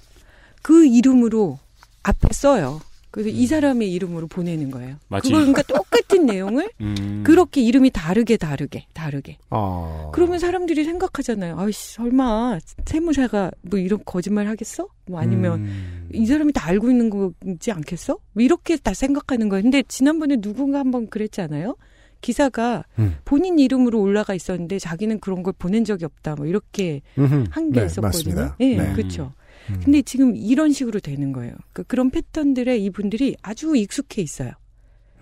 그 0.61 0.85
이름으로 0.85 1.59
앞에 2.03 2.27
써요. 2.31 2.81
그래서 3.15 3.29
음. 3.29 3.33
이 3.33 3.47
사람의 3.47 3.93
이름으로 3.93 4.27
보내는 4.27 4.71
거예요. 4.71 4.97
마치- 5.07 5.29
그걸 5.29 5.45
그러니까 5.45 5.61
똑같은 5.73 6.25
내용을 6.27 6.69
음. 6.81 7.23
그렇게 7.25 7.61
이름이 7.61 7.91
다르게 7.91 8.35
다르게 8.35 8.87
다르게. 8.93 9.37
아. 9.51 10.09
그러면 10.13 10.37
사람들이 10.37 10.83
생각하잖아요. 10.83 11.57
아이씨 11.57 11.93
설마 11.93 12.59
세무사가 12.85 13.51
뭐 13.61 13.79
이런 13.79 14.01
거짓말 14.05 14.47
하겠어? 14.47 14.89
뭐 15.07 15.21
아니면 15.21 15.61
음. 15.61 16.09
이 16.13 16.25
사람이 16.25 16.51
다 16.51 16.67
알고 16.67 16.89
있는 16.91 17.09
거지 17.09 17.71
않겠어? 17.71 18.17
뭐 18.33 18.43
이렇게 18.43 18.75
다 18.75 18.93
생각하는 18.93 19.47
거예요. 19.47 19.63
근데 19.63 19.81
지난번에 19.87 20.35
누군가 20.41 20.79
한번 20.79 21.07
그랬잖아요. 21.07 21.77
기사가 22.19 22.83
음. 22.99 23.15
본인 23.23 23.59
이름으로 23.59 24.01
올라가 24.01 24.33
있었는데 24.33 24.77
자기는 24.79 25.19
그런 25.21 25.41
걸 25.41 25.53
보낸 25.57 25.85
적이 25.85 26.03
없다. 26.03 26.35
뭐 26.35 26.47
이렇게 26.47 27.01
음흠. 27.17 27.45
한게 27.49 27.79
네, 27.79 27.85
있었거든요. 27.85 28.01
맞습니다. 28.07 28.55
예, 28.59 28.75
네. 28.75 28.93
그렇죠. 28.93 29.31
음. 29.69 29.81
근데 29.83 30.01
지금 30.01 30.35
이런 30.35 30.71
식으로 30.71 30.99
되는 30.99 31.31
거예요. 31.31 31.53
그러니까 31.71 31.83
그런 31.83 32.09
패턴들에 32.09 32.77
이분들이 32.77 33.35
아주 33.41 33.75
익숙해 33.75 34.21
있어요. 34.21 34.51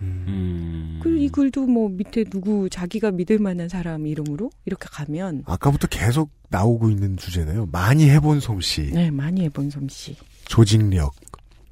음. 0.02 1.00
그리고 1.02 1.18
이 1.18 1.30
글도 1.30 1.66
뭐 1.68 1.90
밑에 1.90 2.24
누구 2.26 2.70
자기가 2.70 3.12
믿을 3.12 3.40
만한 3.40 3.70
사람 3.70 4.08
이름으로 4.08 4.50
이렇게 4.66 4.88
가면 4.92 5.44
아까부터 5.46 5.88
계속 5.88 6.30
나오고 6.50 6.90
있는 6.90 7.18
주제네요. 7.18 7.68
많이 7.72 8.10
해본 8.10 8.40
솜씨, 8.40 8.92
네 8.92 9.12
많이 9.12 9.44
해본 9.44 9.70
솜씨. 9.70 10.16
조직력. 10.46 11.14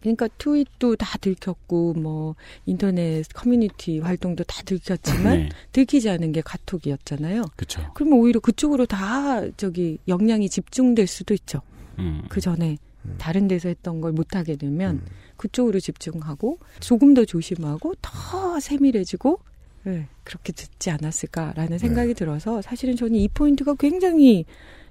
그러니까 0.02 0.28
트윗도 0.38 0.96
다 0.96 1.18
들켰고 1.20 1.94
뭐 1.94 2.36
인터넷 2.66 3.24
커뮤니티 3.34 4.00
활동도 4.00 4.44
다 4.46 4.64
들켰지만 4.66 5.38
네. 5.38 5.50
들키지 5.72 6.10
않은 6.10 6.32
게 6.32 6.42
카톡이었잖아요. 6.42 7.44
그렇죠. 7.56 7.92
그러면 7.94 8.20
오히려 8.20 8.40
그쪽으로 8.40 8.88
다 8.88 9.48
저기 9.58 10.00
역량이 10.08 10.50
집중될 10.50 11.06
수도 11.06 11.34
있죠. 11.36 11.62
음. 12.02 12.24
그 12.30 12.42
전에 12.42 12.78
다른 13.18 13.48
데서 13.48 13.70
했던 13.70 14.02
걸 14.02 14.12
못하게 14.12 14.56
되면 14.56 14.96
음. 14.96 15.06
그쪽으로 15.38 15.80
집중하고 15.80 16.60
조금 16.80 17.14
더 17.14 17.26
조심하고 17.26 17.96
더 18.02 18.60
세밀해지고 18.60 19.40
네, 19.84 20.08
그렇게 20.24 20.54
듣지 20.54 20.92
않았을까라는 20.92 21.80
생각이 21.80 22.14
들어서 22.14 22.62
사실은 22.62 22.96
저는 22.96 23.16
이 23.16 23.28
포인트가 23.28 23.74
굉장히 23.76 24.46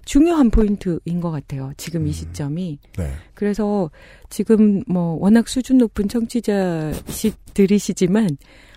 중요한 0.04 0.50
포인트인 0.50 1.20
것 1.20 1.30
같아요. 1.30 1.72
지금 1.76 2.06
이 2.06 2.12
시점이. 2.12 2.78
네. 2.96 3.12
그래서 3.34 3.90
지금 4.40 4.82
뭐 4.86 5.18
워낙 5.20 5.48
수준 5.48 5.78
높은 5.78 6.08
청취자들이시지만 6.08 8.28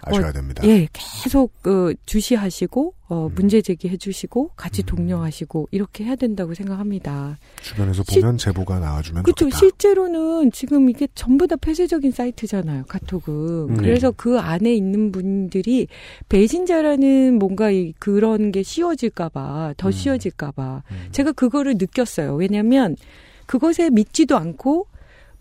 아셔야 0.05 0.27
어, 0.27 0.31
됩니다. 0.33 0.61
예, 0.67 0.85
계속 0.91 1.53
그 1.61 1.95
주시하시고 2.05 2.93
어 3.07 3.29
문제 3.33 3.61
제기해 3.61 3.95
주시고 3.95 4.49
같이 4.57 4.83
독려하시고 4.83 5.69
이렇게 5.71 6.03
해야 6.03 6.17
된다고 6.17 6.53
생각합니다. 6.53 7.37
주변에서 7.61 8.03
시- 8.09 8.19
보면 8.19 8.37
제보가 8.37 8.79
나와주면 8.79 9.23
그렇죠. 9.23 9.45
좋겠다. 9.45 9.57
실제로는 9.59 10.51
지금 10.51 10.89
이게 10.89 11.07
전부 11.15 11.47
다 11.47 11.55
폐쇄적인 11.55 12.11
사이트잖아요. 12.11 12.83
카톡은. 12.89 13.33
음. 13.69 13.77
그래서 13.77 14.11
그 14.11 14.37
안에 14.39 14.73
있는 14.73 15.13
분들이 15.13 15.87
배신자라는 16.27 17.39
뭔가 17.39 17.71
이- 17.71 17.93
그런 17.99 18.51
게 18.51 18.63
씌워질까봐 18.63 19.67
음. 19.69 19.73
더 19.77 19.91
씌워질까 19.91 20.51
봐 20.51 20.83
제가 21.11 21.31
그거를 21.31 21.75
느꼈어요. 21.77 22.35
왜냐하면 22.35 22.97
그것에 23.45 23.89
믿지도 23.89 24.37
않고 24.37 24.87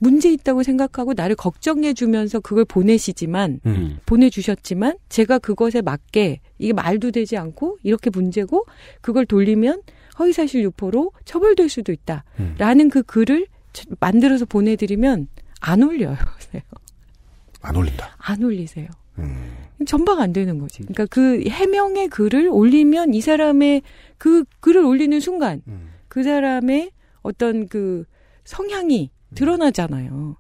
문제 0.03 0.33
있다고 0.33 0.65
생각하고 0.65 1.13
나를 1.15 1.37
걱정해 1.37 1.95
주면서 1.95 2.41
그걸 2.41 2.65
보내시지만 2.65 3.61
음. 3.67 3.99
보내주셨지만 4.05 4.97
제가 5.09 5.39
그것에 5.39 5.81
맞게 5.81 6.41
이게 6.59 6.73
말도 6.73 7.13
되지 7.13 7.37
않고 7.37 7.79
이렇게 7.85 8.11
문제고 8.11 8.67
그걸 9.01 9.27
돌리면 9.27 9.83
허위사실 10.19 10.65
유포로 10.65 11.13
처벌될 11.25 11.69
수도 11.69 11.93
있다라는 11.93 12.91
그 12.91 13.05
글을 13.05 13.47
저- 13.73 13.85
만들어서 14.01 14.45
보내드리면 14.45 15.29
안 15.61 15.83
올려요. 15.85 16.17
안 17.63 17.77
올린다. 17.77 18.17
안 18.19 18.43
올리세요. 18.43 18.89
음. 19.19 19.53
전방 19.87 20.21
안 20.21 20.33
되는 20.33 20.59
거지. 20.59 20.79
그러니까 20.83 21.07
그 21.07 21.43
해명의 21.49 22.09
글을 22.09 22.49
올리면 22.51 23.15
이 23.15 23.21
사람의 23.21 23.83
그 24.19 24.43
글을 24.59 24.85
올리는 24.85 25.19
순간 25.21 25.63
음. 25.69 25.91
그 26.09 26.25
사람의 26.25 26.91
어떤 27.23 27.69
그 27.69 28.05
성향이 28.45 29.13
드러나잖아요. 29.35 30.37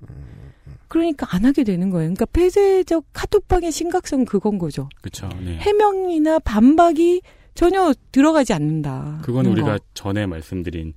그러니까 0.88 1.26
안 1.34 1.44
하게 1.44 1.64
되는 1.64 1.90
거예요. 1.90 2.08
그러니까 2.08 2.26
폐쇄적 2.26 3.04
카톡방의 3.12 3.72
심각성 3.72 4.24
그건 4.24 4.58
거죠. 4.58 4.88
그렇죠. 5.00 5.28
네. 5.42 5.56
해명이나 5.58 6.38
반박이 6.40 7.22
전혀 7.54 7.94
들어가지 8.12 8.52
않는다. 8.52 9.20
그건 9.22 9.46
우리가 9.46 9.78
거. 9.78 9.84
전에 9.94 10.26
말씀드린 10.26 10.92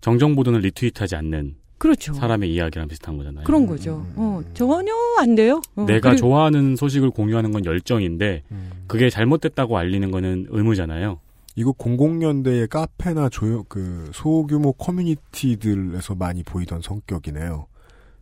정정 0.00 0.34
보도는 0.36 0.60
리트윗하지 0.60 1.16
않는 1.16 1.56
그렇죠. 1.78 2.12
사람의 2.12 2.52
이야기랑 2.52 2.88
비슷한 2.88 3.16
거잖아요. 3.16 3.44
그런 3.44 3.66
거죠. 3.66 4.04
어, 4.16 4.42
전혀 4.52 4.92
안 5.20 5.34
돼요. 5.34 5.60
어, 5.76 5.84
내가 5.84 6.10
그리고- 6.10 6.16
좋아하는 6.26 6.76
소식을 6.76 7.10
공유하는 7.10 7.52
건 7.52 7.64
열정인데 7.64 8.42
음. 8.50 8.70
그게 8.86 9.08
잘못됐다고 9.10 9.78
알리는 9.78 10.10
거는 10.10 10.46
의무잖아요. 10.50 11.20
이거 11.58 11.72
00년대의 11.72 12.68
카페나 12.68 13.30
조용 13.30 13.64
그 13.68 14.08
소규모 14.14 14.72
커뮤니티들에서 14.74 16.14
많이 16.14 16.44
보이던 16.44 16.82
성격이네요. 16.82 17.66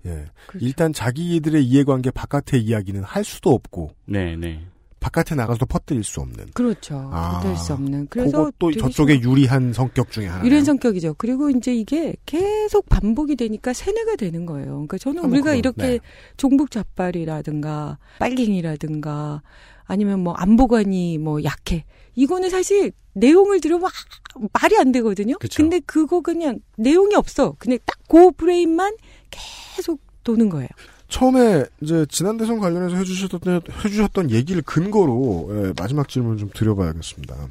예. 0.06 0.24
일단 0.58 0.94
자기들의 0.94 1.62
이해관계 1.62 2.12
바깥의 2.12 2.62
이야기는 2.62 3.02
할 3.02 3.24
수도 3.24 3.50
없고. 3.50 3.90
네, 4.06 4.36
네. 4.36 4.64
바깥에 5.00 5.34
나가서도 5.34 5.66
퍼뜨릴 5.66 6.02
수 6.02 6.20
없는. 6.22 6.46
그렇죠. 6.54 7.10
아, 7.12 7.40
퍼뜨릴 7.40 7.56
수 7.58 7.74
없는. 7.74 8.06
그래서 8.08 8.38
그것도 8.38 8.70
되게 8.70 8.80
저쪽의 8.80 9.20
유리한 9.20 9.74
성격 9.74 10.10
중에 10.10 10.28
하나. 10.28 10.42
이런 10.42 10.64
성격이죠. 10.64 11.16
그리고 11.18 11.50
이제 11.50 11.74
이게 11.74 12.16
계속 12.24 12.88
반복이 12.88 13.36
되니까 13.36 13.74
세뇌가 13.74 14.16
되는 14.16 14.46
거예요. 14.46 14.70
그러니까 14.70 14.96
저는 14.96 15.24
우리가 15.26 15.50
그건, 15.50 15.58
이렇게 15.58 15.86
네. 15.86 15.98
종북 16.38 16.70
좌빨이라든가 16.70 17.98
빨갱이라든가 18.18 19.42
아니면 19.84 20.20
뭐 20.20 20.32
안보관이 20.32 21.18
뭐 21.18 21.44
약해. 21.44 21.84
이거는 22.16 22.50
사실 22.50 22.92
내용을 23.12 23.60
들으면 23.60 23.84
아, 23.86 24.38
말이 24.60 24.76
안 24.78 24.90
되거든요. 24.92 25.38
그쵸. 25.38 25.62
근데 25.62 25.80
그거 25.80 26.20
그냥 26.20 26.58
내용이 26.76 27.14
없어. 27.14 27.54
그냥 27.58 27.78
딱 27.86 27.96
그 28.08 28.30
프레임만 28.30 28.94
계속 29.30 30.00
도는 30.22 30.48
거예요. 30.48 30.68
처음에 31.08 31.64
이제 31.80 32.06
지난 32.08 32.36
대선 32.36 32.58
관련해서 32.60 32.94
해주셨던 32.96 33.60
해주셨던 33.84 34.30
얘기를 34.30 34.62
근거로 34.62 35.48
예, 35.50 35.72
마지막 35.76 36.08
질문을 36.08 36.38
좀 36.38 36.50
드려봐야겠습니다. 36.54 37.48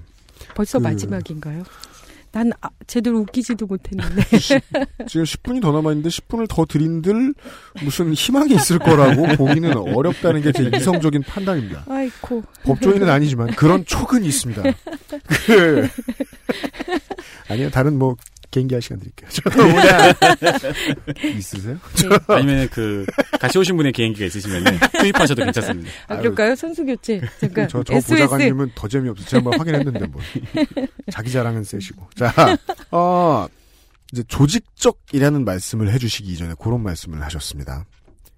벌써 0.55 0.79
그- 0.79 0.83
마지막인가요? 0.83 1.63
난 2.35 2.51
아, 2.59 2.67
제대로 2.85 3.19
웃기지도 3.19 3.65
못했는데. 3.65 4.21
지금 5.07 5.23
10분이 5.23 5.61
더 5.61 5.71
남아있는데 5.71 6.09
10분을 6.09 6.47
더 6.49 6.65
드린들 6.65 7.33
무슨 7.81 8.13
희망이 8.13 8.53
있을 8.53 8.77
거라고 8.77 9.25
보기는 9.37 9.71
어렵다는 9.77 10.41
게 10.41 10.51
제 10.51 10.69
이성적인 10.75 11.23
판단입니다. 11.23 11.85
아이코. 11.87 12.43
법조인은 12.63 13.09
아니지만 13.09 13.47
그런 13.55 13.85
촉은 13.85 14.25
있습니다. 14.25 14.63
그 15.45 15.87
아니요 17.47 17.69
다른 17.69 17.97
뭐 17.97 18.17
개인기 18.55 18.73
할 18.73 18.81
시간 18.81 18.99
드릴게요. 18.99 19.29
저 19.29 19.49
뭐냐 19.49 20.13
있으세요? 21.37 21.77
아니면 22.27 22.69
그 22.71 23.05
같이 23.37 23.57
오신 23.57 23.75
분의 23.75 23.91
개인기가 23.91 24.25
있으시면 24.27 24.63
투입하셔도 24.97 25.43
괜찮습니다. 25.43 25.91
아, 26.07 26.17
그럴까요? 26.17 26.55
선수 26.55 26.85
교체. 26.85 27.19
잠깐. 27.41 27.67
저, 27.67 27.83
저. 27.83 27.93
보좌관님은 27.95 28.71
더 28.73 28.87
재미없어. 28.87 29.25
제가 29.25 29.37
한번 29.43 29.59
확인했는데 29.59 30.07
뭐. 30.07 30.21
자기 31.11 31.31
자랑은 31.31 31.65
세시고. 31.65 32.07
자, 32.15 32.31
어, 32.91 33.45
이제 34.13 34.23
조직적이라는 34.25 35.43
말씀을 35.43 35.91
해주시기 35.91 36.31
이전에 36.31 36.53
그런 36.57 36.81
말씀을 36.81 37.21
하셨습니다. 37.23 37.85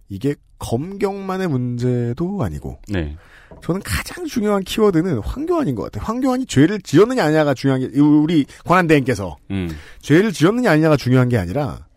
이게 0.09 0.33
검경만의 0.57 1.47
문제도 1.47 2.43
아니고. 2.43 2.79
네. 2.87 3.15
저는 3.61 3.81
가장 3.83 4.25
중요한 4.25 4.63
키워드는 4.63 5.19
황교안인 5.19 5.75
것 5.75 5.83
같아요. 5.83 6.03
황교안이 6.05 6.45
죄를 6.45 6.81
지었느냐 6.81 7.23
아니냐가 7.23 7.53
중요한 7.53 7.81
게, 7.81 7.99
우리 7.99 8.45
권한대행께서 8.65 9.37
음. 9.51 9.69
죄를 10.01 10.31
지었느냐 10.31 10.71
아니냐가 10.71 10.97
중요한 10.97 11.29
게 11.29 11.37
아니라 11.37 11.87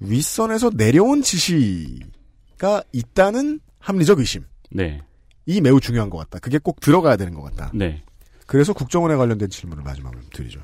윗선에서 0.00 0.70
내려온 0.74 1.22
지시가 1.22 2.82
있다는 2.92 3.60
합리적 3.78 4.18
의심. 4.18 4.44
네. 4.70 5.00
이 5.46 5.60
매우 5.60 5.80
중요한 5.80 6.10
것 6.10 6.18
같다. 6.18 6.38
그게 6.40 6.58
꼭 6.58 6.80
들어가야 6.80 7.16
되는 7.16 7.34
것 7.34 7.42
같다. 7.42 7.70
네. 7.72 8.02
그래서 8.46 8.72
국정원에 8.72 9.16
관련된 9.16 9.48
질문을 9.48 9.82
마지막으로 9.84 10.20
드리죠. 10.32 10.60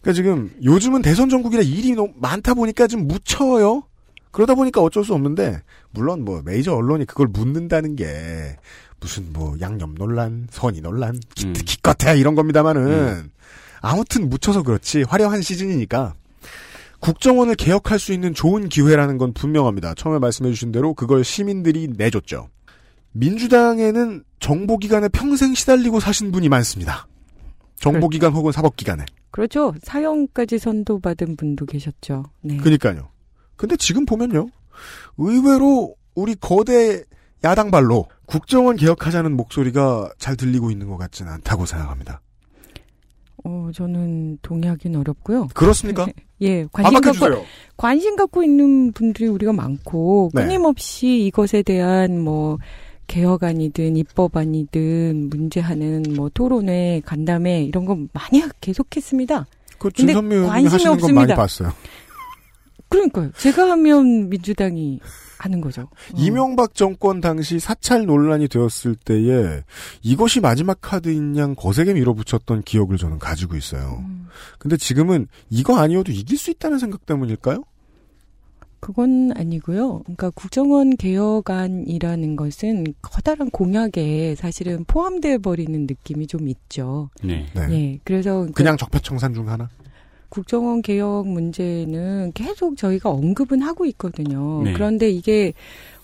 그러니까 0.00 0.12
지금 0.12 0.54
요즘은 0.62 1.02
대선 1.02 1.28
전국이라 1.28 1.62
일이 1.62 1.92
너무 1.92 2.12
많다 2.16 2.54
보니까 2.54 2.86
좀 2.86 3.08
묻혀요. 3.08 3.84
그러다 4.30 4.54
보니까 4.54 4.82
어쩔 4.82 5.04
수 5.04 5.14
없는데 5.14 5.62
물론 5.92 6.24
뭐 6.24 6.42
메이저 6.44 6.74
언론이 6.74 7.06
그걸 7.06 7.28
묻는다는 7.28 7.94
게 7.96 8.56
무슨 9.04 9.34
뭐 9.34 9.54
양념 9.60 9.94
논란, 9.94 10.48
선의 10.50 10.80
논란, 10.80 11.20
기, 11.34 11.52
기껏해야 11.52 12.14
이런 12.14 12.34
겁니다만은 12.34 13.30
아무튼 13.82 14.30
묻혀서 14.30 14.62
그렇지 14.62 15.02
화려한 15.02 15.42
시즌이니까 15.42 16.14
국정원을 17.00 17.54
개혁할 17.54 17.98
수 17.98 18.14
있는 18.14 18.32
좋은 18.32 18.70
기회라는 18.70 19.18
건 19.18 19.34
분명합니다. 19.34 19.92
처음에 19.92 20.18
말씀해주신 20.20 20.72
대로 20.72 20.94
그걸 20.94 21.22
시민들이 21.22 21.86
내줬죠. 21.94 22.48
민주당에는 23.12 24.24
정보기관에 24.40 25.08
평생 25.08 25.54
시달리고 25.54 26.00
사신 26.00 26.32
분이 26.32 26.48
많습니다. 26.48 27.06
정보기관 27.76 28.32
혹은 28.32 28.52
사법기관에. 28.52 29.04
그렇죠. 29.30 29.74
사형까지 29.82 30.58
선도받은 30.58 31.36
분도 31.36 31.66
계셨죠. 31.66 32.24
네. 32.40 32.56
그니까요. 32.56 33.10
근데 33.56 33.76
지금 33.76 34.06
보면요. 34.06 34.48
의외로 35.18 35.94
우리 36.14 36.34
거대 36.36 37.04
야당발로 37.44 38.08
국정원 38.26 38.76
개혁하자는 38.76 39.36
목소리가 39.36 40.12
잘 40.18 40.36
들리고 40.36 40.70
있는 40.70 40.88
것 40.88 40.96
같지는 40.96 41.32
않다고 41.32 41.66
생각합니다. 41.66 42.20
어, 43.44 43.70
저는 43.74 44.38
동의하기는 44.40 44.98
어렵고요. 45.00 45.48
그렇습니까? 45.54 46.06
예, 46.40 46.66
관심 46.72 47.00
갖고, 47.00 47.18
반박해주세요. 47.18 47.44
관심 47.76 48.16
갖고 48.16 48.42
있는 48.42 48.92
분들이 48.92 49.28
우리가 49.28 49.52
많고, 49.52 50.30
네. 50.32 50.42
끊임없이 50.42 51.26
이것에 51.26 51.62
대한 51.62 52.20
뭐, 52.20 52.58
개혁안이든 53.06 53.96
입법안이든 53.96 55.28
문제하는 55.28 56.04
뭐 56.16 56.30
토론회, 56.32 57.02
간담회 57.04 57.64
이런 57.64 57.84
거 57.84 57.98
많이 58.12 58.42
계속했습니다. 58.60 59.46
그 59.78 59.90
근데 59.94 60.14
관심이 60.14 60.40
건 60.40 60.48
많이 60.48 60.86
없습니다. 60.86 61.34
봤어요. 61.34 61.72
그러니까요. 62.88 63.30
제가 63.36 63.70
하면 63.72 64.30
민주당이 64.30 65.00
하는 65.38 65.60
거죠. 65.60 65.82
어. 65.82 66.16
이명박 66.16 66.74
정권 66.74 67.20
당시 67.20 67.58
사찰 67.58 68.06
논란이 68.06 68.48
되었을 68.48 68.96
때에 68.96 69.62
이것이 70.02 70.40
마지막 70.40 70.78
카드인 70.80 71.36
양 71.36 71.54
거세게 71.54 71.94
밀어붙였던 71.94 72.62
기억을 72.62 72.96
저는 72.96 73.18
가지고 73.18 73.56
있어요. 73.56 74.04
음. 74.06 74.28
근데 74.58 74.76
지금은 74.76 75.26
이거 75.50 75.78
아니어도 75.78 76.12
이길 76.12 76.38
수 76.38 76.50
있다는 76.50 76.78
생각 76.78 77.06
때문일까요? 77.06 77.64
그건 78.84 79.32
아니고요. 79.34 80.00
그러니까 80.00 80.28
국정원 80.30 80.96
개혁안이라는 80.96 82.36
것은 82.36 82.84
커다란 83.00 83.48
공약에 83.48 84.34
사실은 84.34 84.84
포함되어 84.84 85.38
버리는 85.38 85.86
느낌이 85.86 86.26
좀 86.26 86.48
있죠. 86.48 87.08
네. 87.22 87.46
예. 87.70 87.98
그래서 88.04 88.32
그러니까 88.34 88.54
그냥 88.54 88.76
적폐청산 88.76 89.32
중 89.32 89.48
하나? 89.48 89.70
국정원 90.34 90.82
개혁 90.82 91.28
문제는 91.28 92.32
계속 92.34 92.76
저희가 92.76 93.08
언급은 93.08 93.62
하고 93.62 93.86
있거든요. 93.86 94.64
네. 94.64 94.72
그런데 94.72 95.08
이게 95.08 95.52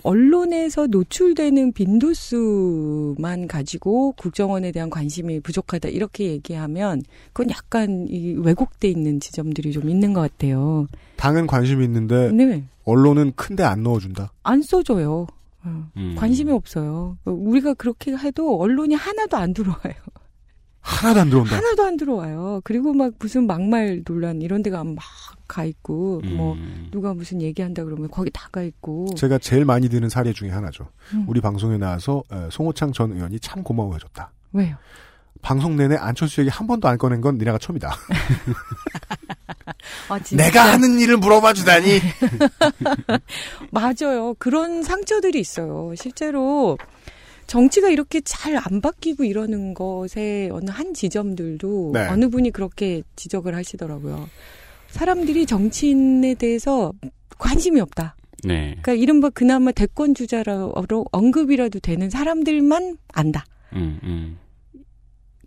언론에서 0.04 0.86
노출되는 0.86 1.72
빈도수만 1.72 3.48
가지고 3.48 4.12
국정원에 4.12 4.70
대한 4.70 4.88
관심이 4.88 5.40
부족하다 5.40 5.88
이렇게 5.88 6.26
얘기하면 6.26 7.02
그건 7.32 7.50
약간 7.50 8.06
이 8.08 8.34
왜곡돼 8.34 8.88
있는 8.88 9.18
지점들이 9.18 9.72
좀 9.72 9.90
있는 9.90 10.12
것 10.12 10.20
같아요. 10.20 10.86
당은 11.16 11.48
관심이 11.48 11.84
있는데 11.84 12.30
네. 12.30 12.62
언론은 12.84 13.32
큰데 13.34 13.64
안 13.64 13.82
넣어준다. 13.82 14.30
안 14.44 14.62
써줘요. 14.62 15.26
어, 15.64 15.90
음. 15.96 16.14
관심이 16.16 16.52
없어요. 16.52 17.18
우리가 17.24 17.74
그렇게 17.74 18.12
해도 18.16 18.60
언론이 18.60 18.94
하나도 18.94 19.36
안 19.36 19.52
들어와요. 19.52 19.94
하나도 20.80 21.20
안 21.20 21.28
들어온다. 21.30 21.56
하나도 21.56 21.84
안 21.84 21.96
들어와요. 21.96 22.60
그리고 22.64 22.92
막 22.94 23.12
무슨 23.18 23.46
막말 23.46 24.02
논란 24.04 24.40
이런 24.42 24.62
데가 24.62 24.84
막 24.84 24.96
가 25.50 25.64
있고 25.64 26.20
뭐 26.24 26.54
음. 26.54 26.86
누가 26.92 27.12
무슨 27.12 27.42
얘기한다 27.42 27.82
그러면 27.82 28.08
거기 28.08 28.30
다 28.30 28.48
가 28.52 28.62
있고 28.62 29.08
제가 29.16 29.38
제일 29.38 29.64
많이 29.64 29.88
드는 29.88 30.08
사례 30.08 30.32
중에 30.32 30.48
하나죠. 30.50 30.86
음. 31.12 31.24
우리 31.26 31.40
방송에 31.40 31.76
나와서 31.76 32.22
에, 32.32 32.48
송호창 32.52 32.92
전 32.92 33.10
의원이 33.12 33.40
참 33.40 33.64
고마워해줬다. 33.64 34.30
왜요? 34.52 34.76
방송 35.42 35.74
내내 35.74 35.96
안철수 35.96 36.40
얘기 36.40 36.50
한 36.50 36.68
번도 36.68 36.86
안 36.86 36.98
꺼낸 36.98 37.20
건 37.20 37.36
니네가 37.38 37.58
처음이다. 37.58 37.90
아? 40.08 40.18
내가 40.36 40.72
하는 40.72 41.00
일을 41.00 41.16
물어봐 41.16 41.52
주다니. 41.54 41.98
맞아요. 43.72 44.34
그런 44.38 44.82
상처들이 44.84 45.40
있어요. 45.40 45.92
실제로 45.96 46.78
정치가 47.50 47.88
이렇게 47.88 48.20
잘 48.20 48.56
안 48.56 48.80
바뀌고 48.80 49.24
이러는 49.24 49.74
것에 49.74 50.50
어느 50.52 50.70
한 50.70 50.94
지점들도 50.94 51.90
네. 51.94 52.06
어느 52.06 52.28
분이 52.28 52.52
그렇게 52.52 53.02
지적을 53.16 53.56
하시더라고요. 53.56 54.28
사람들이 54.88 55.46
정치인에 55.46 56.34
대해서 56.34 56.92
관심이 57.38 57.80
없다. 57.80 58.14
네. 58.44 58.76
그러니까 58.82 58.92
이른바 58.92 59.30
그나마 59.30 59.72
대권 59.72 60.14
주자로 60.14 60.74
언급이라도 61.10 61.80
되는 61.80 62.08
사람들만 62.08 62.98
안다. 63.12 63.44
음, 63.72 63.98
음. 64.04 64.38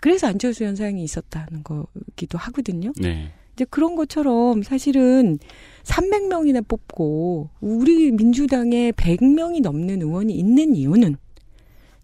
그래서 0.01 0.27
안철수 0.27 0.65
현상이 0.65 1.01
있었다는 1.03 1.63
거기도 1.63 2.37
하거든요. 2.37 2.91
네. 2.99 3.31
이제 3.53 3.65
그런 3.69 3.95
것처럼 3.95 4.63
사실은 4.63 5.39
300명이나 5.83 6.67
뽑고 6.67 7.49
우리 7.61 8.11
민주당에 8.11 8.91
100명이 8.91 9.61
넘는 9.61 10.01
의원이 10.01 10.33
있는 10.33 10.75
이유는 10.75 11.15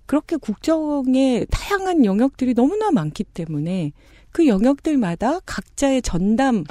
그렇게 0.10 0.38
국정에 0.38 1.45
다양한 1.51 2.03
영역들이 2.03 2.55
너무나 2.55 2.89
많기 2.89 3.24
때문에 3.24 3.91
그 4.32 4.47
영역들마다 4.47 5.41
각자의 5.41 6.01
전담 6.01 6.64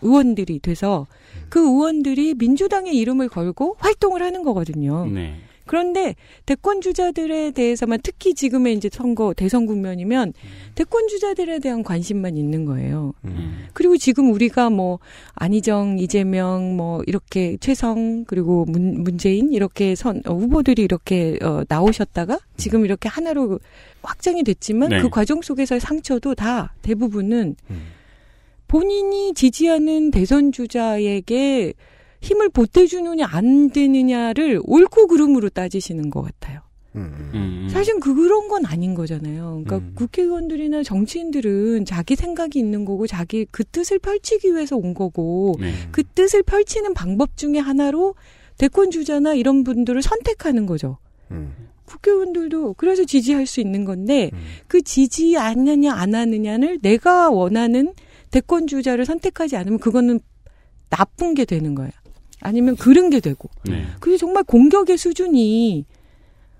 의원들이 0.00 0.58
돼서 0.58 1.06
그 1.48 1.60
의원들이 1.60 2.34
민주당의 2.34 2.96
이름을 2.96 3.28
걸고 3.28 3.76
활동을 3.78 4.20
하는 4.20 4.42
거거든요. 4.42 5.06
네. 5.06 5.36
그런데 5.72 6.16
대권 6.44 6.82
주자들에 6.82 7.52
대해서만 7.52 8.00
특히 8.02 8.34
지금의 8.34 8.74
이제 8.74 8.90
선거 8.92 9.32
대선 9.32 9.64
국면이면 9.64 10.34
대권 10.74 11.08
주자들에 11.08 11.60
대한 11.60 11.82
관심만 11.82 12.36
있는 12.36 12.66
거예요. 12.66 13.14
그리고 13.72 13.96
지금 13.96 14.30
우리가 14.34 14.68
뭐 14.68 14.98
안희정, 15.32 15.98
이재명 15.98 16.76
뭐 16.76 17.02
이렇게 17.06 17.56
최성 17.58 18.26
그리고 18.26 18.66
문, 18.66 19.02
문재인 19.02 19.54
이렇게 19.54 19.94
선 19.94 20.20
어, 20.26 20.34
후보들이 20.34 20.82
이렇게 20.82 21.38
어, 21.40 21.62
나오셨다가 21.66 22.38
지금 22.58 22.84
이렇게 22.84 23.08
하나로 23.08 23.58
확정이 24.02 24.42
됐지만 24.42 24.90
네. 24.90 25.00
그 25.00 25.08
과정 25.08 25.40
속에서의 25.40 25.80
상처도 25.80 26.34
다 26.34 26.74
대부분은 26.82 27.56
본인이 28.68 29.32
지지하는 29.32 30.10
대선 30.10 30.52
주자에게 30.52 31.72
힘을 32.22 32.48
보태주느냐 32.48 33.26
안 33.30 33.70
되느냐를 33.70 34.60
옳고 34.64 35.08
그름으로 35.08 35.50
따지시는 35.50 36.08
것 36.08 36.22
같아요. 36.22 36.60
음. 36.94 37.68
사실 37.70 37.98
그런 38.00 38.48
건 38.48 38.66
아닌 38.66 38.94
거잖아요. 38.94 39.62
그러니까 39.64 39.92
국회의원들이나 39.94 40.82
정치인들은 40.82 41.84
자기 41.86 42.16
생각이 42.16 42.58
있는 42.58 42.84
거고 42.84 43.06
자기 43.06 43.46
그 43.50 43.64
뜻을 43.64 43.98
펼치기 43.98 44.54
위해서 44.54 44.76
온 44.76 44.92
거고 44.94 45.56
네. 45.58 45.72
그 45.90 46.02
뜻을 46.04 46.42
펼치는 46.42 46.94
방법 46.94 47.36
중에 47.36 47.58
하나로 47.58 48.14
대권 48.58 48.90
주자나 48.90 49.34
이런 49.34 49.64
분들을 49.64 50.02
선택하는 50.02 50.66
거죠. 50.66 50.98
국회의원들도 51.86 52.74
그래서 52.74 53.04
지지할 53.04 53.46
수 53.46 53.60
있는 53.60 53.84
건데 53.84 54.30
그 54.68 54.82
지지 54.82 55.34
하느냐 55.34 55.94
안 55.94 56.14
하느냐를 56.14 56.78
내가 56.82 57.30
원하는 57.30 57.94
대권 58.30 58.66
주자를 58.66 59.06
선택하지 59.06 59.56
않으면 59.56 59.78
그거는 59.78 60.20
나쁜 60.90 61.34
게 61.34 61.46
되는 61.46 61.74
거예요. 61.74 61.90
아니면 62.42 62.76
그른 62.76 63.08
게 63.10 63.20
되고. 63.20 63.48
네. 63.64 63.86
그게 64.00 64.16
정말 64.16 64.42
공격의 64.44 64.98
수준이 64.98 65.84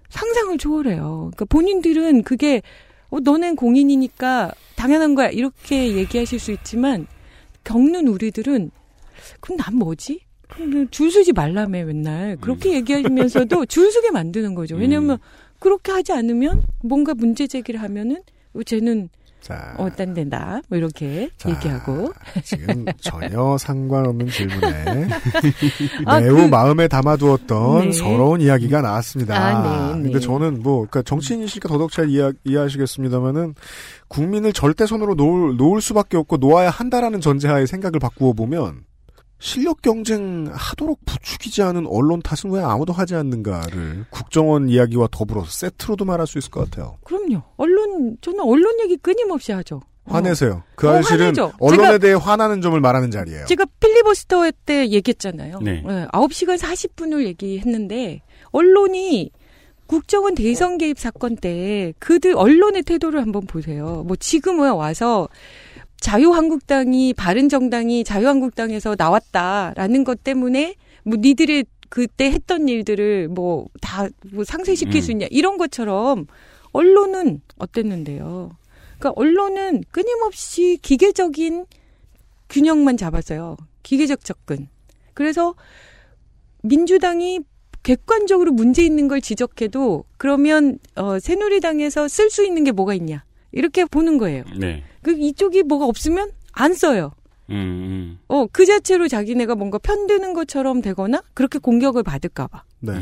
상상을 0.08 0.56
초월해요. 0.58 1.30
그러니까 1.32 1.44
본인들은 1.46 2.22
그게 2.22 2.62
어, 3.10 3.20
너넨 3.20 3.56
공인이니까 3.56 4.52
당연한 4.76 5.14
거야 5.14 5.28
이렇게 5.28 5.96
얘기하실 5.96 6.38
수 6.38 6.52
있지만 6.52 7.06
겪는 7.64 8.08
우리들은 8.08 8.70
그럼 9.40 9.58
난 9.58 9.76
뭐지? 9.76 10.20
그럼 10.48 10.88
줄 10.90 11.10
서지 11.10 11.32
말라며 11.32 11.84
맨날 11.84 12.36
그렇게 12.40 12.74
얘기하면서도 12.74 13.66
줄 13.66 13.90
서게 13.90 14.10
만드는 14.10 14.54
거죠. 14.54 14.76
왜냐하면 14.76 15.18
그렇게 15.58 15.92
하지 15.92 16.12
않으면 16.12 16.62
뭔가 16.82 17.14
문제 17.14 17.46
제기를 17.46 17.80
하면은 17.82 18.22
어, 18.54 18.62
쟤는 18.62 19.08
어 19.76 19.88
딴 19.90 20.14
데다 20.14 20.60
뭐 20.68 20.78
이렇게 20.78 21.28
얘기하고 21.46 22.12
지금 22.44 22.84
전혀 23.00 23.56
상관없는 23.58 24.28
질문에 24.28 25.08
아, 26.06 26.20
매우 26.20 26.36
그- 26.36 26.42
마음에 26.42 26.88
담아두었던 26.88 27.86
네. 27.86 27.92
서러운 27.92 28.40
이야기가 28.40 28.80
나왔습니다. 28.82 29.34
아, 29.36 29.92
네, 29.92 29.96
네. 29.96 30.02
근데 30.04 30.20
저는 30.20 30.62
뭐 30.62 30.76
그러니까 30.88 31.02
정치인이시니까 31.02 31.68
더더욱 31.68 31.90
잘 31.92 32.08
이해, 32.08 32.30
이해하시겠습니다만은 32.44 33.54
국민을 34.08 34.52
절대 34.52 34.86
손으로 34.86 35.14
놓을, 35.14 35.56
놓을 35.56 35.80
수밖에 35.80 36.16
없고 36.16 36.36
놓아야 36.38 36.70
한다라는 36.70 37.20
전제하에 37.20 37.66
생각을 37.66 37.98
바꾸어 37.98 38.32
보면 38.32 38.80
실력 39.44 39.82
경쟁 39.82 40.48
하도록 40.52 40.96
부추기지 41.04 41.62
않은 41.62 41.88
언론 41.88 42.22
탓은 42.22 42.54
왜 42.54 42.62
아무도 42.62 42.92
하지 42.92 43.16
않는가를 43.16 44.06
국정원 44.08 44.68
이야기와 44.68 45.08
더불어서 45.10 45.50
세트로도 45.50 46.04
말할 46.04 46.28
수 46.28 46.38
있을 46.38 46.50
것 46.52 46.70
같아요. 46.70 46.98
그럼요. 47.02 47.42
언론 47.56 48.16
저는 48.20 48.38
언론 48.40 48.78
얘기 48.84 48.96
끊임없이 48.96 49.50
하죠. 49.50 49.80
화내세요. 50.04 50.62
그 50.76 50.88
어, 50.88 50.94
사실은 51.02 51.26
화내죠. 51.26 51.52
언론에 51.58 51.88
제가- 51.96 52.00
대해 52.00 52.14
화나는 52.14 52.60
점을 52.60 52.80
말하는 52.80 53.10
자리예요. 53.10 53.46
제가 53.46 53.64
필리버스터 53.80 54.48
때 54.64 54.88
얘기했잖아요. 54.90 55.58
네. 55.60 55.82
9시간 56.12 56.56
40분을 56.58 57.24
얘기했는데 57.24 58.22
언론이 58.52 59.32
국정원 59.86 60.36
대선 60.36 60.78
개입 60.78 60.98
사건 61.00 61.36
때 61.36 61.92
그들 61.98 62.36
언론의 62.36 62.82
태도를 62.84 63.20
한번 63.20 63.44
보세요. 63.46 64.04
뭐 64.06 64.14
지금은 64.16 64.72
와서 64.72 65.28
자유한국당이 66.02 67.14
바른정당이 67.14 68.02
자유한국당에서 68.04 68.96
나왔다라는 68.98 70.02
것 70.04 70.22
때문에 70.24 70.74
뭐 71.04 71.16
니들의 71.18 71.64
그때 71.88 72.30
했던 72.30 72.68
일들을 72.68 73.28
뭐다뭐 73.28 74.44
상쇄시킬 74.44 74.96
음. 74.96 75.00
수 75.00 75.10
있냐 75.12 75.26
이런 75.30 75.58
것처럼 75.58 76.26
언론은 76.72 77.40
어땠는데요. 77.58 78.50
그러니까 78.98 79.12
언론은 79.16 79.84
끊임없이 79.90 80.78
기계적인 80.82 81.66
균형만 82.48 82.96
잡았어요. 82.96 83.56
기계적 83.82 84.24
접근. 84.24 84.68
그래서 85.14 85.54
민주당이 86.62 87.40
객관적으로 87.82 88.52
문제 88.52 88.84
있는 88.84 89.06
걸 89.06 89.20
지적해도 89.20 90.04
그러면 90.16 90.78
어 90.96 91.18
새누리당에서 91.18 92.08
쓸 92.08 92.30
수 92.30 92.44
있는 92.44 92.64
게 92.64 92.72
뭐가 92.72 92.94
있냐 92.94 93.24
이렇게 93.52 93.84
보는 93.84 94.18
거예요. 94.18 94.44
네. 94.56 94.82
그 95.02 95.12
이쪽이 95.12 95.62
뭐가 95.64 95.86
없으면 95.86 96.30
안 96.52 96.74
써요. 96.74 97.12
음, 97.50 97.54
음. 97.56 98.18
어 98.28 98.46
그 98.52 98.64
자체로 98.66 99.08
자기네가 99.08 99.54
뭔가 99.54 99.78
편드는 99.78 100.32
것처럼 100.34 100.80
되거나 100.80 101.22
그렇게 101.34 101.58
공격을 101.58 102.02
받을까봐. 102.02 102.62
네. 102.80 102.92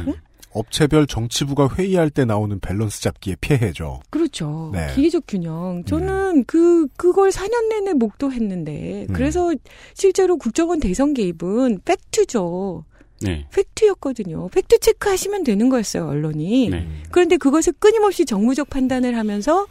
업체별 0.52 1.06
정치부가 1.06 1.68
회의할 1.78 2.10
때 2.10 2.24
나오는 2.24 2.58
밸런스 2.58 3.00
잡기의 3.02 3.36
폐해죠. 3.40 4.00
그렇죠. 4.10 4.70
네. 4.72 4.88
기계적 4.96 5.24
균형. 5.28 5.84
저는 5.84 6.44
그 6.46 6.88
그걸 6.96 7.30
4년 7.30 7.68
내내 7.68 7.92
목도했는데 7.92 9.06
그래서 9.12 9.54
실제로 9.94 10.36
국정원 10.36 10.80
대선 10.80 11.14
개입은 11.14 11.82
fact죠. 11.84 12.84
네. 13.22 13.46
fact였거든요. 13.52 14.48
fact 14.48 14.78
check하시면 14.80 15.44
되는 15.44 15.68
거였어요, 15.68 16.08
언론이. 16.08 16.70
네. 16.70 16.88
그런데 17.12 17.36
그것을 17.36 17.74
끊임없이 17.78 18.24
정무적 18.24 18.70
판단을 18.70 19.16
하면서 19.16 19.66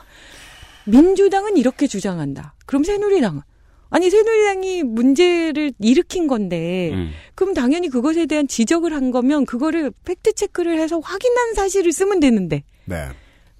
민주당은 0.90 1.58
이렇게 1.58 1.88
주장한다. 1.88 2.56
그럼 2.66 2.84
새누리당은 2.84 3.42
아니 3.90 4.10
새누리당이 4.10 4.84
문제를 4.84 5.74
일으킨 5.80 6.28
건데 6.28 6.92
음. 6.94 7.12
그럼 7.36 7.54
당연히 7.54 7.90
그것에 7.90 8.26
대한 8.26 8.48
지적을 8.48 8.94
한 8.94 9.12
거면 9.12 9.46
그거를 9.46 9.92
팩트 10.06 10.34
체크를 10.34 10.80
해서 10.80 11.00
확인한 11.00 11.54
사실을 11.56 11.92
쓰면 11.92 12.20
되는데 12.20 12.64
네. 12.86 13.08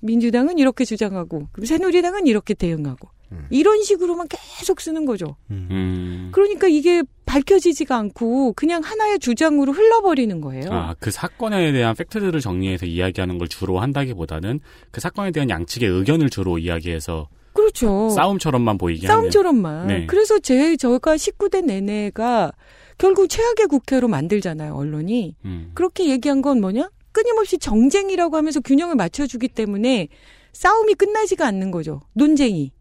민주당은 0.02 0.60
이렇게 0.60 0.86
주장하고 0.86 1.48
그리고 1.52 1.66
새누리당은 1.66 2.28
이렇게 2.28 2.54
대응하고 2.54 3.10
이런 3.50 3.84
식으로만 3.84 4.28
계속 4.30 4.82
쓰는 4.82 5.06
거죠. 5.06 5.36
음. 5.52 6.30
그러니까 6.32 6.68
이게 6.68 7.04
밝혀지지가 7.26 7.96
않고 7.96 8.54
그냥 8.54 8.82
하나의 8.84 9.20
주장으로 9.20 9.72
흘러버리는 9.72 10.42
거예요. 10.42 10.72
아, 10.72 10.96
그 11.00 11.12
사건에 11.12 11.72
대한 11.72 11.96
팩트들을 11.96 12.40
정리해서 12.40 12.86
이야기하는 12.86 13.38
걸 13.38 13.48
주로 13.48 13.80
한다기보다는 13.80 14.60
그 14.92 15.00
사건에 15.02 15.32
대한 15.32 15.50
양측의 15.50 15.88
의견을 15.90 16.30
주로 16.30 16.58
이야기해서 16.58 17.30
그렇죠. 17.54 18.10
싸움처럼만 18.10 18.78
보이게 18.78 19.08
하는. 19.08 19.22
싸움처럼만. 19.22 19.88
네. 19.88 20.06
그래서 20.08 20.40
제 20.40 20.76
저가 20.76 21.16
19대 21.16 21.64
내내가 21.64 22.52
결국 22.98 23.30
최악의 23.30 23.68
국회로 23.68 24.08
만들잖아요, 24.08 24.74
언론이. 24.74 25.36
음. 25.46 25.72
그렇게 25.74 26.10
얘기한 26.10 26.42
건 26.42 26.62
뭐냐? 26.62 26.90
끊임없이 27.12 27.58
정쟁이라고 27.58 28.38
하면서 28.38 28.60
균형을 28.60 28.96
맞춰주기 28.96 29.48
때문에 29.50 30.08
싸움이 30.52 30.96
끝나지가 30.96 31.46
않는 31.48 31.72
거죠. 31.72 32.02
논쟁이. 32.14 32.72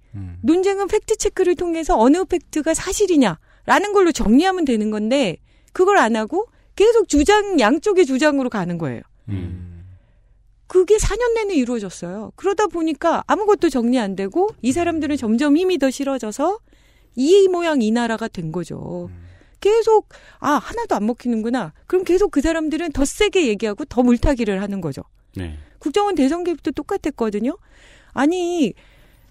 논쟁은 0.42 0.88
팩트 0.88 1.16
체크를 1.16 1.54
통해서 1.54 1.98
어느 1.98 2.24
팩트가 2.24 2.74
사실이냐라는 2.74 3.92
걸로 3.92 4.12
정리하면 4.12 4.64
되는 4.64 4.90
건데 4.90 5.36
그걸 5.72 5.98
안 5.98 6.16
하고 6.16 6.46
계속 6.76 7.08
주장 7.08 7.60
양쪽의 7.60 8.06
주장으로 8.06 8.50
가는 8.50 8.78
거예요. 8.78 9.02
그게 10.66 10.96
4년 10.96 11.34
내내 11.34 11.54
이루어졌어요. 11.54 12.32
그러다 12.36 12.66
보니까 12.66 13.24
아무것도 13.26 13.70
정리 13.70 13.98
안 13.98 14.16
되고 14.16 14.48
이 14.62 14.72
사람들은 14.72 15.16
점점 15.16 15.56
힘이 15.56 15.78
더 15.78 15.90
실어져서 15.90 16.58
이 17.16 17.48
모양 17.48 17.82
이 17.82 17.90
나라가 17.90 18.28
된 18.28 18.52
거죠. 18.52 19.10
계속 19.60 20.08
아 20.38 20.52
하나도 20.52 20.94
안 20.94 21.06
먹히는구나. 21.06 21.72
그럼 21.86 22.04
계속 22.04 22.30
그 22.30 22.40
사람들은 22.40 22.92
더 22.92 23.04
세게 23.04 23.48
얘기하고 23.48 23.84
더 23.86 24.02
물타기를 24.02 24.62
하는 24.62 24.80
거죠. 24.80 25.02
네. 25.34 25.58
국정원 25.78 26.14
대선 26.14 26.44
개입도 26.44 26.72
똑같았거든요. 26.72 27.56
아니 28.12 28.74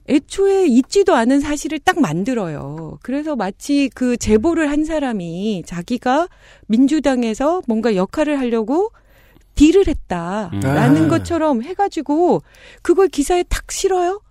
애초에 0.09 0.67
있지도 0.67 1.15
않은 1.15 1.39
사실을 1.39 1.79
딱 1.79 1.99
만들어요. 1.99 2.97
그래서 3.01 3.35
마치 3.35 3.89
그 3.93 4.17
제보를 4.17 4.69
한 4.69 4.85
사람이 4.85 5.63
자기가 5.65 6.27
민주당에서 6.67 7.61
뭔가 7.67 7.95
역할을 7.95 8.39
하려고 8.39 8.91
딜을 9.55 9.87
했다라는 9.87 11.05
아. 11.05 11.07
것처럼 11.09 11.63
해가지고 11.63 12.41
그걸 12.81 13.07
기사에 13.07 13.43
탁 13.49 13.71
실어요. 13.71 14.21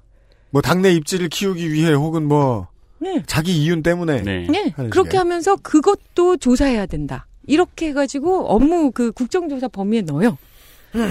뭐 0.50 0.62
당내 0.62 0.92
입지를 0.92 1.28
키우기 1.28 1.72
위해 1.72 1.92
혹은 1.92 2.26
뭐 2.26 2.68
네. 2.98 3.22
자기 3.26 3.62
이윤 3.62 3.82
때문에 3.82 4.22
네. 4.22 4.46
하는 4.74 4.90
그렇게. 4.90 5.18
하면서 5.18 5.56
그것도 5.56 6.38
조사해야 6.38 6.86
된다. 6.86 7.26
이렇게 7.46 7.88
해가지고 7.88 8.46
업무 8.46 8.90
그 8.92 9.12
국정조사 9.12 9.68
범위에 9.68 10.02
넣어요. 10.02 10.38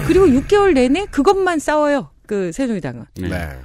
그리고 0.08 0.26
6개월 0.26 0.74
내내 0.74 1.06
그것만 1.12 1.60
싸워요. 1.60 2.10
그 2.26 2.52
새누리당은. 2.52 3.06
네. 3.22 3.60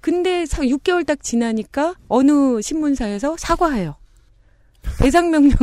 근데 0.00 0.46
사- 0.46 0.62
6개월 0.62 1.06
딱 1.06 1.22
지나니까 1.22 1.94
어느 2.08 2.60
신문사에서 2.62 3.36
사과해요. 3.38 3.96
배상 4.98 5.30
명령 5.30 5.56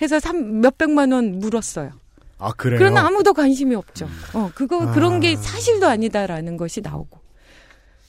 해서 0.00 0.18
삼- 0.18 0.60
몇백만 0.60 1.12
원 1.12 1.38
물었어요. 1.38 1.90
아 2.38 2.50
그래요? 2.52 2.78
그러나 2.78 3.06
아무도 3.06 3.32
관심이 3.32 3.74
없죠. 3.74 4.08
어 4.34 4.50
그거 4.54 4.92
그런 4.92 5.20
게 5.20 5.36
사실도 5.36 5.86
아니다라는 5.86 6.56
것이 6.56 6.80
나오고. 6.80 7.18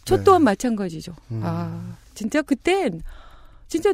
저 0.05 0.17
네. 0.17 0.23
또한 0.23 0.43
마찬가지죠. 0.43 1.13
음. 1.31 1.41
아 1.43 1.95
진짜 2.13 2.41
그땐 2.41 3.01
진짜 3.67 3.93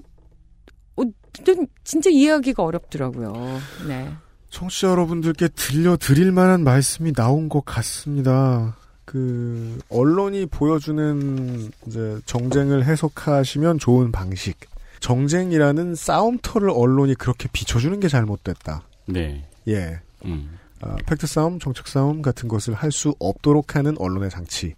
어, 0.96 1.04
좀 1.44 1.66
진짜 1.84 2.10
이해하기가 2.12 2.64
어렵더라고요. 2.64 3.60
네. 3.88 4.12
청취자 4.52 4.90
여러분들께 4.90 5.48
들려드릴 5.50 6.32
만한 6.32 6.64
말씀이 6.64 7.14
나온 7.14 7.50
것 7.50 7.66
같습니다. 7.66 8.76
그 9.06 9.80
언론이 9.90 10.46
보여주는 10.48 11.72
이제 11.88 12.20
정쟁을 12.26 12.86
해석하시면 12.86 13.80
좋은 13.80 14.12
방식. 14.12 14.58
정쟁이라는 15.00 15.96
싸움터를 15.96 16.70
언론이 16.70 17.16
그렇게 17.16 17.50
비춰주는 17.52 18.00
게 18.00 18.08
잘못됐다. 18.08 18.84
네. 19.08 19.44
예. 19.68 20.00
음. 20.24 20.58
아, 20.80 20.96
팩트 21.06 21.28
싸움, 21.28 21.60
정책 21.60 21.88
싸움 21.88 22.22
같은 22.22 22.48
것을 22.48 22.74
할 22.74 22.92
수 22.92 23.14
없도록 23.20 23.76
하는 23.76 23.96
언론의 23.98 24.30
장치에 24.30 24.74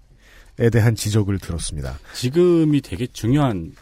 대한 0.71 0.95
지적을 0.95 1.38
들었습니다. 1.39 1.99
지금이 2.13 2.82
되게 2.82 3.05
중요한, 3.07 3.73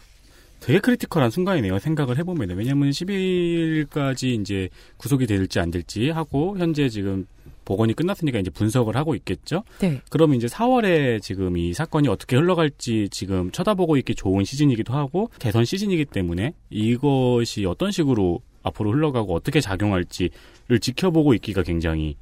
되게 0.60 0.78
critical한 0.80 1.30
순간이네요. 1.30 1.78
생각을 1.78 2.18
해보면. 2.18 2.50
왜냐면 2.50 2.90
10일까지 2.90 4.40
이제 4.40 4.68
구속이 4.98 5.26
될지 5.26 5.60
안 5.60 5.70
될지 5.70 6.10
하고, 6.10 6.58
현재 6.58 6.88
지금 6.88 7.26
복원이 7.64 7.94
끝났으니까 7.94 8.38
이제 8.38 8.50
분석을 8.50 8.96
하고 8.96 9.14
있겠죠? 9.14 9.64
네. 9.80 10.00
그러면 10.10 10.36
이제 10.36 10.46
4월에 10.46 11.20
지금 11.22 11.56
이 11.56 11.72
사건이 11.72 12.08
어떻게 12.08 12.36
흘러갈지 12.36 13.08
지금 13.10 13.50
쳐다보고 13.50 13.96
있기 13.98 14.14
좋은 14.14 14.44
시즌이기도 14.44 14.94
하고, 14.94 15.30
대선 15.38 15.64
시즌이기 15.64 16.06
때문에 16.06 16.54
이것이 16.70 17.64
어떤 17.66 17.90
식으로 17.90 18.40
앞으로 18.62 18.92
흘러가고 18.92 19.34
어떻게 19.34 19.60
작용할지를 19.60 20.80
지켜보고 20.80 21.34
있기가 21.34 21.62
굉장히 21.62 22.16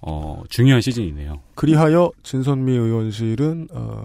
어, 0.00 0.42
중요한 0.48 0.80
시즌이네요. 0.80 1.40
그리하여 1.56 2.12
진선미 2.22 2.72
의원실은 2.72 3.68
어, 3.72 4.04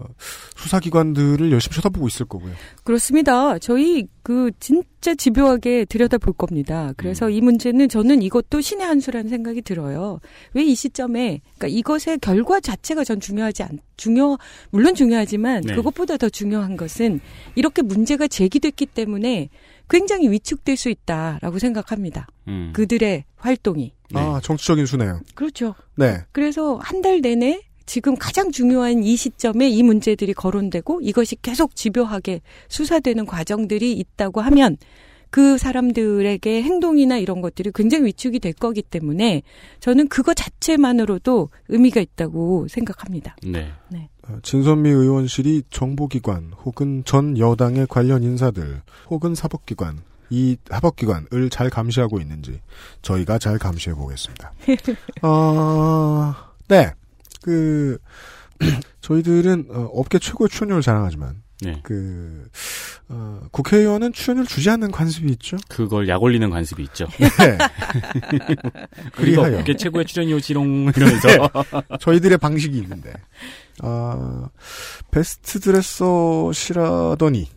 수사기관들을 0.55 1.51
열심히 1.51 1.75
쳐다보고 1.75 2.07
있을 2.07 2.25
거고요. 2.25 2.51
그렇습니다. 2.83 3.59
저희 3.59 4.07
그 4.23 4.49
진짜 4.59 5.13
집요하게 5.13 5.85
들여다볼 5.85 6.33
겁니다. 6.33 6.93
그래서 6.97 7.29
이 7.29 7.41
문제는 7.41 7.89
저는 7.89 8.21
이것도 8.23 8.61
신의 8.61 8.87
한 8.87 8.99
수라는 8.99 9.29
생각이 9.29 9.61
들어요. 9.61 10.19
왜 10.53 10.63
이 10.63 10.75
시점에 10.75 11.41
그러니까 11.57 11.67
이것의 11.67 12.19
결과 12.21 12.59
자체가 12.59 13.03
전 13.03 13.19
중요하지 13.19 13.63
않 13.63 13.79
중요 13.97 14.37
물론 14.71 14.95
중요하지만 14.95 15.61
네. 15.61 15.75
그것보다 15.75 16.17
더 16.17 16.29
중요한 16.29 16.77
것은 16.77 17.19
이렇게 17.55 17.81
문제가 17.81 18.27
제기됐기 18.27 18.87
때문에 18.87 19.49
굉장히 19.89 20.29
위축될 20.31 20.77
수 20.77 20.89
있다라고 20.89 21.59
생각합니다. 21.59 22.27
음. 22.47 22.71
그들의 22.73 23.25
활동이. 23.35 23.93
아, 24.19 24.39
정치적인 24.43 24.85
수네요. 24.85 25.19
그렇죠. 25.35 25.75
네. 25.95 26.17
그래서 26.31 26.77
한 26.81 27.01
달 27.01 27.19
내내 27.21 27.61
지금 27.85 28.15
가장 28.15 28.49
중요한 28.51 29.03
이 29.03 29.17
시점에 29.17 29.67
이 29.69 29.83
문제들이 29.83 30.33
거론되고 30.33 31.01
이것이 31.01 31.35
계속 31.41 31.75
집요하게 31.75 32.41
수사되는 32.69 33.25
과정들이 33.25 33.91
있다고 33.91 34.39
하면 34.39 34.77
그 35.29 35.57
사람들에게 35.57 36.61
행동이나 36.61 37.17
이런 37.17 37.41
것들이 37.41 37.71
굉장히 37.73 38.05
위축이 38.05 38.39
될 38.39 38.53
거기 38.53 38.81
때문에 38.83 39.41
저는 39.79 40.07
그거 40.07 40.33
자체만으로도 40.33 41.49
의미가 41.69 41.99
있다고 41.99 42.67
생각합니다. 42.69 43.35
네. 43.43 43.71
네. 43.89 44.09
어, 44.29 44.37
진선미 44.43 44.89
의원실이 44.89 45.63
정보기관 45.69 46.53
혹은 46.63 47.03
전 47.03 47.37
여당의 47.37 47.87
관련 47.89 48.23
인사들 48.23 48.81
혹은 49.09 49.35
사법기관 49.35 49.97
이 50.33 50.57
사법기관을 50.67 51.51
잘 51.51 51.69
감시하고 51.69 52.19
있는지 52.19 52.59
저희가 53.03 53.37
잘 53.37 53.59
감시해 53.59 53.95
보겠습니다. 53.95 54.51
어, 55.21 56.33
네. 56.67 56.91
그 57.43 57.99
저희들은 59.01 59.67
어, 59.69 59.81
업계 59.93 60.17
최고의 60.17 60.49
출연료를 60.49 60.81
자랑하지만 60.81 61.43
네. 61.61 61.79
그 61.83 62.47
어, 63.09 63.41
국회의원은 63.51 64.11
출연료를 64.13 64.47
주지 64.47 64.71
않는 64.71 64.89
관습이 64.89 65.31
있죠. 65.33 65.57
그걸 65.69 66.07
약 66.07 66.23
올리는 66.23 66.49
관습이 66.49 66.81
있죠. 66.85 67.05
네. 67.19 67.29
그리고 69.13 69.43
그리하여. 69.43 69.59
업계 69.59 69.75
최고의 69.77 70.05
출연료 70.05 70.39
지롱 70.39 70.91
이러면서 70.95 71.27
네. 71.27 71.97
저희들의 71.99 72.39
방식이 72.39 72.75
있는데 72.79 73.13
아 73.83 74.49
베스트 75.11 75.59
드레서시라더니 75.59 77.47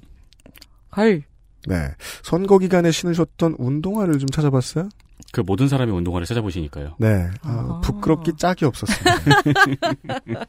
헐. 0.95 1.23
네 1.67 1.89
선거 2.23 2.59
기간에 2.59 2.91
신으셨던 2.91 3.57
운동화를 3.59 4.19
좀 4.19 4.29
찾아봤어요. 4.29 4.89
그 5.33 5.41
모든 5.41 5.69
사람이 5.69 5.91
운동화를 5.93 6.27
찾아보시니까요. 6.27 6.95
네, 6.99 7.29
아, 7.43 7.81
부끄럽기 7.83 8.33
짝이 8.39 8.65
없었습니다. 8.65 9.17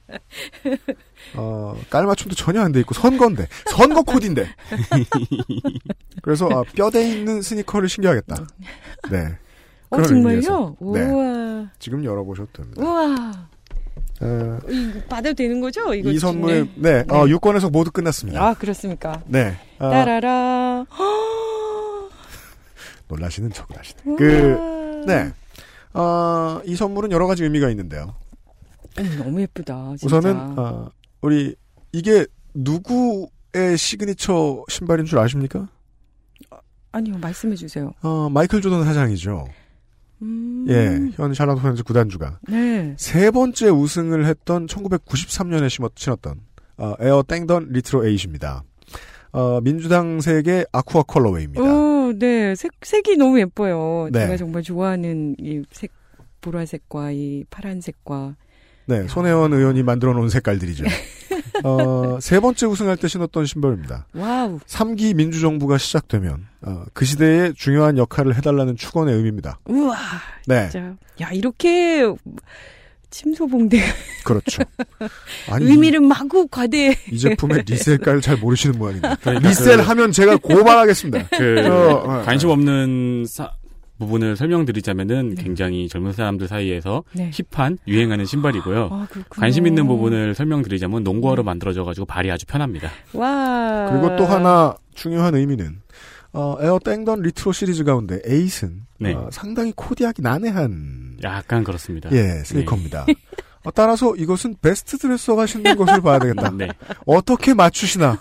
어, 1.36 1.76
깔맞춤도 1.90 2.36
전혀 2.36 2.62
안 2.62 2.72
돼 2.72 2.80
있고 2.82 2.94
선거인데 2.94 3.48
선거 3.72 4.02
코디인데. 4.04 4.48
그래서 6.22 6.48
아, 6.52 6.64
뼈대 6.76 7.10
있는 7.10 7.42
스니커를 7.42 7.90
신겨야겠다. 7.90 8.46
네. 9.12 9.38
어, 9.90 10.02
정말요? 10.02 10.28
의미에서. 10.30 10.76
네. 10.94 11.02
우와. 11.12 11.72
지금 11.80 12.04
열어보셔도 12.04 12.50
됩니다. 12.54 12.82
우와. 12.82 13.50
어, 14.22 14.60
받아도 15.10 15.34
되는 15.36 15.62
거죠? 15.62 15.94
이거 15.94 16.10
이 16.10 16.18
선물 16.18 16.50
중에? 16.50 16.70
네, 16.76 17.04
어, 17.10 17.28
유권에서 17.28 17.70
모두 17.70 17.92
끝났습니다. 17.92 18.44
아, 18.44 18.54
그렇습니까? 18.56 19.22
네. 19.28 19.56
아, 19.80 19.90
따라라. 19.90 20.86
놀라시는 23.08 23.52
척을 23.52 23.78
하시네. 23.78 24.02
우와. 24.06 24.18
그, 24.18 25.04
네. 25.08 25.32
어, 25.94 26.62
이 26.66 26.76
선물은 26.76 27.12
여러 27.12 27.28
가지 27.28 27.44
의미가 27.44 27.70
있는데요. 27.70 28.16
음, 29.00 29.16
너무 29.20 29.42
예쁘다. 29.42 29.94
진짜. 29.98 30.18
우선은, 30.18 30.60
어, 30.60 30.90
우리, 31.22 31.56
이게 31.92 32.26
누구의 32.54 33.78
시그니처 33.78 34.66
신발인 34.70 35.06
줄 35.06 35.20
아십니까? 35.20 35.68
아니요, 36.92 37.18
말씀해 37.20 37.56
주세요. 37.56 37.94
어, 38.02 38.30
마이클 38.30 38.62
조던 38.62 38.84
사장이죠. 38.84 39.48
음. 40.22 40.66
예, 40.70 41.12
현 41.16 41.34
샬럿 41.34 41.60
호네츠 41.60 41.84
구단주가. 41.84 42.40
네. 42.48 42.96
세 42.98 43.32
번째 43.32 43.70
우승을 43.70 44.26
했던 44.26 44.66
1993년에 44.68 45.70
심었, 45.70 45.94
신었던, 45.96 46.40
어, 46.78 46.94
Air 47.00 47.24
땡던 47.28 47.70
Retro 47.72 48.08
eight입니다. 48.08 48.64
어, 49.32 49.62
민주당 49.62 50.22
색의 50.22 50.68
aqua 50.72 51.04
colorway입니다. 51.04 51.62
오, 51.62 52.14
네. 52.18 52.56
색, 52.56 52.72
색이 52.82 53.18
너무 53.18 53.40
예뻐요. 53.40 54.10
네. 54.12 54.22
제가 54.22 54.38
정말 54.38 54.64
좋아하는 54.64 55.36
이 55.40 55.62
색, 55.72 55.92
보라색과 56.42 57.12
이 57.12 57.44
파란색과. 57.50 58.36
네, 58.86 59.08
손혜원 59.08 59.52
의원이 59.54 59.84
만들어 59.84 60.14
놓은 60.14 60.30
색깔들이죠. 60.30 60.86
어, 61.64 62.18
세 62.22 62.40
번째 62.40 62.66
우승할 62.68 62.98
때 62.98 63.08
신었던 63.08 63.46
신발입니다. 63.46 64.08
wow. 64.14 64.60
3기 64.68 65.16
민주정부가 65.16 65.78
시작되면 65.78 66.48
어, 66.62 66.84
그 66.94 67.06
시대에 67.06 67.54
중요한 67.56 67.98
역할을 67.98 68.36
해달라는 68.36 68.76
축원의 68.76 69.16
의미입니다. 69.16 69.60
우와. 69.66 69.96
네. 70.48 70.70
진짜. 70.70 70.96
야, 71.22 71.30
이렇게 71.32 72.04
침소봉대가 73.10 73.86
그렇죠. 74.26 74.64
아니, 75.50 75.66
의미를 75.66 76.02
마구 76.02 76.48
과대. 76.48 76.96
이 77.12 77.18
제품의 77.18 77.64
resell가를 77.66 78.22
잘 78.22 78.38
모르시는 78.38 78.78
모양인데 78.78 79.16
그러니까 79.22 79.48
resell하면 79.48 80.12
제가 80.12 80.38
고발하겠습니다. 80.38 81.30
그 81.38 81.66
어, 81.68 81.94
어, 82.04 82.24
관심 82.24 82.50
없는 82.50 83.26
사- 83.28 83.54
부분을 83.98 84.36
설명드리자면은 84.36 85.36
굉장히 85.36 85.88
젊은 85.88 86.14
사람들 86.14 86.48
사이에서 86.48 87.04
네. 87.14 87.32
hip한 87.52 87.80
유행하는 87.88 88.26
신발이고요. 88.26 88.90
아. 88.92 89.08
관심 89.30 89.68
있는 89.68 89.88
부분을 89.88 90.36
설명드리자면 90.36 91.04
농구화로 91.04 91.44
만들어져가지고 91.44 92.06
발이 92.06 92.32
아주 92.32 92.46
편합니다. 92.46 92.90
와. 93.14 93.90
그리고 93.92 94.16
또 94.16 94.26
하나 94.26 94.76
중요한 94.94 95.36
의미는 95.36 95.82
어, 96.34 96.58
Air 96.62 96.80
땡던 96.84 97.22
리트로 97.22 97.52
시리즈 97.52 97.84
가운데 97.84 98.22
에이스는 98.26 98.86
네. 99.00 99.14
어, 99.14 99.30
상당히 99.32 99.74
코디하기 99.76 100.22
난해한 100.22 101.18
약간 101.24 101.64
그렇습니다. 101.64 102.12
예 102.12 102.44
스니커입니다. 102.44 103.06
어, 103.64 103.72
따라서 103.72 104.16
이것은 104.16 104.56
베스트 104.62 104.98
드레서가 104.98 105.46
신는 105.46 105.76
것을 105.76 106.02
봐야 106.02 106.20
되겠다. 106.20 106.52
네. 106.56 106.70
어떻게 107.06 107.54
맞추시나? 107.54 108.20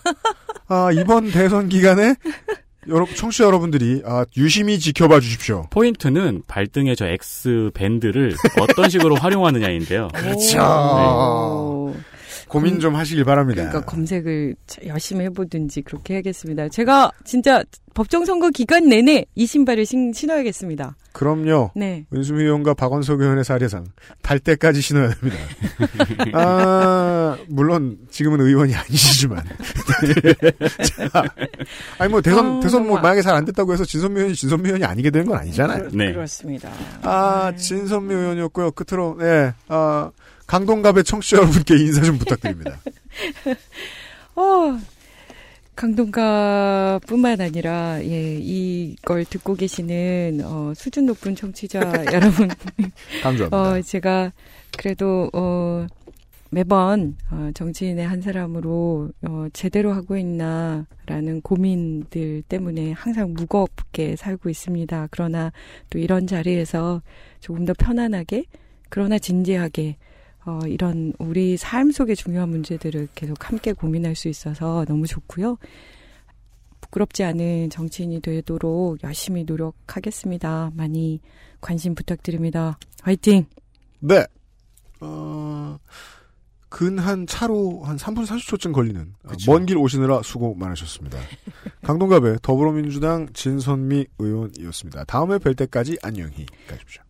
아, 0.68 0.90
이번 0.92 1.30
대선 1.30 1.68
기간에 1.68 2.16
여러분 2.88 3.14
청취자 3.14 3.44
여러분들이 3.44 4.02
아, 4.04 4.24
유심히 4.36 4.78
지켜봐 4.78 5.20
주십시오. 5.20 5.66
포인트는 5.70 6.42
발등의 6.46 6.96
저 6.96 7.06
X 7.06 7.70
밴드를 7.74 8.34
어떤 8.60 8.88
식으로 8.88 9.16
활용하느냐인데요. 9.20 10.08
그렇죠. 10.14 11.92
고민 12.48 12.78
좀 12.80 12.94
하시길 12.94 13.24
바랍니다. 13.24 13.62
그러니까 13.68 13.84
검색을 13.90 14.54
자- 14.66 14.80
열심히 14.86 15.24
해보든지 15.26 15.82
그렇게 15.82 16.14
해야겠습니다. 16.14 16.68
제가 16.68 17.10
진짜 17.24 17.62
법정 17.94 18.24
선거 18.24 18.50
기간 18.50 18.88
내내 18.88 19.24
이 19.34 19.46
신발을 19.46 19.84
신, 19.86 20.12
신어야겠습니다. 20.12 20.96
그럼요. 21.12 21.70
네. 21.74 22.04
은수미 22.14 22.42
의원과 22.42 22.74
박원석 22.74 23.20
의원의 23.22 23.42
사례상 23.42 23.86
달 24.22 24.38
때까지 24.38 24.82
신어야 24.82 25.10
됩니다. 25.14 25.38
아, 26.34 27.38
물론 27.48 27.96
지금은 28.10 28.40
의원이 28.42 28.74
아니시지만. 28.74 29.42
자, 31.10 31.24
아니 31.98 32.10
뭐 32.10 32.20
대선 32.20 32.58
어, 32.58 32.60
대선 32.60 32.86
뭐. 32.86 33.00
만약에 33.00 33.22
잘 33.22 33.34
안 33.36 33.44
됐다고 33.44 33.72
해서 33.72 33.84
진선미 33.84 34.16
의원이 34.18 34.34
진선미 34.34 34.66
의원이 34.68 34.84
아니게 34.84 35.10
되는 35.10 35.26
건 35.26 35.38
아니잖아요. 35.38 35.88
네. 35.92 36.12
그렇습니다. 36.12 36.70
아, 37.02 37.52
진선미 37.56 38.14
의원이었고요. 38.14 38.70
끝으로 38.72 39.16
네. 39.18 39.52
아, 39.68 40.10
강동갑의 40.46 41.04
청취자 41.04 41.38
여러분께 41.38 41.76
인사 41.76 42.02
좀 42.02 42.18
부탁드립니다. 42.18 42.78
어, 44.36 44.78
강동가뿐만 45.74 47.40
아니라 47.40 48.02
예 48.02 48.38
이걸 48.38 49.24
듣고 49.24 49.54
계시는 49.54 50.40
어, 50.44 50.72
수준 50.74 51.06
높은 51.06 51.34
청취자 51.36 51.80
여러분, 52.12 52.48
감사합니다. 53.22 53.56
어 53.56 53.82
제가 53.82 54.32
그래도 54.76 55.30
어 55.32 55.86
매번 56.50 57.16
어, 57.30 57.50
정치인의 57.54 58.06
한 58.06 58.22
사람으로 58.22 59.10
어, 59.22 59.46
제대로 59.52 59.92
하고 59.92 60.16
있나라는 60.16 61.40
고민들 61.42 62.42
때문에 62.48 62.92
항상 62.92 63.34
무겁게 63.34 64.16
살고 64.16 64.48
있습니다. 64.48 65.08
그러나 65.10 65.52
또 65.90 65.98
이런 65.98 66.26
자리에서 66.26 67.02
조금 67.40 67.64
더 67.64 67.74
편안하게 67.76 68.44
그러나 68.88 69.18
진지하게 69.18 69.96
어, 70.46 70.60
이런 70.66 71.12
우리 71.18 71.56
삶 71.56 71.90
속의 71.90 72.16
중요한 72.16 72.48
문제들을 72.50 73.08
계속 73.14 73.48
함께 73.48 73.72
고민할 73.72 74.14
수 74.14 74.28
있어서 74.28 74.84
너무 74.86 75.06
좋고요. 75.06 75.58
부끄럽지 76.80 77.24
않은 77.24 77.70
정치인이 77.70 78.20
되도록 78.20 79.02
열심히 79.02 79.42
노력하겠습니다. 79.44 80.70
많이 80.74 81.20
관심 81.60 81.94
부탁드립니다. 81.96 82.78
화이팅! 83.02 83.46
네. 83.98 84.24
어, 85.00 85.78
근한 86.68 87.26
차로 87.26 87.82
한 87.84 87.96
3분 87.96 88.24
40초쯤 88.26 88.72
걸리는 88.72 89.14
먼 89.48 89.66
길 89.66 89.76
오시느라 89.78 90.22
수고 90.22 90.54
많으셨습니다. 90.54 91.18
강동갑의 91.82 92.38
더불어민주당 92.42 93.26
진선미 93.32 94.06
의원이었습니다. 94.18 95.04
다음에 95.04 95.38
뵐 95.38 95.54
때까지 95.54 95.98
안녕히 96.02 96.46
가십시오. 96.68 97.02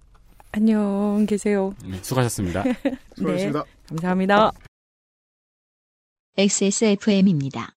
안녕 0.56 1.26
계세요. 1.28 1.74
네, 1.86 1.98
수고하셨습니다. 2.02 2.64
수고하셨습니다. 3.16 3.64
네, 3.64 3.70
감사합니다. 3.88 4.52
XSFM입니다. 6.38 7.74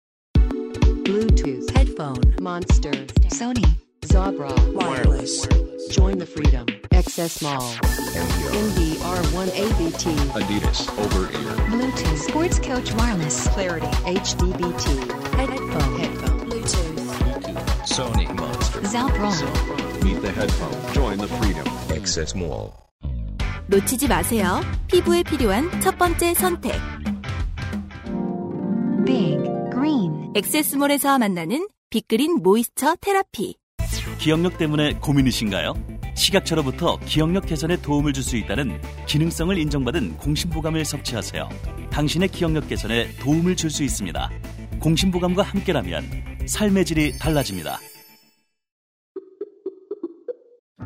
Bluetooth, 1.04 1.70
headphone, 1.76 2.20
Monster, 2.40 2.92
Sony, 3.28 3.64
Zabra, 4.06 4.52
wireless. 4.74 5.48
Join 5.90 6.16
the 6.18 6.26
freedom. 6.26 6.66
XS 6.90 7.42
Mall. 7.42 7.74
NDR1ABT. 8.52 10.14
Adidas 10.32 10.88
over 10.98 11.28
ear. 11.32 11.56
Bluetooth. 11.68 12.18
Sports 12.18 12.58
Coach 12.60 12.92
Wireless. 12.94 13.48
Clarity. 13.48 13.86
HDBT. 14.06 14.86
Headphone. 15.34 15.98
Headphone. 15.98 16.40
Bluetooth. 16.48 17.00
Sony 17.84 18.26
Monster. 18.34 18.65
Zabra. 18.83 19.29
Meet 20.03 20.21
the 20.21 20.31
headphone. 20.31 20.93
Join 20.93 21.17
the 21.17 21.27
freedom. 21.27 21.65
Access 21.91 22.35
Mall. 22.35 22.71
놓치지 23.67 24.07
마세요. 24.07 24.61
피부에 24.87 25.23
필요한 25.23 25.69
첫 25.81 25.97
번째 25.97 26.33
선택. 26.33 26.73
Big 29.05 29.37
Green. 29.73 30.31
엑세스몰에서 30.35 31.19
만나는 31.19 31.67
빅그린 31.89 32.41
모이스처 32.41 32.95
테라피. 33.01 33.55
기억력 34.19 34.57
때문에 34.57 34.93
고민이신가요? 34.95 35.73
식약처로부터 36.15 36.97
기억력 37.05 37.45
개선에 37.45 37.77
도움을 37.81 38.13
줄 38.13 38.23
수 38.23 38.35
있다는 38.37 38.81
기능성을 39.05 39.55
인정받은 39.57 40.17
공심보감을 40.17 40.83
섭취하세요. 40.85 41.47
당신의 41.91 42.29
기억력 42.29 42.67
개선에 42.67 43.15
도움을 43.19 43.55
줄 43.55 43.69
수 43.69 43.83
있습니다. 43.83 44.29
공심보감과 44.79 45.43
함께라면 45.43 46.05
삶의 46.47 46.85
질이 46.85 47.17
달라집니다. 47.17 47.79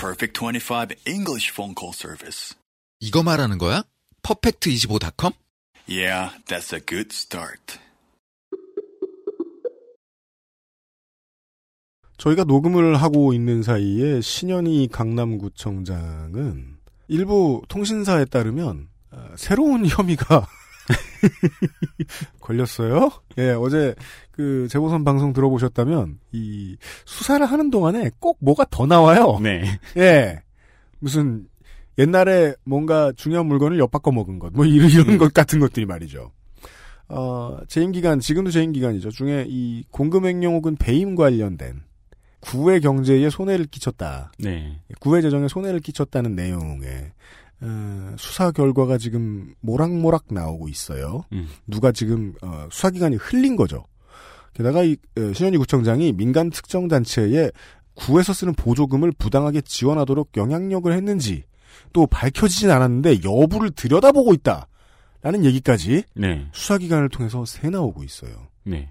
Perfect 0.00 0.32
25 0.32 0.94
English 1.06 1.52
phone 1.52 1.74
call 1.78 1.92
service. 1.94 2.54
이거 3.00 3.22
말하는 3.22 3.58
거야? 3.58 3.82
퍼펙트25.com? 4.22 5.34
Yeah, 5.86 6.30
that's 6.46 6.72
a 6.74 6.80
good 6.80 7.10
start. 7.12 7.78
저희가 12.16 12.44
녹음을 12.44 12.96
하고 12.96 13.34
있는 13.34 13.62
사이에 13.62 14.22
신현희 14.22 14.88
강남구청장은 14.90 16.78
일부 17.08 17.60
통신사에 17.68 18.24
따르면 18.24 18.88
어, 19.10 19.28
새로운 19.36 19.86
혐의가 19.86 20.46
걸렸어요. 22.40 23.10
예, 23.38 23.50
어제 23.50 23.94
그 24.30 24.66
재보선 24.70 25.04
방송 25.04 25.32
들어보셨다면 25.32 26.18
이 26.32 26.76
수사를 27.04 27.44
하는 27.44 27.70
동안에 27.70 28.10
꼭 28.18 28.38
뭐가 28.40 28.66
더 28.70 28.86
나와요. 28.86 29.38
네. 29.42 29.64
예. 29.96 30.40
무슨 30.98 31.46
옛날에 31.98 32.54
뭔가 32.64 33.12
중요한 33.16 33.46
물건을 33.46 33.78
엿바꿔 33.78 34.12
먹은 34.12 34.38
것, 34.38 34.52
뭐 34.52 34.64
이런, 34.64 34.88
이런 34.90 35.18
것 35.18 35.34
같은 35.34 35.60
것들이 35.60 35.86
말이죠. 35.86 36.32
어, 37.08 37.58
재임 37.68 37.92
기간, 37.92 38.20
지금도 38.20 38.50
재임 38.50 38.72
기간이죠. 38.72 39.10
중에 39.10 39.44
이 39.48 39.84
공금 39.90 40.26
횡령 40.26 40.54
혹은 40.54 40.76
배임 40.76 41.16
관련된 41.16 41.82
구의 42.40 42.80
경제에 42.80 43.28
손해를 43.28 43.66
끼쳤다. 43.66 44.32
네. 44.38 44.80
구의 45.00 45.22
재정에 45.22 45.48
손해를 45.48 45.80
끼쳤다는 45.80 46.34
내용의 46.34 47.12
어, 47.62 48.14
수사 48.18 48.50
결과가 48.50 48.98
지금 48.98 49.54
모락모락 49.60 50.26
나오고 50.30 50.68
있어요. 50.68 51.22
음. 51.32 51.48
누가 51.66 51.92
지금 51.92 52.34
어, 52.42 52.68
수사기관이 52.70 53.16
흘린 53.16 53.56
거죠. 53.56 53.84
게다가 54.54 54.82
이 54.82 54.96
어, 55.18 55.32
신현희 55.32 55.58
구청장이 55.58 56.12
민간 56.12 56.50
특정 56.50 56.88
단체에 56.88 57.50
구에서 57.94 58.32
쓰는 58.32 58.54
보조금을 58.54 59.12
부당하게 59.18 59.60
지원하도록 59.60 60.36
영향력을 60.36 60.90
했는지 60.92 61.44
또 61.92 62.06
밝혀지진 62.06 62.70
않았는데 62.70 63.20
여부를 63.24 63.70
들여다보고 63.70 64.34
있다. 64.34 64.66
라는 65.22 65.44
얘기까지 65.44 66.04
네. 66.14 66.46
수사기관을 66.52 67.10
통해서 67.10 67.44
새 67.44 67.68
나오고 67.68 68.04
있어요. 68.04 68.48
네. 68.64 68.90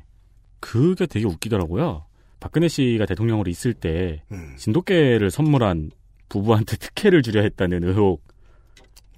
그게 0.60 1.08
되게 1.08 1.26
웃기더라고요. 1.26 2.06
박근혜 2.40 2.68
씨가 2.68 3.06
대통령으로 3.06 3.50
있을 3.50 3.74
때 3.74 4.22
음. 4.32 4.54
진돗개를 4.58 5.32
선물한 5.32 5.92
부부한테 6.30 6.78
특혜를 6.78 7.24
주려 7.24 7.42
했다는 7.42 7.84
의혹. 7.84 8.22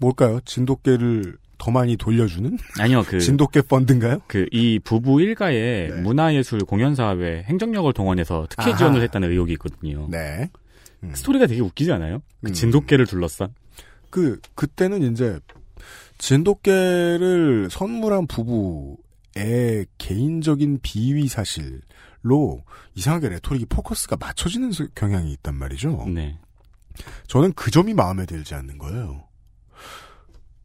뭘까요? 0.02 0.42
진돗개를 0.46 1.38
더 1.58 1.72
많이 1.72 1.96
돌려주는? 1.96 2.58
아니요, 2.80 3.04
그 3.08 3.20
진돗개 3.22 3.62
펀드인가요? 3.62 4.20
그 4.28 4.48
이 4.52 4.80
부부 4.84 5.22
일가의 5.22 5.92
문화예술 6.02 6.60
공연 6.62 6.96
사업에 6.96 7.44
행정력을 7.44 7.94
동원해서 7.94 8.48
특혜 8.50 8.72
아하. 8.72 8.78
지원을 8.78 9.02
했다는 9.04 9.32
의혹이 9.32 9.54
있거든요. 9.54 10.08
네. 10.10 10.50
스토리가 11.14 11.48
되게 11.48 11.62
웃기지 11.62 11.92
않아요? 11.94 12.22
그 12.44 12.50
음. 12.50 12.54
진돗개를 12.54 13.06
둘러싼. 13.06 13.54
그 14.10 14.40
그때는 14.56 15.12
이제 15.14 15.40
진돗개를 16.18 17.70
선물한 17.72 18.28
부부의 18.28 19.86
개인적인 19.98 20.80
비위 20.82 21.28
사실로 21.28 22.64
이상하게 22.96 23.30
레토릭이 23.30 23.66
포커스가 23.66 24.18
맞춰지는 24.20 24.72
소- 24.72 24.88
경향이 24.96 25.32
있단 25.34 25.56
말이죠. 25.56 26.06
네. 26.14 26.38
저는 27.28 27.54
그 27.54 27.72
점이 27.72 27.94
마음에 27.94 28.26
들지 28.26 28.54
않는 28.56 28.78
거예요. 28.78 29.24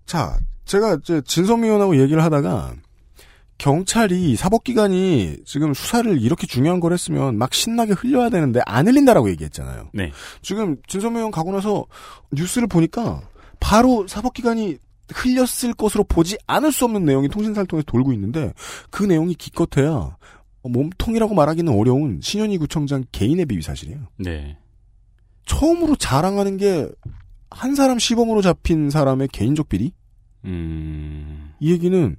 자, 0.06 0.38
제가 0.64 0.98
이제 1.02 1.20
진성미 1.24 1.66
의원하고 1.66 2.00
얘기를 2.00 2.22
하다가 2.22 2.74
경찰이 3.58 4.36
사법기관이 4.36 5.38
지금 5.44 5.72
수사를 5.74 6.20
이렇게 6.20 6.46
중요한 6.46 6.80
걸 6.80 6.92
했으면 6.92 7.38
막 7.38 7.54
신나게 7.54 7.94
흘려야 7.94 8.28
되는데 8.28 8.60
안 8.66 8.86
흘린다라고 8.86 9.30
얘기했잖아요. 9.30 9.90
네. 9.94 10.12
지금 10.42 10.76
진성미 10.86 11.16
의원 11.16 11.30
가고 11.30 11.52
나서 11.52 11.86
뉴스를 12.32 12.68
보니까 12.68 13.22
바로 13.60 14.06
사법기관이 14.06 14.76
흘렸을 15.12 15.72
것으로 15.74 16.04
보지 16.04 16.36
않을 16.46 16.72
수 16.72 16.84
없는 16.84 17.04
내용이 17.04 17.28
통신사를 17.28 17.66
통해서 17.66 17.84
돌고 17.86 18.12
있는데 18.12 18.52
그 18.90 19.04
내용이 19.04 19.34
기껏해야 19.34 20.16
몸통이라고 20.62 21.34
말하기는 21.34 21.72
어려운 21.72 22.20
신현희 22.20 22.58
구청장 22.58 23.04
개인의 23.12 23.46
비위 23.46 23.62
사실이에요. 23.62 24.00
네. 24.18 24.58
처음으로 25.46 25.94
자랑하는 25.96 26.56
게 26.56 26.88
한 27.56 27.74
사람 27.74 27.98
시범으로 27.98 28.42
잡힌 28.42 28.90
사람의 28.90 29.28
개인적 29.28 29.70
비리? 29.70 29.92
음. 30.44 31.54
이 31.58 31.72
얘기는 31.72 32.16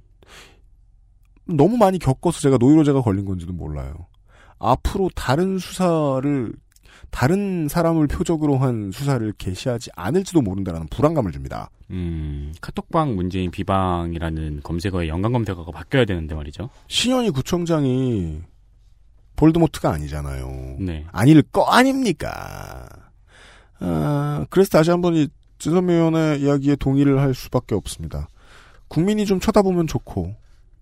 너무 1.46 1.76
많이 1.76 1.98
겪어서 2.00 2.40
제가 2.40 2.56
노이로제가 2.58 3.02
걸린 3.02 3.24
건지도 3.24 3.52
몰라요. 3.52 4.06
앞으로 4.58 5.08
다른 5.14 5.58
수사를 5.58 6.52
다른 7.10 7.68
사람을 7.68 8.08
표적으로 8.08 8.58
한 8.58 8.90
수사를 8.92 9.32
개시하지 9.38 9.90
않을지도 9.94 10.42
모른다라는 10.42 10.88
불안감을 10.88 11.30
줍니다. 11.30 11.70
음, 11.90 12.52
카톡방 12.60 13.14
문재인 13.14 13.52
비방이라는 13.52 14.60
검색어의 14.64 15.08
연관 15.08 15.32
검색어가 15.32 15.70
바뀌어야 15.70 16.04
되는데 16.04 16.34
말이죠. 16.34 16.68
신현희 16.88 17.30
구청장이 17.30 18.40
볼드모트가 19.36 19.92
아니잖아요. 19.92 20.78
네. 20.80 21.06
아닐 21.12 21.40
거 21.42 21.62
아닙니까? 21.66 22.88
아, 23.80 24.46
그래서 24.50 24.70
다시 24.70 24.90
한번 24.90 25.14
이 25.14 25.28
진선미 25.58 25.92
의원의 25.92 26.40
이야기에 26.40 26.76
동의를 26.76 27.20
할 27.20 27.34
수밖에 27.34 27.74
없습니다. 27.74 28.28
국민이 28.88 29.26
좀 29.26 29.40
쳐다보면 29.40 29.86
좋고, 29.86 30.34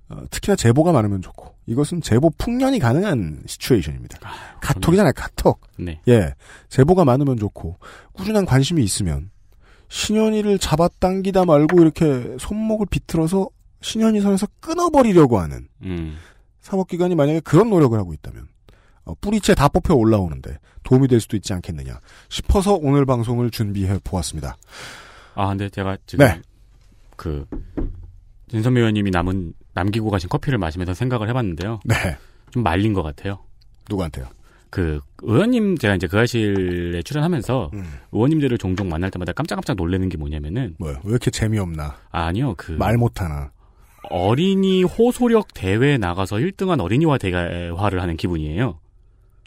어, 0.09 0.22
특히나 0.30 0.55
제보가 0.55 0.92
많으면 0.92 1.22
좋고, 1.22 1.55
이것은 1.66 2.01
제보 2.01 2.30
풍년이 2.38 2.78
가능한 2.78 3.42
시츄에이션입니다. 3.47 4.18
카톡이잖아요, 4.61 5.12
카톡. 5.16 5.61
네. 5.78 6.01
예. 6.09 6.34
제보가 6.68 7.05
많으면 7.05 7.36
좋고, 7.36 7.78
꾸준한 8.12 8.47
관심이 8.47 8.82
있으면, 8.84 9.30
신현이를 9.88 10.59
잡아당기다 10.59 11.44
말고 11.44 11.80
이렇게 11.80 12.36
손목을 12.38 12.86
비틀어서 12.90 13.49
신현이 13.80 14.20
선에서 14.20 14.47
끊어버리려고 14.61 15.38
하는, 15.38 15.68
음. 15.82 16.16
사법기관이 16.61 17.14
만약에 17.14 17.40
그런 17.40 17.70
노력을 17.70 17.99
하고 17.99 18.12
있다면, 18.12 18.44
어, 18.44 18.49
뿌리채 19.21 19.55
다 19.55 19.69
뽑혀 19.69 19.95
올라오는데 19.95 20.59
도움이 20.83 21.09
될 21.09 21.21
수도 21.21 21.37
있지 21.37 21.53
않겠느냐 21.53 22.01
싶어서 22.29 22.75
오늘 22.75 23.05
방송을 23.07 23.51
준비해 23.51 23.99
보았습니다. 24.05 24.57
아, 25.35 25.49
근데 25.49 25.69
제가 25.69 25.97
지금 26.07 26.27
네. 26.27 26.41
그 27.17 27.47
진선미 28.49 28.79
의원님이 28.81 29.11
남은 29.11 29.53
남기고 29.75 30.11
가신 30.11 30.29
커피를 30.29 30.59
마시면서 30.59 30.95
생각을 30.95 31.29
해봤는데요. 31.29 31.81
네. 31.85 31.95
좀 32.51 32.63
말린 32.63 32.93
것 32.93 33.03
같아요. 33.03 33.39
누구한테요? 33.91 34.27
그 34.71 35.01
의원님 35.23 35.79
제가 35.79 35.95
이제 35.95 36.07
그 36.07 36.19
아실에 36.19 37.03
출연하면서 37.03 37.71
의원님들을 38.13 38.59
종종 38.59 38.89
만날 38.89 39.11
때마다 39.11 39.33
깜짝깜짝 39.33 39.77
놀라는 39.77 40.09
게 40.09 40.17
뭐냐면은 40.17 40.75
뭐요? 40.79 40.97
왜 41.05 41.11
이렇게 41.11 41.31
재미없나? 41.31 41.97
아니요 42.11 42.55
그 42.57 42.73
말 42.73 42.97
못하나? 42.97 43.51
어린이 44.11 44.83
호소력 44.85 45.55
대회에 45.55 45.99
나가서 45.99 46.37
1등한 46.37 46.81
어린이와 46.81 47.19
대화를 47.19 48.01
하는 48.03 48.17
기분이에요. 48.17 48.79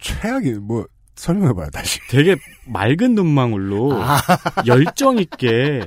최악이 0.01 0.53
뭐 0.53 0.85
설명해봐요 1.15 1.69
다시. 1.71 1.99
되게 2.09 2.35
맑은 2.65 3.15
눈망울로 3.15 3.91
열정 4.65 5.17
있게 5.19 5.81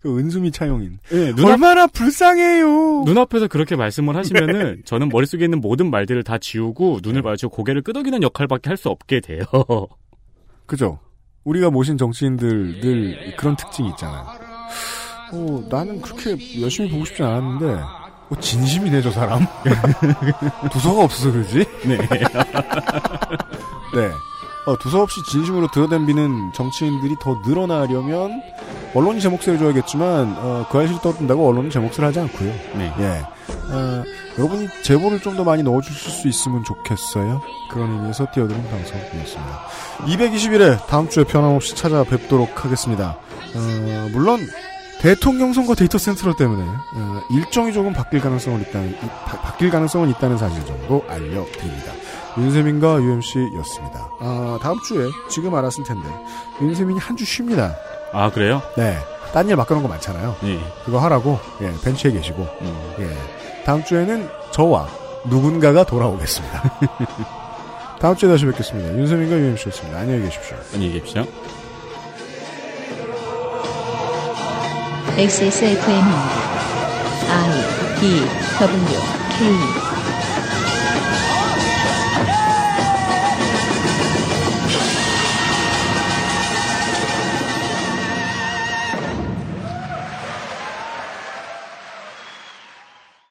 그 0.00 0.18
은수미 0.18 0.52
차용인. 0.52 0.98
네, 1.10 1.32
얼마나 1.42 1.86
불쌍해요. 1.86 3.02
눈앞에서 3.06 3.48
그렇게 3.48 3.74
말씀을 3.76 4.14
하시면은 4.16 4.82
저는 4.84 5.08
머릿속에 5.08 5.44
있는 5.44 5.60
모든 5.60 5.90
말들을 5.90 6.22
다 6.22 6.38
지우고 6.38 7.00
눈을 7.02 7.22
마주치고 7.22 7.50
고개를 7.50 7.82
끄덕이는 7.82 8.22
역할밖에 8.22 8.70
할 8.70 8.76
수 8.76 8.88
없게 8.88 9.20
돼요. 9.20 9.42
그죠? 10.66 11.00
우리가 11.44 11.70
모신 11.70 11.96
정치인들 11.98 12.80
늘 12.80 13.36
그런 13.36 13.56
특징이 13.56 13.88
있잖아요. 13.90 14.26
어, 15.32 15.66
나는 15.70 16.00
그렇게 16.00 16.36
열심히 16.60 16.90
보고 16.90 17.04
싶지 17.04 17.22
않았는데, 17.22 17.82
어, 18.30 18.40
진심이네, 18.40 19.02
저 19.02 19.10
사람. 19.10 19.46
두서가 20.72 21.04
없어서 21.04 21.32
그러지? 21.32 21.64
네. 21.84 21.96
네. 23.94 24.10
어, 24.66 24.76
두서 24.78 25.02
없이 25.02 25.20
진심으로 25.30 25.68
드러댐비는 25.68 26.52
정치인들이 26.52 27.16
더 27.20 27.40
늘어나려면, 27.46 28.42
언론이 28.94 29.20
제 29.20 29.28
몫을 29.28 29.54
해줘야겠지만, 29.54 30.36
어, 30.38 30.66
그 30.70 30.78
알실 30.78 31.00
떠든다고 31.02 31.48
언론은 31.48 31.70
제 31.70 31.78
몫을 31.78 32.02
하지 32.02 32.18
않고요. 32.18 32.52
네. 32.74 32.92
예. 32.98 33.24
어, 33.72 34.04
여러분이 34.38 34.68
제보를 34.82 35.20
좀 35.20 35.36
더 35.36 35.44
많이 35.44 35.62
넣어주실 35.62 36.10
수 36.10 36.28
있으면 36.28 36.64
좋겠어요. 36.64 37.42
그런 37.70 37.92
의미에서 37.92 38.26
뛰어드는 38.32 38.70
방송이었습니다. 38.70 39.66
221회 40.06 40.86
다음 40.86 41.08
주에 41.08 41.24
변함없이 41.24 41.76
찾아뵙도록 41.76 42.64
하겠습니다. 42.64 43.18
어, 43.54 44.08
물론 44.12 44.40
대통령 45.00 45.52
선거 45.52 45.74
데이터 45.74 45.98
센트럴 45.98 46.34
때문에 46.36 46.62
어, 46.94 47.20
일정이 47.30 47.72
조금 47.72 47.92
바뀔 47.92 48.20
가능성은 48.20 48.62
있다는 48.62 48.90
이- 48.90 48.96
바, 49.26 49.38
바뀔 49.40 49.70
가능성은 49.70 50.10
있다는 50.10 50.38
사실 50.38 50.64
정도 50.64 51.04
알려드립니다. 51.08 51.92
윤세민과 52.38 53.00
UMC였습니다. 53.02 54.08
아, 54.20 54.58
다음 54.60 54.78
주에 54.82 55.08
지금 55.30 55.54
알았을 55.54 55.84
텐데 55.84 56.08
윤세민이 56.60 56.98
한 57.00 57.16
주 57.16 57.24
쉽니다. 57.24 57.74
아 58.12 58.30
그래요? 58.30 58.62
네. 58.76 58.96
딴 59.32 59.48
일 59.48 59.56
맡겨놓은 59.56 59.82
거 59.82 59.88
많잖아요. 59.88 60.36
네. 60.42 60.58
그거 60.84 60.98
하라고 61.00 61.38
예, 61.60 61.72
벤치에 61.82 62.12
계시고 62.12 62.46
음. 62.62 62.94
예. 63.00 63.64
다음 63.64 63.84
주에는 63.84 64.28
저와 64.50 64.88
누군가가 65.26 65.84
돌아오겠습니다. 65.84 66.62
다음 68.00 68.14
주에 68.16 68.28
다시 68.28 68.44
뵙겠습니다. 68.46 68.94
윤세민과 68.98 69.36
UMC였습니다. 69.36 69.98
안녕히 69.98 70.22
계십시오. 70.22 70.56
안녕히 70.74 70.92
계십시오. 70.94 71.24
XSFM입니다. 75.17 76.51
I 77.29 77.99
D 77.99 78.01
W 78.59 78.99
K 79.37 79.84